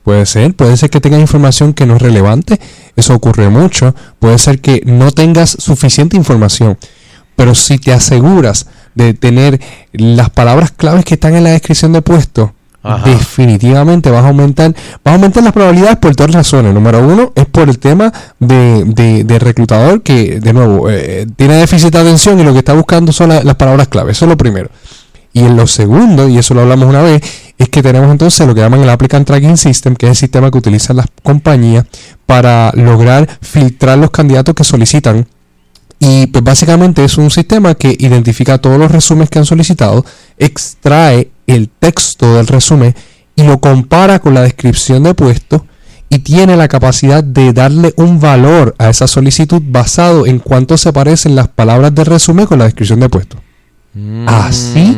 [0.04, 2.58] Puede ser, puede ser que tengas información que no es relevante,
[2.96, 6.76] eso ocurre mucho, puede ser que no tengas suficiente información,
[7.36, 8.66] pero si te aseguras
[8.96, 9.60] de tener
[9.92, 12.52] las palabras claves que están en la descripción de puesto,
[13.04, 16.74] Definitivamente vas a aumentar, vas a aumentar las probabilidades por dos razones.
[16.74, 18.84] Número uno es por el tema de,
[19.24, 23.12] de- reclutador que, de nuevo, eh, tiene déficit de atención y lo que está buscando
[23.12, 24.16] son la- las palabras claves.
[24.16, 24.68] Eso es lo primero.
[25.32, 27.22] Y en lo segundo, y eso lo hablamos una vez,
[27.56, 30.50] es que tenemos entonces lo que llaman el Applicant Tracking System, que es el sistema
[30.50, 31.86] que utilizan las compañías
[32.26, 35.26] para lograr filtrar los candidatos que solicitan.
[35.98, 40.04] Y pues básicamente es un sistema que identifica todos los resúmenes que han solicitado,
[40.36, 42.94] extrae el texto del resumen
[43.36, 45.66] y lo compara con la descripción de puesto
[46.08, 50.92] y tiene la capacidad de darle un valor a esa solicitud basado en cuánto se
[50.92, 53.38] parecen las palabras del resumen con la descripción de puesto.
[54.26, 54.96] Así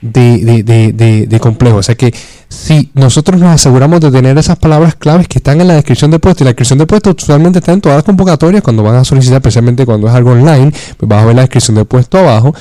[0.00, 1.78] de, de, de, de- de complejo.
[1.78, 2.14] O sea que
[2.48, 6.18] si nosotros nos aseguramos de tener esas palabras claves que están en la descripción de
[6.20, 9.04] puesto, y la descripción de puesto usualmente está en todas las convocatorias, cuando van a
[9.04, 12.54] solicitar, especialmente cuando es algo online, pues vas a ver la descripción de puesto abajo.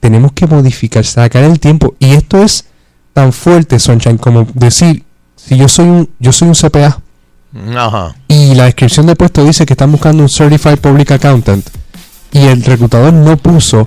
[0.00, 1.94] Tenemos que modificar, sacar el tiempo.
[1.98, 2.66] Y esto es
[3.12, 5.04] tan fuerte, Sunshine, como decir,
[5.36, 7.00] si yo soy un, yo soy un CPA
[7.76, 8.14] Ajá.
[8.28, 11.66] y la descripción de puesto dice que están buscando un Certified Public Accountant
[12.32, 13.86] y el reclutador no puso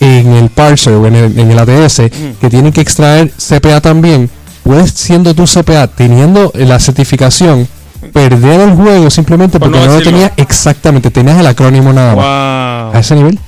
[0.00, 2.02] en el parser o en el, en el ATS
[2.40, 4.30] que tienen que extraer CPA también,
[4.62, 7.68] puedes siendo tu CPA teniendo la certificación
[8.12, 12.14] perder el juego simplemente Por porque no no, lo tenías exactamente, tenías el acrónimo nada
[12.14, 12.24] más.
[12.24, 12.96] Wow.
[12.96, 13.38] A ese nivel.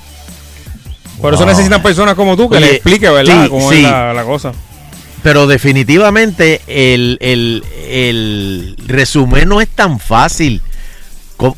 [1.27, 1.53] Por eso Wow.
[1.53, 3.45] necesitan personas como tú que Oye, le explique, ¿verdad?
[3.45, 3.77] sí, Cómo sí.
[3.79, 4.53] es la, la cosa.
[5.23, 10.63] Pero definitivamente el, el, el resumen no es tan fácil.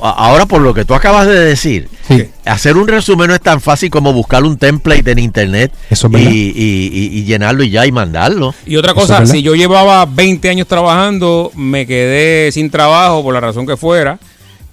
[0.01, 1.89] Ahora, por lo que tú acabas de decir,
[2.45, 6.13] hacer un resumen no es tan fácil como buscar un template en internet Eso es
[6.15, 6.31] y, verdad.
[6.33, 8.55] y- y- y llenarlo y ya y mandarlo.
[8.67, 13.33] Y otra es cosa, si yo llevaba 20 años trabajando, me quedé sin trabajo por
[13.35, 14.19] la razón que fuera.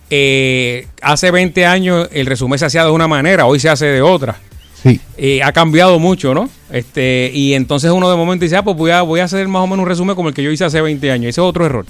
[0.10, 4.02] eh, hace 20 años el resumen se hacía de una manera, hoy se hace de
[4.02, 4.38] otra.
[4.86, 5.02] Sí.
[5.18, 6.48] Eh, ha cambiado mucho, ¿no?
[6.70, 9.64] Este, y entonces uno de momento dice, ah, pues voy a, voy a hacer más
[9.64, 11.30] o menos un resumen como el que yo hice hace 20 años.
[11.30, 11.86] Ese es otro error.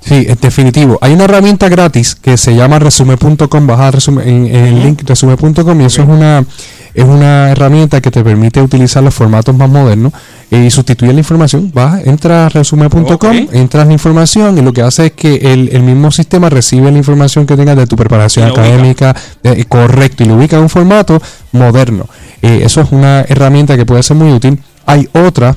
[0.00, 0.98] Sí, es definitivo.
[1.00, 5.80] Hay una herramienta gratis que se llama resume.com, baja resume, en, en el link resume.com
[5.80, 6.44] y eso es una
[6.94, 10.12] es una herramienta que te permite utilizar los formatos más modernos
[10.52, 11.70] y sustituye la información.
[11.72, 13.08] Vas, entras a resume.com,
[13.52, 16.98] entras la información y lo que hace es que el, el mismo sistema recibe la
[16.98, 21.20] información que tengas de tu preparación académica, eh, correcto, y lo ubica en un formato
[21.52, 22.06] moderno.
[22.42, 24.58] Eh, eso es una herramienta que puede ser muy útil.
[24.84, 25.56] Hay otra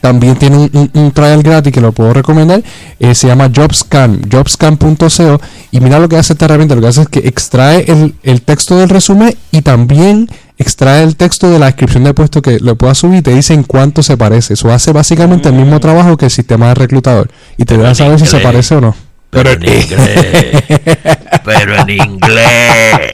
[0.00, 2.62] también tiene un, un- un trial gratis que lo puedo recomendar.
[3.00, 5.40] eh, se llama JobScan, jobscan.co.
[5.72, 6.74] Y mira lo que hace esta herramienta.
[6.74, 10.28] Lo que hace es que extrae el, el texto del resumen y también
[10.58, 13.52] extrae el texto de la descripción de puesto que lo puedas subir y te dice
[13.54, 14.54] en cuánto se parece.
[14.54, 17.30] Eso hace básicamente el mismo trabajo que el sistema de reclutador.
[17.56, 18.96] Y te deja saber si se parece o no.
[19.30, 20.62] Pero en inglés.
[21.44, 23.12] Pero en inglés.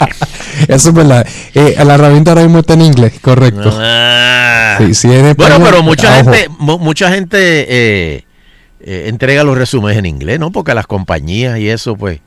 [0.69, 1.27] Eso es verdad.
[1.55, 3.77] Eh, la herramienta ahora mismo está en inglés, correcto.
[3.81, 4.77] Ah.
[4.79, 6.33] Sí, sí, en Bueno, pero mucha a ojo.
[6.33, 7.39] gente, mu- mucha gente
[7.69, 8.25] eh,
[8.81, 10.51] eh, entrega los resúmenes en inglés, ¿no?
[10.53, 12.21] Porque las compañías y eso, pues,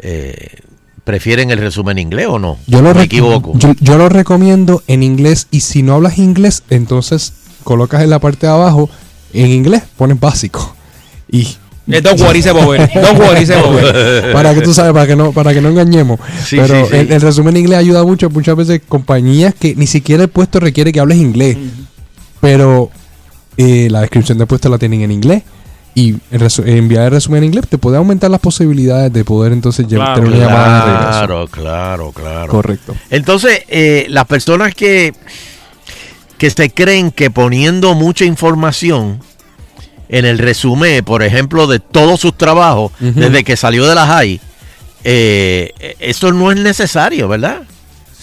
[0.00, 0.48] eh,
[1.08, 2.58] prefieren el resumen en inglés o no.
[2.66, 3.54] Yo lo, me equivoco.
[3.54, 7.32] Yo, yo lo recomiendo en inglés y si no hablas inglés, entonces
[7.64, 8.90] colocas en la parte de abajo
[9.32, 10.76] en inglés, pones básico.
[11.32, 11.48] Y
[11.90, 12.90] Eh, don't worry, se mover.
[12.92, 14.32] Don't worry, se mover.
[14.34, 16.20] para que tú sabes, para que no, para que no engañemos.
[16.44, 16.96] Sí, Pero sí, sí.
[16.98, 18.28] El, el resumen en inglés ayuda mucho.
[18.28, 21.56] Muchas veces compañías que ni siquiera el puesto requiere que hables inglés.
[22.42, 22.90] Pero
[23.56, 25.42] eh, la descripción del puesto la tienen en inglés.
[25.94, 26.14] Y
[26.64, 30.30] enviar el resumen en inglés te puede aumentar las posibilidades de poder entonces llevar- tener
[30.30, 31.10] una llamada de regreso.
[31.10, 32.52] Claro, claro, claro.
[32.52, 32.94] Correcto.
[33.10, 35.12] Entonces, eh, las personas que,
[36.36, 39.20] que se creen que poniendo mucha información
[40.08, 44.40] en el resumen, por ejemplo, de todos sus trabajos, desde que salió de la high,
[45.04, 47.62] eh, eso no es necesario, ¿verdad?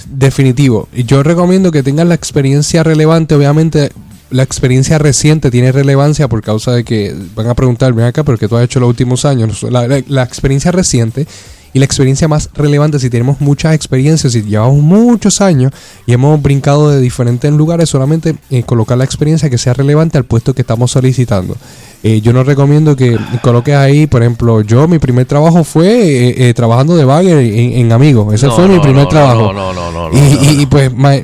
[0.08, 0.88] Definitivo.
[0.94, 3.36] Y Yo recomiendo que tengan la experiencia relevante.
[3.36, 3.92] Obviamente,
[4.32, 8.38] la experiencia reciente tiene relevancia por causa de que van a preguntar, ven acá, pero
[8.38, 9.64] que tú has hecho los últimos años.
[9.64, 11.28] La, la- la experiencia reciente
[11.74, 15.74] y la experiencia más relevante, si tenemos muchas experiencias, si llevamos muchos años
[16.06, 20.24] y hemos brincado de diferentes lugares, solamente eh, colocar la experiencia que sea relevante al
[20.24, 21.58] puesto que estamos solicitando.
[22.02, 25.88] Eh, yo no recomiendo que coloques ahí, por ejemplo, yo mi primer trabajo fue
[26.30, 28.34] eh, eh, trabajando de bagger en, en Amigos.
[28.34, 29.52] Ese No, fue mi primer no, trabajo.
[29.52, 31.16] no, no, no, no, y, no, y- y, pues ma-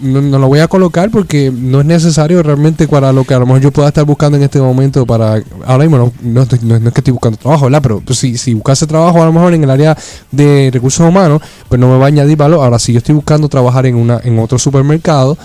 [0.00, 3.38] no, no lo voy a colocar porque no es necesario realmente para lo que a
[3.38, 6.88] lo mejor yo pueda estar buscando en este momento para ahora mismo no, no, no-
[6.88, 7.80] es que estoy buscando trabajo ¿verdad?
[7.82, 9.96] pero pues, si, si buscase trabajo a lo mejor en el área
[10.30, 12.64] de recursos humanos pues no me va a añadir valor.
[12.64, 15.38] Ahora si yo estoy buscando trabajar en una en otro supermercado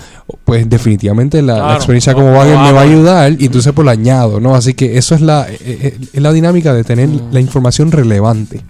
[0.44, 4.40] pues definitivamente la, experiencia como bagger me va a ayudar y entonces pues la añado
[4.40, 4.54] ¿no?
[4.54, 8.62] así que eso es la eh, eh, es la dinámica de tener la información relevante.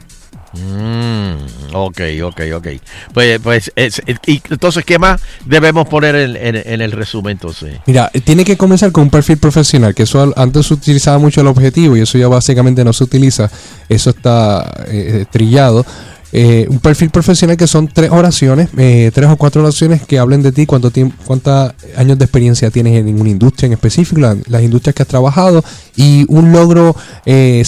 [0.53, 2.69] Mm, ok, ok, ok.
[3.13, 7.79] Pues, pues es- es- y entonces, ¿qué más debemos poner en, el resumen entonces?
[7.87, 11.41] Mira, eh, tiene que comenzar con un perfil profesional, que eso antes se utilizaba mucho
[11.41, 13.51] el objetivo y eso ya básicamente no se utiliza,
[13.89, 15.85] eso está eh, trillado.
[16.33, 20.43] Eh, un perfil profesional que son tres oraciones, eh, tres o cuatro oraciones que hablen
[20.43, 24.37] de ti, cuánto tiempo, cuántos años de experiencia tienes en una industria en específico, la-
[24.47, 25.65] las industrias que has trabajado
[25.97, 26.95] y un logro
[27.27, 27.65] eh,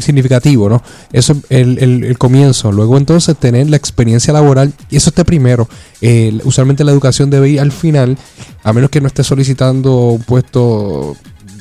[0.00, 0.82] significativo, ¿no?
[1.12, 2.72] Eso es el, el- el comienzo.
[2.72, 5.68] Luego entonces tener la experiencia laboral y eso está primero.
[6.44, 8.16] Usualmente la educación debe ir al final,
[8.64, 11.16] a menos que no estés solicitando un puesto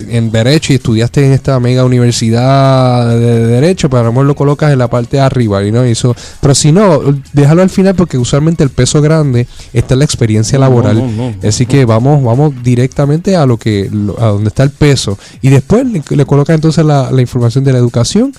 [0.08, 4.36] en derecho y estudiaste en esta mega universidad de derecho, pero a lo mejor lo
[4.36, 5.86] colocas en la parte de arriba, y ¿no?
[5.88, 7.02] Y eso, pero si no,
[7.34, 10.98] déjalo al final porque usualmente el peso grande está en la experiencia No, laboral.
[10.98, 14.64] no, no, no, Así que vamos, vamos directamente a lo que lo- a donde está
[14.64, 18.34] el peso y después le, le colocas entonces la, la información de la educación.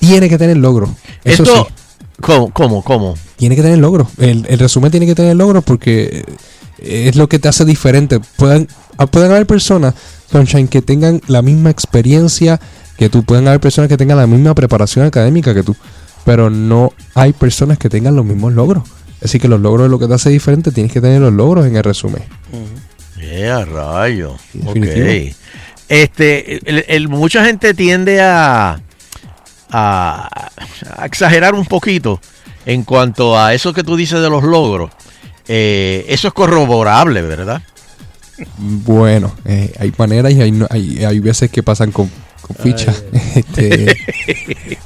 [0.00, 0.88] Tiene que tener logro.
[1.22, 1.74] Eso Esto, sí.
[2.20, 3.14] ¿cómo, cómo, cómo?
[3.36, 4.08] Tiene que tener logros.
[4.18, 6.24] El, el resumen tiene que tener logros porque eh,
[6.84, 8.20] es lo que te hace diferente.
[8.36, 8.68] Pueden,
[8.98, 9.94] ah, pueden haber personas,
[10.30, 12.60] Sunshine, que tengan la misma experiencia
[12.96, 13.22] que tú.
[13.24, 15.76] Pueden haber personas que tengan la misma preparación académica que tú.
[16.24, 18.84] Pero no hay personas que tengan los mismos logros.
[19.24, 20.70] Así que los logros es lo que te hace diferente.
[20.72, 22.22] Tienes que tener los logros en el resumen.
[23.52, 24.36] A rayo.
[24.52, 25.06] definitivo.
[25.30, 25.36] Ok.
[25.88, 28.80] Este, el- el- mucha gente tiende a,
[29.70, 30.50] a,
[30.96, 32.20] a exagerar un poquito
[32.66, 34.90] en cuanto a eso que tú dices de los logros.
[35.48, 37.62] Eh, eso es corroborable, ¿verdad?
[38.58, 42.10] Bueno, eh, hay maneras y hay, no- hay, hay veces que pasan con,
[42.40, 43.04] con fichas.
[43.34, 43.96] Este,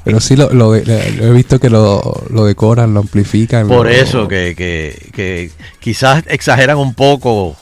[0.04, 3.66] pero sí, lo, lo, he visto que lo, lo decoran, lo amplifican.
[3.66, 5.50] Por lo- eso que, que- que
[5.80, 7.56] quizás exageran un poco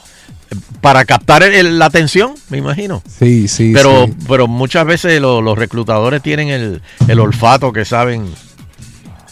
[0.51, 3.03] eh, para captar el- el- la atención, me imagino.
[3.19, 4.15] Sí, sí, Pero, sí.
[4.29, 8.27] pero muchas veces lo- los reclutadores tienen el, el olfato que saben.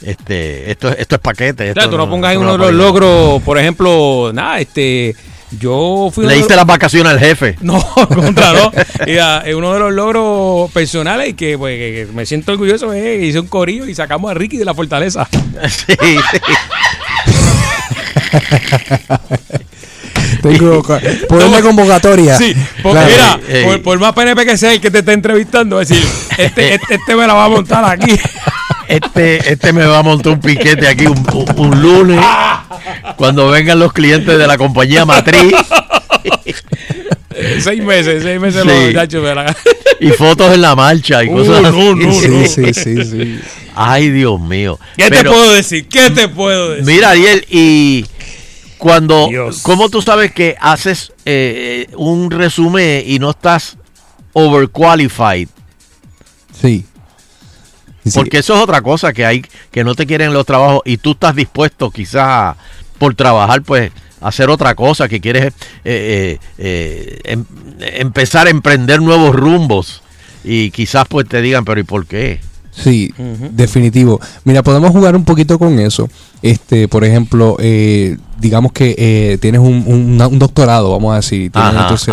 [0.04, 1.68] Este, esto, es- esto es paquete.
[1.68, 5.14] Esto sea, tú no pongas en esto uno de los logros, por ejemplo, nada, este,
[5.60, 6.26] yo fui...
[6.26, 7.56] Le diste los- las vacaciones al jefe.
[7.62, 8.72] No, contra no.
[9.06, 13.02] Mira, eh, uno de los logros personales y que, pues, que me siento orgulloso es
[13.02, 15.28] que hice un corillo y sacamos a Ricky de la fortaleza.
[15.68, 15.94] Sí,
[20.42, 20.98] Tengo co-
[21.28, 22.36] poner la convocatoria.
[22.36, 23.08] Sí, por- Claro.
[23.08, 23.64] mira, Ey.
[23.64, 26.04] por, por más PNP que sea el que te está entrevistando, es decir,
[26.38, 28.18] este, este, este me la va a montar aquí.
[28.96, 32.20] Este, este me va a montar un piquete aquí un, un- un lunes
[33.16, 35.54] cuando vengan los clientes de la compañía matriz.
[37.60, 38.68] seis meses, seis meses Sí.
[38.68, 39.56] los muchachos de la-
[40.00, 41.94] Y fotos en la marcha y Uh, cosas no, así.
[41.94, 42.46] no, Sí, no.
[42.46, 43.40] sí, sí, sí.
[43.74, 44.78] Ay, Dios mío.
[44.96, 45.88] ¿Qué te puedo decir?
[45.88, 46.84] ¿Qué te puedo decir?
[46.84, 48.04] Mira, Ariel, y
[48.78, 49.60] cuando, Dios.
[49.62, 53.76] ¿cómo tú sabes que haces eh, un resumen y no estás
[54.34, 55.48] overqualified?
[56.60, 56.84] Sí.
[58.14, 61.12] Porque eso es otra cosa que hay, que no te quieren los trabajos y tú
[61.12, 62.56] estás dispuesto quizás
[62.98, 65.52] por trabajar, pues, hacer otra cosa, que quieres eh,
[65.84, 67.44] eh, eh, em-
[67.80, 70.02] empezar a emprender nuevos rumbos
[70.44, 72.40] y quizás pues te digan, pero ¿y por qué?
[72.74, 73.12] Sí,
[73.50, 74.18] definitivo.
[74.44, 76.08] Mira, podemos jugar un poquito con eso.
[76.40, 81.52] Este, por ejemplo, eh, digamos que eh, tienes un, un- un doctorado, vamos a decir,
[81.52, 82.08] tienes Ajá, entonces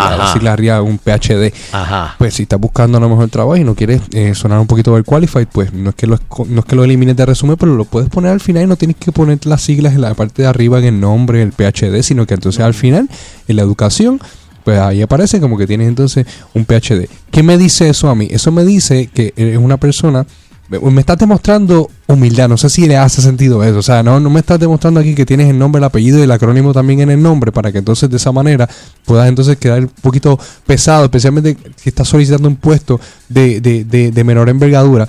[0.84, 1.54] un PhD.
[1.72, 2.16] Ajá.
[2.18, 4.94] Pues si estás buscando a lo mejor trabajo y no quieres eh, sonar un poquito
[4.96, 6.20] del qualified, pues no es que lo
[6.50, 8.76] no es que lo elimines de resumen, pero lo puedes poner al final y no
[8.76, 12.02] tienes que poner las siglas en la parte de arriba en el nombre, el PhD,
[12.04, 13.10] sino que entonces al final
[13.48, 14.20] en la educación
[14.66, 17.08] pues ahí aparece como que tienes entonces un PhD.
[17.32, 18.28] ¿Qué me dice eso a mí?
[18.30, 20.28] Eso me dice que eres una persona
[20.70, 24.30] me estás demostrando humildad, no sé si le hace sentido eso, o sea, no, no
[24.30, 27.10] me estás demostrando aquí que tienes el nombre, el apellido y el acrónimo también en
[27.10, 28.70] el nombre para que entonces de esa manera
[29.06, 34.12] puedas entonces quedar un poquito pesado, especialmente si estás solicitando un puesto de, de, de,
[34.12, 35.08] de menor envergadura.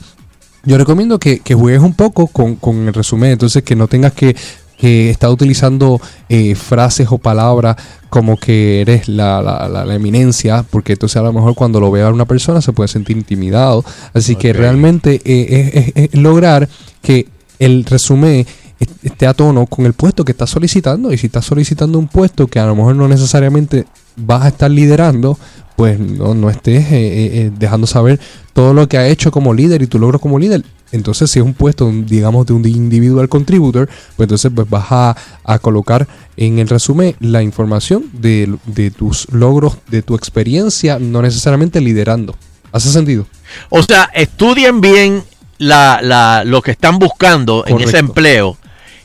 [0.64, 4.12] Yo recomiendo que, que juegues un poco con, con el resumen, entonces que no tengas
[4.12, 4.36] que,
[4.80, 7.76] que estar utilizando eh, frases o palabras
[8.08, 11.90] como que eres la, la, la- la eminencia, porque entonces a lo mejor cuando lo
[11.90, 13.84] vea una persona se puede sentir intimidado.
[14.14, 16.68] Así que realmente, realmente es, es- es lograr
[17.02, 17.28] que
[17.58, 18.46] el resumen
[18.80, 21.12] est- esté a tono con el puesto que estás solicitando.
[21.12, 23.84] Y si estás solicitando un puesto que a lo mejor no necesariamente
[24.16, 25.38] vas a estar liderando,
[25.76, 28.18] pues no, no estés eh, eh, eh, dejando saber
[28.52, 30.64] todo lo que ha hecho como líder y tu logro como líder.
[30.92, 35.16] Entonces, si es un puesto, digamos, de un individual contributor, pues entonces pues vas a,
[35.44, 41.22] a colocar en el resumen la información de, de tus logros, de tu experiencia, no
[41.22, 42.34] necesariamente liderando.
[42.72, 43.26] ¿Hace sentido?
[43.68, 45.22] O sea, estudien bien
[45.58, 48.56] la, la- lo que están buscando en ese empleo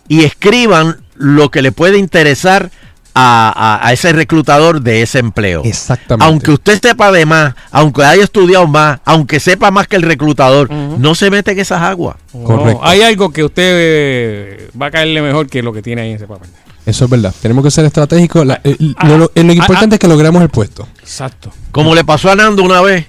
[0.08, 2.72] y escriban lo que le puede interesar
[3.16, 5.62] a, a- a ese reclutador de ese empleo.
[5.64, 6.26] Exactamente.
[6.26, 10.70] Aunque usted sepa de más, aunque haya estudiado más, aunque sepa más que el reclutador,
[10.70, 12.18] no se mete en esas aguas.
[12.32, 12.82] Correcto.
[12.84, 16.16] Hay algo que usted eh, va a caerle mejor que lo que tiene ahí en
[16.18, 16.50] ese papel.
[16.86, 17.34] Eso es verdad.
[17.42, 18.46] Tenemos que ser estratégicos.
[18.46, 20.88] La- eh, lo, lo- lo ah, importante es que logremos el puesto.
[21.00, 21.52] Exacto.
[21.72, 23.08] Como le pasó a Nando una vez,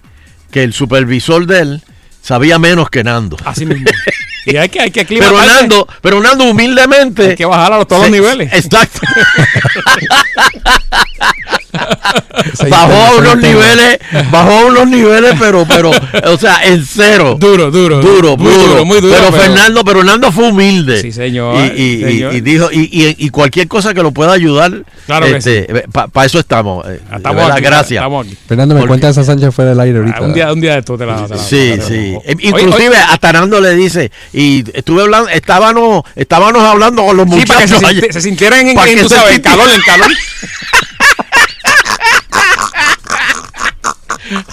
[0.51, 1.83] que el supervisor de él
[2.23, 3.37] sabía menos que Nando.
[3.45, 3.87] Así mismo.
[4.47, 5.33] y hay que, hay que Pero.
[5.45, 7.31] Nando, pero Nando humildemente.
[7.31, 8.53] Hay que bajar a los- todos los se- niveles.
[8.53, 9.01] Exacto.
[12.71, 13.99] Bajó a unos niveles,
[14.31, 15.91] bajó a unos niveles, pero, pero,
[16.25, 17.37] o sea, en cero.
[17.41, 18.01] Duro, duro.
[18.01, 19.15] Duro, muy duro, duro, muy duro.
[19.19, 21.01] Pero, Fernando, pero Fernando fue humilde.
[21.03, 22.35] Sí, señor, Y, y- y- señor.
[22.35, 24.73] y dijo, y, y- y cualquier cosa que lo pueda ayudar,
[25.07, 26.87] Claro que para eso estamos.
[26.89, 27.99] eh, Estamos verdad, aquí, gracias.
[28.01, 28.37] estamos aquí.
[28.49, 30.17] Fernando, me Porque- cuenta esa Sánchez fuera del aire ahorita.
[30.19, 32.17] Ah, un día, un día de esto te la, te la- Sí, te la- sí.
[32.25, 37.29] Eh, Inclusive oye, hasta Nando le dice, y estuve hablando, estábamos, estábamos hablando con los
[37.31, 38.23] Sí, para que se, muchachos.
[38.23, 40.11] sintieran en, en, tú sabes, sinti- calor, en calor.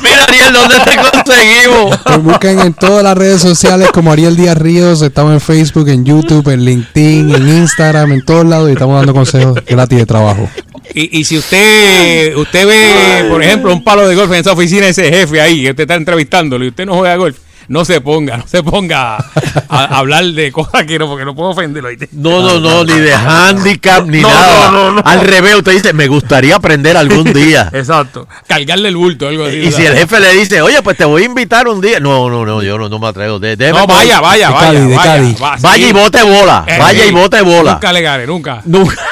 [0.01, 1.99] Mira, Ariel, ¿dónde te conseguimos?
[2.09, 5.01] Nos buscan en todas las redes sociales como Ariel Díaz Ríos.
[5.01, 9.13] Estamos en Facebook, en YouTube, en LinkedIn, en Instagram, en todos lados y estamos dando
[9.13, 10.49] consejos gratis de trabajo.
[10.93, 14.87] Y, y si usted usted ve, por ejemplo, un palo de golf en esa oficina,
[14.87, 17.37] ese jefe ahí, que usted está entrevistándolo y usted no juega golf,
[17.67, 19.23] no se ponga, no se ponga a,
[19.69, 21.89] a hablar de cosas que no, porque no puedo ofenderlo.
[22.11, 24.71] No, no, no, ni de handicap, ni No, nada.
[24.71, 25.01] no, no, no.
[25.05, 27.69] Al revés, usted dice, me gustaría aprender algún día.
[27.73, 28.27] Exacto.
[28.47, 29.57] Cargarle el bulto, algo así.
[29.57, 31.99] Y si el jefe le dice, oye, pues te voy a invitar un día.
[31.99, 33.39] No, no, no, yo no, no me atrevo.
[33.39, 34.71] De- No, vaya, vaya, De vaya.
[34.79, 35.41] De vaya, Cádiz.
[35.41, 36.63] va, Vaya y bote bola.
[36.67, 37.13] Eh, vaya y sí.
[37.13, 37.73] bote bola.
[37.73, 38.61] Nunca le gane, nunca.
[38.65, 38.95] Nunca.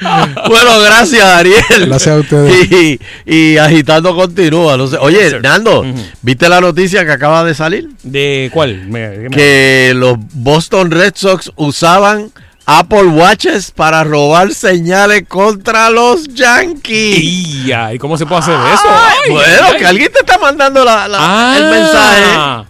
[0.48, 1.62] bueno, gracias, Ariel.
[1.86, 2.70] Gracias a ustedes.
[2.72, 4.76] Y, y agitando continúa.
[4.76, 4.96] No sé.
[4.98, 5.40] Oye.
[5.40, 5.84] Nando.
[6.22, 7.88] ¿viste la noticia que acaba de salir?
[8.02, 8.86] ¿De cuál?
[8.86, 12.30] Me- me- Que los Boston Red Sox usaban
[12.66, 17.18] Apple Watches para robar señales contra los Yankees.
[17.18, 18.88] Y, ya, ¿y cómo se puede hacer eso?
[18.88, 21.70] Ay, Ay, bueno, ay, que alguien te está mandando la- la- el Ah.
[21.70, 22.68] mensaje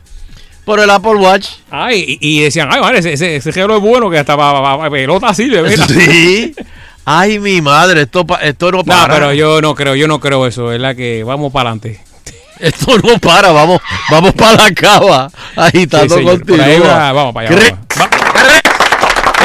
[0.64, 1.48] por el Apple Watch.
[1.70, 5.62] Ay, y, y decían, ay, vale, ese, ese, es bueno que hasta para pelota sirve,
[5.62, 5.86] mira.
[5.88, 6.54] Sí.
[7.10, 9.14] Ay, mi madre, esto, esto no No, para.
[9.14, 10.94] pero yo no creo, yo no creo eso, ¿verdad?
[10.94, 11.98] Que vamos para adelante.
[12.58, 13.80] Esto no para, vamos,
[14.10, 15.30] vamos para la cava.
[15.56, 16.86] Agitando Sí, continúa.
[16.86, 17.78] va, vamos para allá.
[17.96, 18.16] Vamos.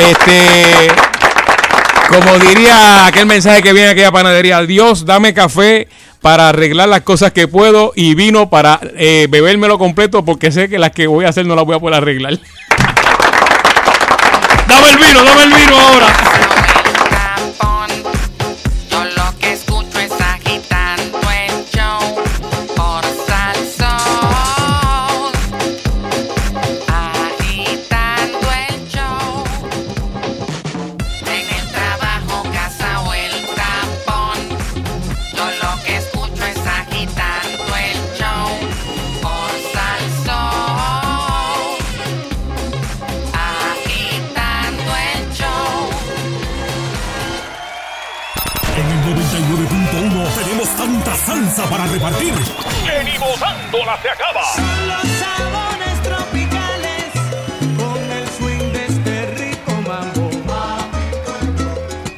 [0.09, 0.91] Este,
[2.09, 5.87] como diría aquel mensaje que viene de aquella panadería, Dios, dame café
[6.21, 10.79] para arreglar las cosas que puedo y vino para eh, bebérmelo completo porque sé que
[10.79, 12.33] las que voy a hacer no las voy a poder arreglar.
[14.67, 16.07] dame el vino, dame el vino ahora.
[52.03, 52.33] Repartir.
[52.33, 53.07] En
[54.01, 54.43] se acaba.
[54.55, 57.11] Son los sabores tropicales
[57.77, 60.29] con el swing de este rico mambo.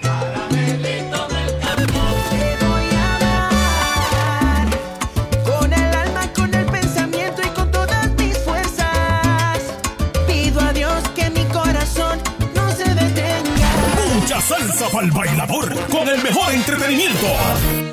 [0.02, 2.02] Caramelito del campo.
[2.32, 4.68] Te voy a dar
[5.44, 9.60] con el alma, con el pensamiento y con todas mis fuerzas.
[10.28, 12.20] Pido a Dios que mi corazón
[12.56, 13.70] no se detenga.
[14.16, 17.85] Mucha salsa para el bailador con el mejor entretenimiento.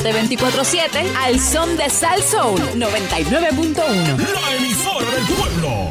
[0.00, 4.16] Conéctate 24-7 al son de Sal Soul 99.1.
[4.16, 5.90] La emisora del pueblo.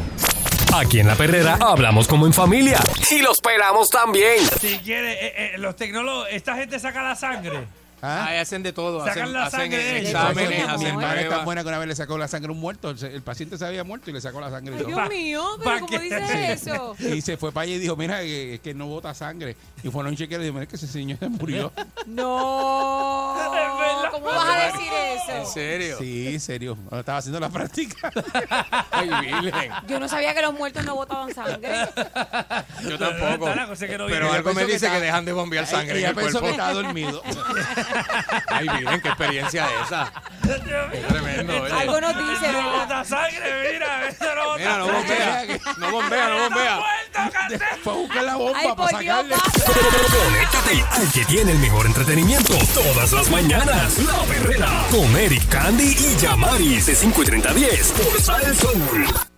[0.74, 2.78] Aquí en La Perrera hablamos como en familia
[3.08, 4.44] y los pelamos también.
[4.60, 7.66] Si quiere, eh, eh, los tecnólogos, esta gente saca la sangre.
[8.02, 9.00] Ahí hacen de todo.
[9.04, 10.08] Sacan hacen, la hacen sangre de ellos.
[10.10, 11.24] exámenes, Mi hacen hermana pruebas.
[11.24, 12.90] es tan buena que una vez le sacó la sangre a un muerto.
[12.90, 14.74] El, el paciente se había muerto y le sacó la sangre.
[14.74, 14.86] y todo.
[14.88, 16.96] Dios mío, pero ¿cómo dice eso?
[16.98, 19.56] Y se fue para allá y dijo, mira, que, que no bota sangre.
[19.82, 21.72] Y fue a un chequeo y dijo, mira, que ese señor se murió.
[22.06, 23.36] No.
[24.10, 25.32] ¿Cómo vas a decir eso?
[25.36, 25.96] ¿En serio?
[25.98, 26.78] Sí, en serio.
[26.90, 28.10] Estaba haciendo la práctica.
[28.90, 29.72] Ay, Virgen.
[29.86, 31.70] Yo no sabía que los muertos no botaban sangre.
[32.82, 33.50] Yo tampoco.
[34.08, 36.40] Pero algo me que dice que dejan de bombear Ay, sangre en ella el pensó
[36.40, 36.46] cuerpo.
[36.46, 37.22] que estaba dormido.
[38.48, 40.12] Ay, Virgen, qué experiencia es esa.
[40.42, 41.72] Qué tremendo, oye.
[41.72, 42.72] Algo nos dice, No ¿verdad?
[42.82, 45.00] bota sangre, mira, eso no bota Mira, no sangre.
[45.00, 45.58] bombea.
[45.78, 46.80] No bombea, no bombea.
[47.84, 49.36] Fue a buscar la bomba Ay, para por Dios, sacarle.
[50.24, 53.98] Conéctate al que tiene el mejor entretenimiento todas las mañanas.
[53.98, 58.56] La Perrera con Eric Candy y Yamaris de 5 y 30 a 10 por Sal
[58.56, 59.29] Soul.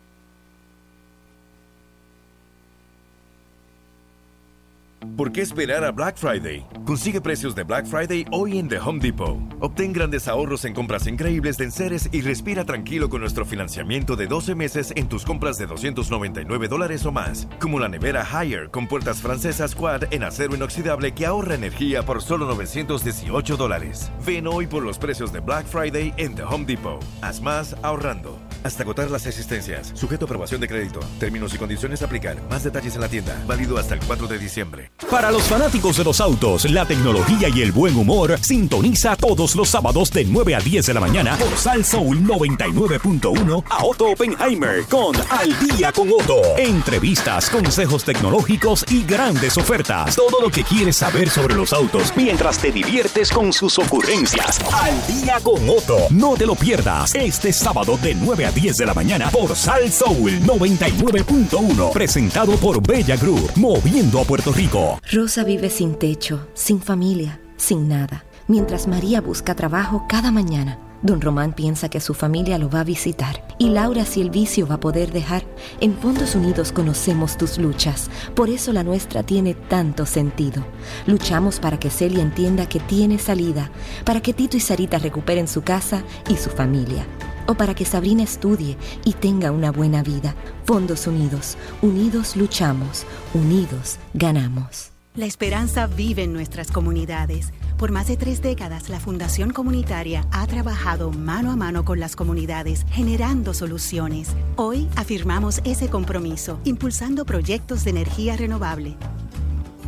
[5.23, 6.67] ¿Por qué esperar a Black Friday?
[6.85, 9.39] Consigue precios de Black Friday hoy en The Home Depot.
[9.61, 14.27] Obtén grandes ahorros en compras increíbles de enseres y respira tranquilo con nuestro financiamiento de
[14.27, 17.47] 12 meses en tus compras de 299 dólares o más.
[17.61, 22.21] Como la nevera Higher con puertas francesas Quad en acero inoxidable que ahorra energía por
[22.21, 24.11] solo 918 dólares.
[24.27, 27.01] Ven hoy por los precios de Black Friday en The Home Depot.
[27.21, 28.41] Haz más ahorrando.
[28.65, 29.93] Hasta agotar las existencias.
[29.95, 31.01] Sujeto a aprobación de crédito.
[31.19, 32.41] Términos y condiciones aplicar.
[32.49, 33.37] Más detalles en la tienda.
[33.47, 34.93] Válido hasta el 4 de diciembre.
[35.11, 39.69] Para los fanáticos de los autos, la tecnología y el buen humor, sintoniza todos los
[39.69, 44.85] sábados de 9 a 10 de la mañana por Sal Soul 99.1 a Otto Oppenheimer
[44.85, 46.41] con Al Día con Otto.
[46.57, 50.15] Entrevistas, consejos tecnológicos y grandes ofertas.
[50.15, 54.61] Todo lo que quieres saber sobre los autos mientras te diviertes con sus ocurrencias.
[54.73, 56.07] Al Día con Otto.
[56.11, 59.91] No te lo pierdas este sábado de 9 a 10 de la mañana por Sal
[59.91, 61.93] Soul 99.1.
[61.93, 65.01] Presentado por Bella Group, moviendo a Puerto Rico.
[65.11, 68.25] Rosa vive sin techo, sin familia, sin nada.
[68.49, 72.85] Mientras María busca trabajo cada mañana, don Román piensa que su familia lo va a
[72.85, 73.47] visitar.
[73.59, 75.45] Y Laura si el vicio va a poder dejar.
[75.81, 80.67] En Fondos Unidos conocemos tus luchas, por eso la nuestra tiene tanto sentido.
[81.07, 83.71] Luchamos para que Celia entienda que tiene salida,
[84.05, 87.07] para que Tito y Sarita recuperen su casa y su familia.
[87.47, 90.35] O para que Sabrina estudie y tenga una buena vida.
[90.65, 93.05] Fondos Unidos, unidos luchamos,
[93.35, 94.93] unidos ganamos.
[95.15, 97.53] La esperanza vive en nuestras comunidades.
[97.77, 102.17] Por más de tres décadas, la Fundación Comunitaria ha trabajado mano a mano con las
[102.17, 104.31] comunidades, generando soluciones.
[104.57, 108.97] Hoy afirmamos ese compromiso, impulsando proyectos de energía renovable,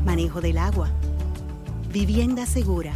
[0.04, 0.90] manejo del agua,
[1.90, 2.92] vivienda segura,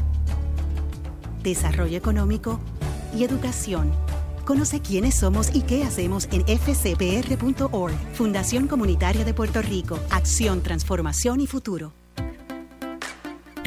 [1.42, 2.60] desarrollo económico
[3.16, 3.90] y educación.
[4.48, 7.92] Conoce quiénes somos y qué hacemos en fcpr.org.
[8.14, 10.00] Fundación Comunitaria de Puerto Rico.
[10.10, 11.97] Acción, transformación y futuro.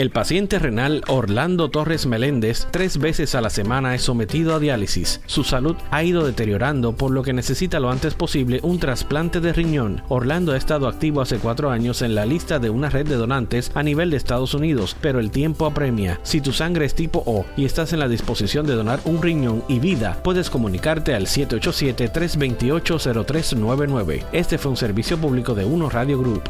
[0.01, 5.21] El paciente renal Orlando Torres Meléndez tres veces a la semana es sometido a diálisis.
[5.27, 9.53] Su salud ha ido deteriorando por lo que necesita lo antes posible un trasplante de
[9.53, 10.01] riñón.
[10.09, 13.69] Orlando ha estado activo hace cuatro años en la lista de una red de donantes
[13.75, 16.19] a nivel de Estados Unidos, pero el tiempo apremia.
[16.23, 19.63] Si tu sangre es tipo O y estás en la disposición de donar un riñón
[19.67, 24.23] y vida, puedes comunicarte al 787-328-0399.
[24.31, 26.41] Este fue un servicio público de Uno Radio Group.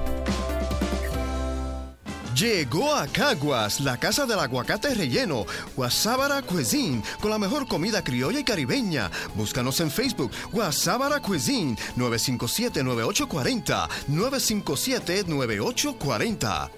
[2.36, 5.46] Llegó a Caguas, la casa del aguacate relleno,
[5.76, 9.12] Guasábara Cuisine, con la mejor comida criolla y caribeña.
[9.36, 16.72] Búscanos en Facebook, Guasábara Cuisine, 957-9840, 957-9840.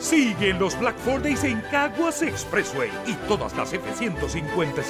[0.00, 4.82] Siguen los Black Ford Days en Caguas Expressway y todas las F-150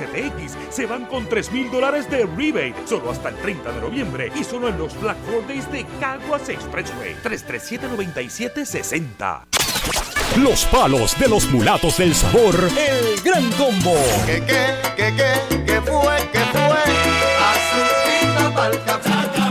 [0.70, 4.43] se van con 3 mil dólares de rebate solo hasta el 30 de noviembre y
[4.43, 9.64] solo en los Black Ford Days de Caguas Expressway 337-9760.
[10.36, 13.94] Los palos de los mulatos del sabor, el gran combo.
[14.27, 16.82] ¿Qué, qué, qué, qué, qué fue, qué fue?
[17.40, 19.44] Azulita palca.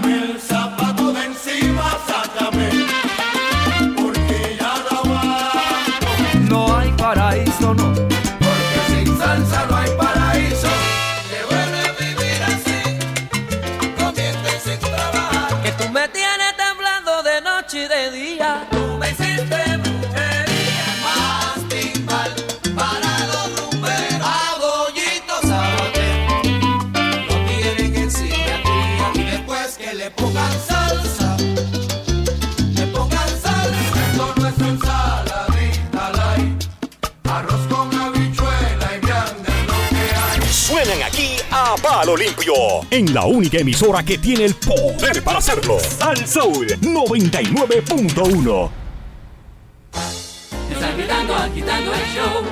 [42.04, 42.54] Palo Limpio
[42.92, 45.78] en la única emisora que tiene el poder para hacerlo.
[46.02, 48.72] Al Soul 99.1.
[50.70, 52.44] Están quitando, agitando el show.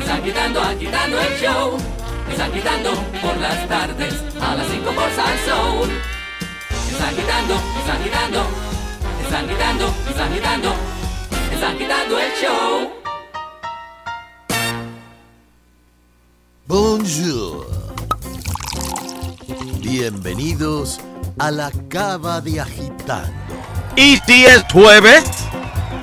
[0.00, 1.78] Están quitando, agitando el show.
[2.28, 2.90] Están quitando
[3.22, 5.10] por las tardes a las 5 por
[5.46, 5.90] Soul.
[6.90, 8.44] Están quitando, están quitando.
[9.22, 10.74] Están quitando, están quitando.
[11.52, 12.90] Están quitando el show.
[16.66, 17.78] Bonjour.
[19.48, 21.00] Bienvenidos
[21.38, 23.32] a la Cava de Agitando.
[23.96, 25.24] Y si es jueves,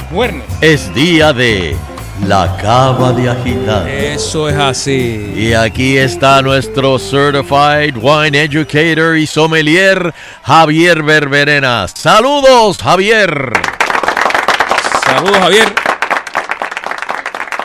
[0.09, 0.43] Viernes.
[0.61, 1.77] es día de
[2.26, 3.85] la Cava de Agitando.
[3.88, 5.31] Eso es así.
[5.35, 10.11] Y aquí está nuestro Certified Wine Educator y Sommelier,
[10.41, 11.88] Javier Berberena.
[11.88, 13.53] Saludos, Javier.
[15.05, 15.76] Saludos, Javier.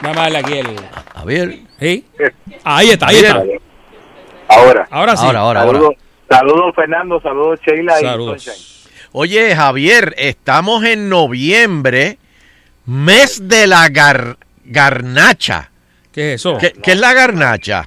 [0.03, 0.77] Vamos a darle aquí el.
[1.15, 1.61] Javier.
[1.81, 2.05] ¿Sí?
[2.65, 3.43] Ahí está, ahí está.
[4.51, 4.87] Ahora.
[4.91, 5.25] Ahora sí.
[5.27, 5.81] Ahora, ahora, ahora.
[6.29, 8.47] Saludos, Fernando, saludos Sheila Saludos.
[8.47, 9.09] y.
[9.13, 12.19] Oye, Javier, estamos en noviembre,
[12.87, 15.71] mes de la gar- garnacha.
[16.13, 16.59] ¿Qué es eso?
[16.59, 17.87] ¿Qué, qué es la garnacha?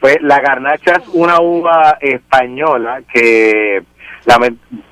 [0.00, 3.82] Pues la garnacha es una uva española que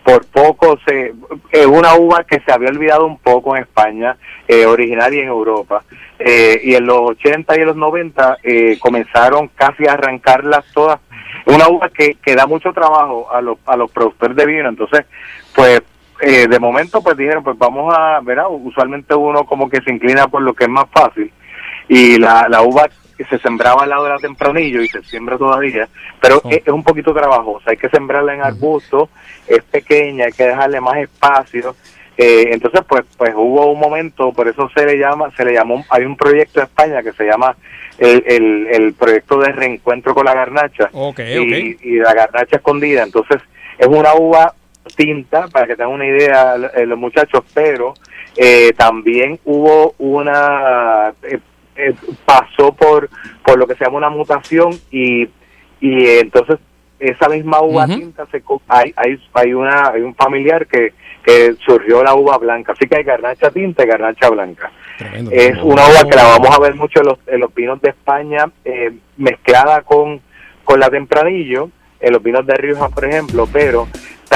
[0.04, 1.12] por poco se
[1.50, 4.16] es una uva que se había olvidado un poco en España,
[4.46, 5.82] eh, originaria en Europa.
[6.18, 11.00] Eh, y en los 80 y en los 90 eh, comenzaron casi a arrancarlas todas.
[11.46, 14.68] Una uva que, que da mucho trabajo a los, a los productores de vino.
[14.68, 15.04] Entonces,
[15.54, 15.82] pues
[16.20, 18.46] eh, de momento pues dijeron, pues vamos a, ¿verdad?
[18.48, 21.30] Usualmente uno como que se inclina por lo que es más fácil
[21.88, 25.38] y la, la uva que se sembraba al lado de la tempranillo y se siembra
[25.38, 25.88] todavía,
[26.20, 29.08] pero es, es un poquito trabajosa, hay que sembrarla en arbusto,
[29.46, 31.76] es pequeña, hay que dejarle más espacio,
[32.16, 35.84] eh, entonces pues pues hubo un momento, por eso se le llama, se le llamó,
[35.90, 37.56] hay un proyecto en España que se llama
[37.98, 43.40] el, el, el proyecto de reencuentro con la garnacha y, y la garnacha escondida, entonces
[43.78, 44.54] es una uva
[44.96, 47.94] tinta, para que tengan una idea eh, los muchachos, pero
[48.36, 51.38] eh, también hubo una eh,
[51.76, 51.94] eh,
[52.24, 53.08] pasó por
[53.44, 55.28] por lo que se llama una mutación y
[55.80, 56.58] y entonces
[56.98, 60.92] esa misma uva tinta se co- hay hay hay una hay un familiar que
[61.24, 62.72] que surgió la uva blanca.
[62.72, 64.70] Así que hay garnacha tinta y garnacha blanca.
[65.32, 67.88] Es una uva que la vamos a ver mucho en los, en los vinos de
[67.90, 70.20] España eh, mezclada con,
[70.64, 71.70] con la tempranillo,
[72.00, 73.88] en los vinos de Rioja, por ejemplo, pero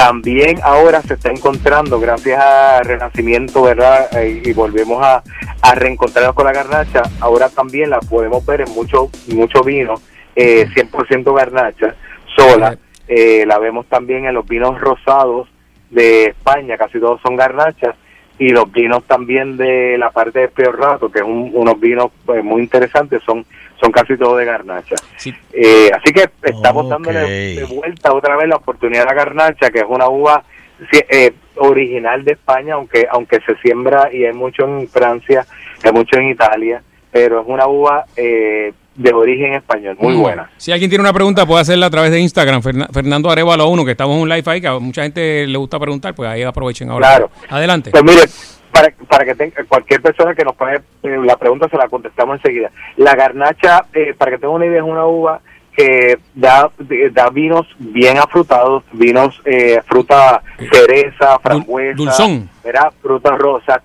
[0.03, 4.07] también ahora se está encontrando, gracias a Renacimiento, ¿verdad?
[4.17, 5.21] Eh, y volvemos a,
[5.61, 9.95] a reencontrarnos con la garnacha, ahora también la podemos ver en mucho, mucho vino,
[10.37, 11.95] eh, 100% garnacha,
[12.37, 12.77] sola.
[13.09, 15.49] Eh, la vemos también en los vinos rosados
[15.89, 17.95] de España, casi todos son garnachas,
[18.37, 22.09] y los vinos también de la parte de Peor Rato, que es un- unos vinos
[22.25, 23.45] pues, muy interesantes, son
[23.79, 24.95] son casi todos de garnacha.
[25.53, 27.19] Eh, así que estamos dándole
[27.55, 30.43] de vuelta otra vez la oportunidad a la garnacha, que es una uva
[31.09, 35.45] eh, original de España, aunque aunque se siembra y hay mucho en Francia,
[35.83, 36.81] hay mucho en Italia,
[37.11, 40.19] pero es una uva eh, de origen español, muy Mm.
[40.21, 40.49] buena.
[40.57, 43.85] Si alguien tiene una pregunta, puede hacerla a través de Instagram, Ferna- Fernando Arevalo 1,
[43.85, 46.43] que estamos en un live ahí, que a mucha gente le gusta preguntar, pues ahí
[46.43, 47.07] aprovechen ahora.
[47.07, 47.31] Claro.
[47.49, 47.91] Adelante.
[47.91, 48.21] Pues mire,
[48.71, 52.37] para, para que tenga cualquier persona que nos puede, eh, la pregunta se la contestamos
[52.37, 52.71] enseguida.
[52.97, 55.41] La garnacha, eh, para que tenga una idea, es una uva
[55.75, 56.69] que da,
[57.11, 60.41] da vinos bien afrutados, vinos eh, fruta
[60.71, 62.49] cereza, frambuesa, dulzón.
[62.63, 62.91] ¿verdad?
[63.01, 63.81] fruta rosa,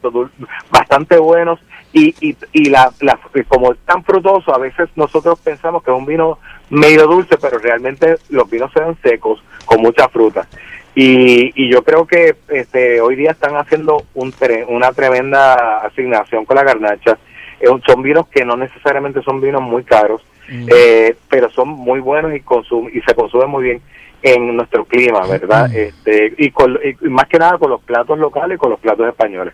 [0.70, 1.60] bastante buenos
[1.92, 5.96] y, y, y la, la- como es tan frutoso, a veces nosotros pensamos que es
[5.96, 6.38] un vino
[6.70, 10.48] medio dulce, pero realmente los vinos se dan secos con mucha fruta.
[10.94, 16.44] Y, y yo creo que este, hoy día están haciendo un tre- una tremenda asignación
[16.44, 17.18] con la garnacha.
[17.60, 22.34] Eh, son vinos que no necesariamente son vinos muy caros, eh, pero son muy buenos
[22.34, 23.82] y, consum y se consumen muy bien
[24.22, 25.74] en nuestro clima, ¿verdad?
[25.74, 29.06] Este, y, con, y más que nada con los platos locales y con los platos
[29.08, 29.52] españoles.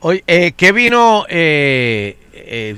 [0.00, 2.76] Oye, eh, ¿qué vino eh, eh,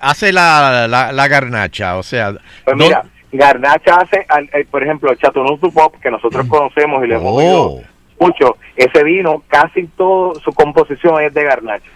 [0.00, 1.96] hace la, la, la garnacha?
[1.96, 2.32] O sea,
[2.64, 6.46] Pues ¿dó- mira, Garnacha hace, al- eh, por ejemplo, el Chateauneuf du Pop, que nosotros
[6.48, 7.80] conocemos y le hemos Oh.
[8.20, 11.90] mucho, ese vino, casi todo su composición es de Garnacha.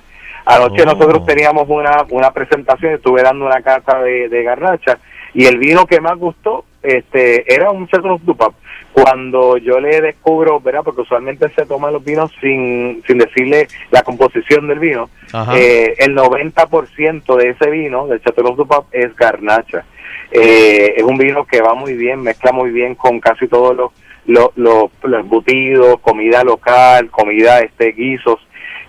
[0.46, 0.86] Anoche Oh.
[0.86, 4.98] nosotros teníamos una, una presentación, estuve dando una carta de, de Garnacha,
[5.34, 8.54] y el vino que más gustó este era un Chateauneuf du Pop.
[8.92, 10.80] Cuando yo le descubro, ¿verdad?
[10.84, 15.10] Porque usualmente se toman los vinos sin, sin decirle la composición del vino,
[15.54, 19.84] eh, el 90% de ese vino, del Chateauneuf du Pop, es Garnacha.
[20.30, 23.92] Eh, es un vino que va muy bien, mezcla muy bien con casi todos los
[24.26, 28.40] los, los, embutidos, comida local, comida, este, guisos.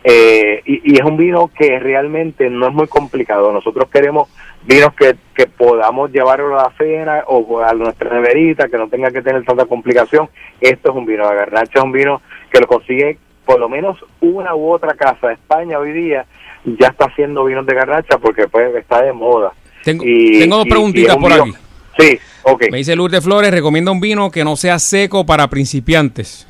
[0.04, 3.52] Eh, y, y es un vino que realmente no es muy complicado.
[3.52, 4.30] Nosotros queremos
[4.64, 9.12] vinos que, que podamos llevarlo a la cena o a nuestra neverita, que no tenga
[9.12, 10.30] que tener tanta complicación.
[10.62, 13.98] Esto es un vino de garnacha, es un vino que lo consigue por lo menos
[14.22, 15.32] una u otra casa.
[15.32, 16.26] España hoy día
[16.66, 19.54] ya está haciendo vinos de garnacha porque pues está de moda.
[19.88, 21.54] Tengo, Y- tengo dos y- preguntitas por vino- aquí.
[21.98, 22.64] Sí, ok.
[22.72, 26.46] Me dice Lourdes Flores, recomienda un vino que no sea seco para principiantes.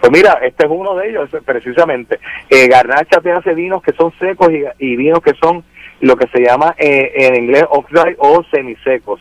[0.00, 2.18] Pues mira, este es uno de ellos, precisamente.
[2.48, 5.64] Eh, Garnacha te hace vinos que son secos y, y vinos que son
[6.00, 9.20] lo que se llama eh, en inglés off-dry o semisecos.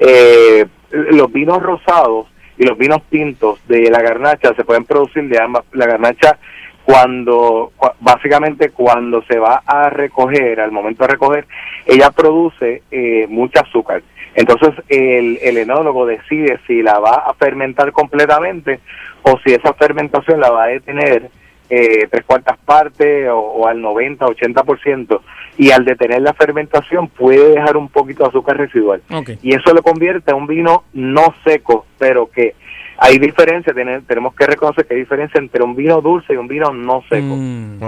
[0.00, 2.26] Eh, los vinos rosados
[2.58, 5.62] y los vinos tintos de la garnacha se pueden producir de ambas.
[5.72, 6.36] La garnacha
[6.84, 11.46] cuando, cua- básicamente cuando se va a recoger, al momento de recoger,
[11.86, 14.02] ella produce eh, mucha azúcar.
[14.34, 18.80] Entonces el, el enólogo decide si la va a fermentar completamente
[19.22, 21.30] o si esa fermentación la va a detener
[21.70, 25.20] eh, tres cuartas partes o, o al 90, 80%.
[25.58, 29.02] Y al detener la fermentación puede dejar un poquito de azúcar residual.
[29.42, 32.54] Y eso lo convierte en un vino no seco, pero que
[32.98, 36.72] hay diferencia, tenemos que reconocer que hay diferencia entre un vino dulce y un vino
[36.72, 37.36] no seco.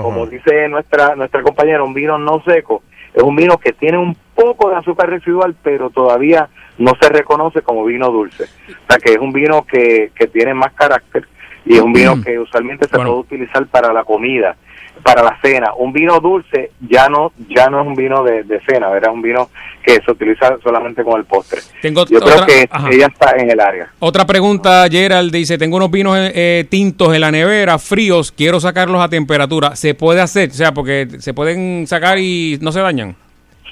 [0.03, 2.83] Como dice nuestra nuestra compañera, un vino no seco
[3.15, 6.49] es un vino que tiene un poco de azúcar residual, pero todavía
[6.79, 8.45] no se reconoce como vino dulce.
[8.45, 11.27] O sea, que es un vino que, que tiene más carácter
[11.65, 14.57] y es un vino que usualmente se puede utilizar para la comida,
[15.03, 15.73] para la cena.
[15.77, 19.11] Un vino dulce ya no ya no es un vino de, de cena, ¿verdad?
[19.11, 19.51] Es un vino
[19.83, 21.61] que se utiliza solamente con el postre.
[21.83, 22.89] Tengo Yo creo que ajá.
[22.91, 23.91] ella está en el área.
[23.99, 28.61] Otra pregunta, Gerald dice, tengo unos vinos eh, eh, tintos en la nevera, fríos, quiero
[28.61, 29.77] sacarlos a temperatura.
[29.77, 30.51] ¿Se puede hacer?
[30.51, 33.17] O sea, porque se pueden sacar y no se dañan.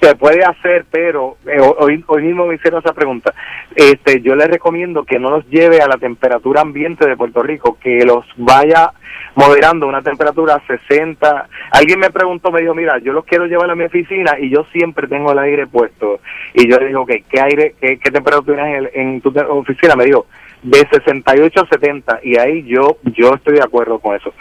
[0.02, 3.32] Se puede hacer, pero eh, hoy, hoy mismo me hicieron esa pregunta.
[3.76, 7.78] Este, yo les recomiendo que no los lleve a la temperatura ambiente de Puerto Rico,
[7.80, 8.90] que los vaya
[9.36, 11.48] moderando a una temperatura 60.
[11.70, 14.64] Alguien me preguntó, me dijo, mira, yo los quiero llevar a mi oficina y yo
[14.72, 16.18] siempre tengo el aire puesto.
[16.52, 19.94] Y yo le dije, ok, ¿qué aire, qué, qué temperatura en, en tu oficina?
[19.94, 20.26] Me dijo,
[20.62, 24.32] de 68 a 70 y ahí yo yo estoy de acuerdo con eso.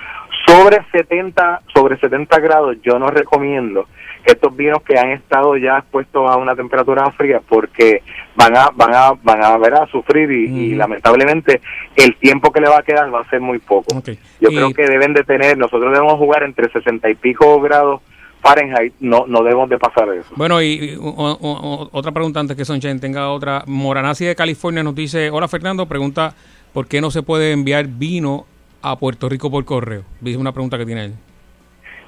[0.47, 3.88] Sobre 70, sobre 70 grados yo no recomiendo
[4.26, 8.03] estos vinos que han estado ya expuestos a una temperatura fría porque
[8.35, 11.61] van a van a van a ver a sufrir y, y lamentablemente
[11.95, 14.02] el tiempo que le va a quedar va a ser muy poco.
[14.39, 18.02] Yo Y- creo que deben de tener, nosotros debemos jugar entre 60 y pico grados
[18.41, 20.30] Fahrenheit, no no debemos de pasar eso.
[20.35, 23.64] Bueno, y, y, o- o- otra pregunta antes que Sonchen tenga otra.
[23.68, 26.34] Moranasi de California nos dice, hola Fernando, pregunta,
[26.73, 28.45] ¿por qué no se puede enviar vino
[28.81, 30.03] a Puerto Rico por correo?
[30.22, 31.14] Dice una pregunta que tiene él.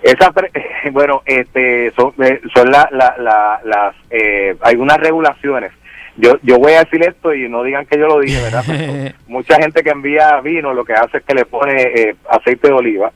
[0.04, 0.52] Esa, pre-
[0.92, 5.72] bueno, este, son, eh, son la, la, la- las, eh, hay unas regulaciones.
[6.16, 8.64] Yo, yo voy a decir esto y no digan que yo lo dije, ¿verdad?
[8.68, 12.68] Pero mucha gente que envía vino lo que hace es que le pone eh, aceite
[12.68, 13.12] de oliva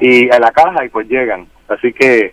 [0.00, 1.46] y a la caja y pues llegan.
[1.68, 2.32] Así que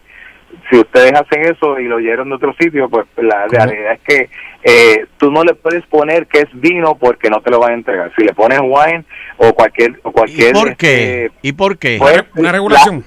[0.69, 4.29] si ustedes hacen eso y lo oyeron de otro sitio, pues la realidad es que
[4.63, 7.75] eh, tú no le puedes poner que es vino porque no te lo van a
[7.75, 8.11] entregar.
[8.15, 9.03] Si le pones wine
[9.37, 11.23] o cualquier o cualquier por qué?
[11.25, 11.97] este, ¿Y por qué?
[11.99, 13.03] pues, Una la- regulación.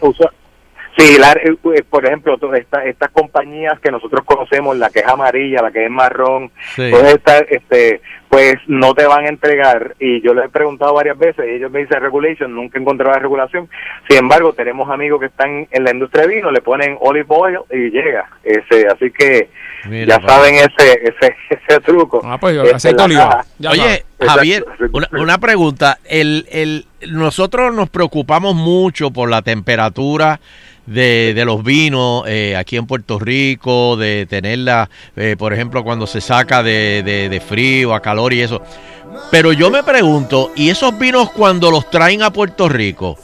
[0.99, 4.99] Sí, la- eh, eh, por ejemplo, todas estas estas compañías que nosotros conocemos, la que
[5.01, 6.91] es amarilla, la que es marrón, Sí.
[6.91, 9.95] todas estas, este, pues no te van a entregar.
[9.99, 13.69] Y yo les he preguntado varias veces, y ellos me dicen regulation, nunca la regulación.
[14.09, 17.59] Sin embargo, tenemos amigos que están en la industria de vino, le ponen olive oil
[17.71, 18.29] y llega.
[18.45, 19.51] Ese, así que
[19.89, 20.35] Mira, ya papá.
[20.35, 21.37] saben ese, ese,
[21.69, 22.21] ese truco.
[22.25, 23.45] Ah, pues Este, aceite la de oliva.
[23.71, 25.99] Oye, Exacto, Javier, una, una pregunta.
[26.05, 30.41] El, el, nosotros nos preocupamos mucho por la temperatura
[30.87, 36.07] de, de los vinos eh, aquí en Puerto Rico, de tenerla, eh, por ejemplo, cuando
[36.07, 38.61] se saca de, de- de frío a calor y eso.
[39.31, 43.17] Pero yo me pregunto, ¿y esos vinos cuando los traen a Puerto Rico?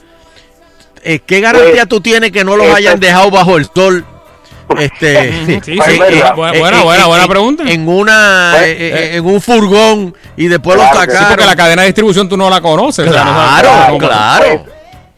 [1.03, 4.05] eh, ¿Qué garantía tú tienes que no los eso- hayan dejado bajo el sol?
[4.79, 7.65] Este, Sí, sí, eh, buena, eh, buena, eh, buena, eh, buena eh, pregunta.
[7.67, 11.29] En una, Pues, eh, eh, eh, en un furgón y después los Sí, sacaron.
[11.29, 13.07] porque la cadena de distribución tú no la conoces.
[13.09, 14.65] o sea, no Claro, claro.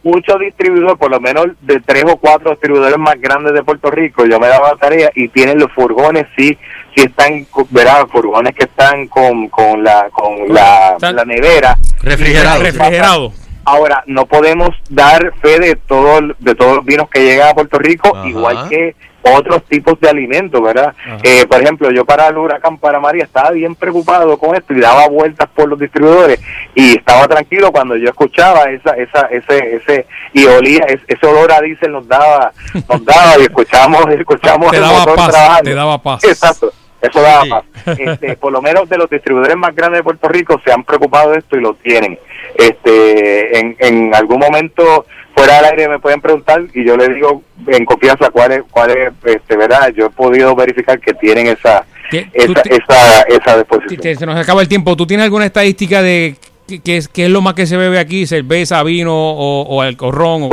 [0.03, 4.25] muchos distribuidores, por lo menos de tres o cuatro distribuidores más grandes de Puerto Rico,
[4.25, 6.57] yo me daba la tarea y tienen los furgones, sí,
[6.97, 11.77] sí están, verá, furgones que están con, con la con la, la nevera.
[12.01, 12.63] Refrigerado.
[12.63, 13.31] Refrigerado.
[13.65, 17.77] Ahora, no podemos dar fe de todo, de todos los vinos que llegan a Puerto
[17.77, 18.27] Rico, Ajá.
[18.27, 20.93] igual que otros tipos de alimentos, ¿verdad?
[21.21, 24.79] Eh, por ejemplo, yo para el huracán para María estaba bien preocupado con esto y
[24.79, 26.39] daba vueltas por los distribuidores
[26.75, 31.51] y estaba tranquilo cuando yo escuchaba esa, esa, ese, ese y olía ese, ese olor
[31.51, 32.53] a diésel nos daba,
[32.87, 35.69] nos daba y escuchamos, escuchamos Te el daba motor paz, trabajando.
[35.69, 36.23] te daba paz.
[36.23, 36.71] Exacto.
[37.01, 37.63] Eso daba paz.
[37.99, 41.31] Este, por lo menos de los distribuidores más grandes de Puerto Rico se han preocupado
[41.31, 42.17] de esto y lo tienen.
[42.55, 45.05] Este, en, en algún momento
[45.35, 48.91] fuera del aire me pueden preguntar y yo les digo en confianza cuál es, cuál
[48.91, 49.93] es, este, verdad.
[49.95, 54.01] Yo he podido verificar que tienen esa, esa, te- esa, esa disposición.
[54.01, 54.95] Te- se nos acaba el tiempo.
[54.95, 56.35] ¿Tú tienes alguna estadística de
[56.83, 58.25] qué, es, qué es lo más que se bebe aquí?
[58.25, 60.43] ¿Cerveza, vino o, o alcorrón?
[60.43, 60.49] O,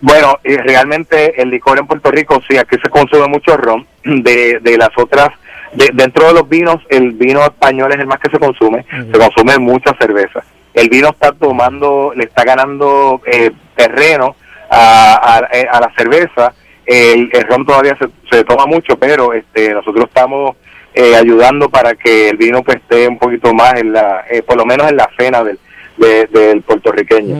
[0.00, 3.86] Bueno, y realmente el licor en Puerto Rico, sí, aquí se consume mucho ron.
[4.02, 5.28] De, de las otras,
[5.74, 8.84] de- dentro de los vinos, el vino español es el más que se consume.
[9.12, 10.42] Se consume mucha cerveza.
[10.74, 14.36] El vino está tomando, le está ganando eh, terreno
[14.70, 16.52] a, a- eh, a la cerveza.
[16.86, 20.56] El, el ron todavía se, se toma mucho, pero este nosotros estamos
[20.94, 24.56] eh, ayudando para que el vino pues esté un poquito más en la, eh, por
[24.56, 25.58] lo menos en la cena del,
[25.98, 27.36] de- del puertorriqueño.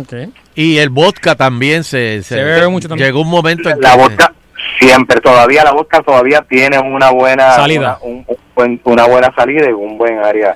[0.55, 3.09] Y el vodka también se, se, Se bebe mucho también.
[3.09, 4.33] Llegó un momento en la que- vodka
[4.79, 7.99] siempre todavía la vodka todavía tiene una buena Salida.
[8.03, 8.25] una,
[8.57, 10.55] un- una buena salida y un buen área.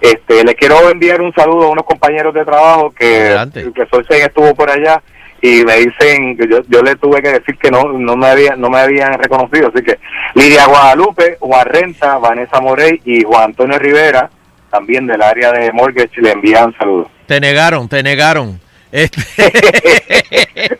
[0.00, 3.32] Este le quiero enviar un saludo a unos compañeros de trabajo que
[3.72, 5.00] que Solsen estuvo por allá
[5.40, 8.56] y me dicen que yo, yo le tuve que decir que no no me había
[8.56, 9.70] no me habían reconocido.
[9.72, 9.98] Así que
[10.34, 14.30] Lidia Guadalupe Juan Renta Vanessa Morey y Juan Antonio Rivera
[14.70, 17.06] también del área de Mortgage le envían saludos.
[17.26, 18.58] Te negaron, te negaron.
[18.96, 19.18] Este,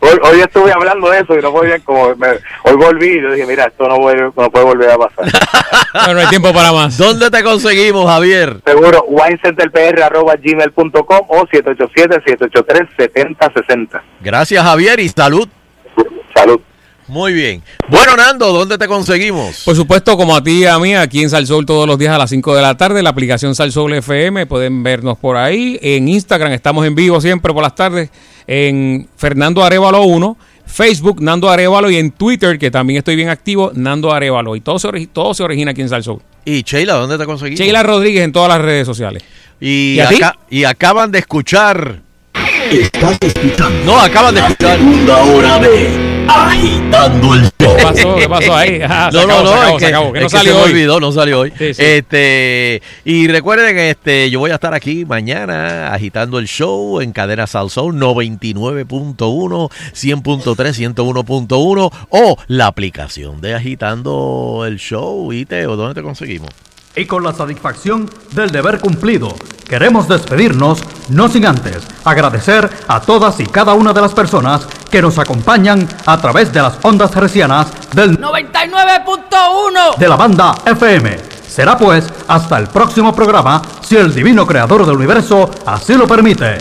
[0.01, 2.29] hoy, hoy estuve hablando de eso y no podía como me-
[2.63, 5.25] hoy volví y yo dije mira esto no, vuelve- no puede volver a pasar
[6.15, 6.97] no hay tiempo para más.
[6.97, 8.59] ¿Dónde te conseguimos, Javier?
[8.65, 15.49] seguro winecenterpr.gmail.com o 787-783-7060 Gracias, Javier, y salud.
[16.37, 16.61] Salud.
[17.07, 17.63] Muy bien.
[17.89, 19.63] Bueno, Nando, ¿dónde te conseguimos?
[19.65, 22.19] Por supuesto, como a ti y a mí, aquí en Salsol todos los días a
[22.19, 25.79] las 5 de la tarde, la aplicación Salsol FM, pueden vernos por ahí.
[25.83, 28.11] En Instagram estamos en vivo siempre por las tardes,
[28.47, 30.37] en Fernando Arevalo 1,
[30.67, 34.57] Facebook Nando Arevalo y en Twitter, que también estoy bien activo, Nando Arevalo.
[34.57, 36.21] Y todo se, todo se origina aquí en Salsol.
[36.47, 37.61] Y Sheila, ¿dónde te conseguimos?
[37.61, 39.23] Sheila Rodríguez en todas las redes sociales.
[39.61, 40.17] Y, ¿Y a ti?
[40.17, 42.01] aca- y acaban de escuchar.
[43.85, 44.79] No, acaban de escuchar.
[44.79, 47.77] Segunda hora de Agitando el Show.
[47.77, 48.17] ¿Qué pasó?
[48.17, 48.81] ¿Qué pasó ahí?
[48.89, 50.29] Ah, se no, acabó, no, se no, acabó, es se que, acabó, que es no
[50.29, 50.71] que salió se me hoy.
[50.71, 51.53] olvidó, no salió hoy.
[51.59, 51.83] Sí, sí.
[51.83, 57.47] Este, y recuerden, este, yo voy a estar aquí mañana agitando el show en cadena
[57.47, 65.67] Salsoul 99.1, 100.3, 101.1 o la aplicación de agitando el show, ¿viste?
[65.67, 66.51] ¿O dónde te conseguimos?
[66.97, 69.35] Y con la satisfacción del deber cumplido,
[69.69, 75.03] queremos despedirnos, no sin antes agradecer a todas y cada una de las personas que
[75.03, 81.19] nos acompañan a través de las ondas hercianas del 99.1 de la banda FM.
[81.49, 86.59] Será pues hasta el próximo programa, si el divino creador del universo así lo permite.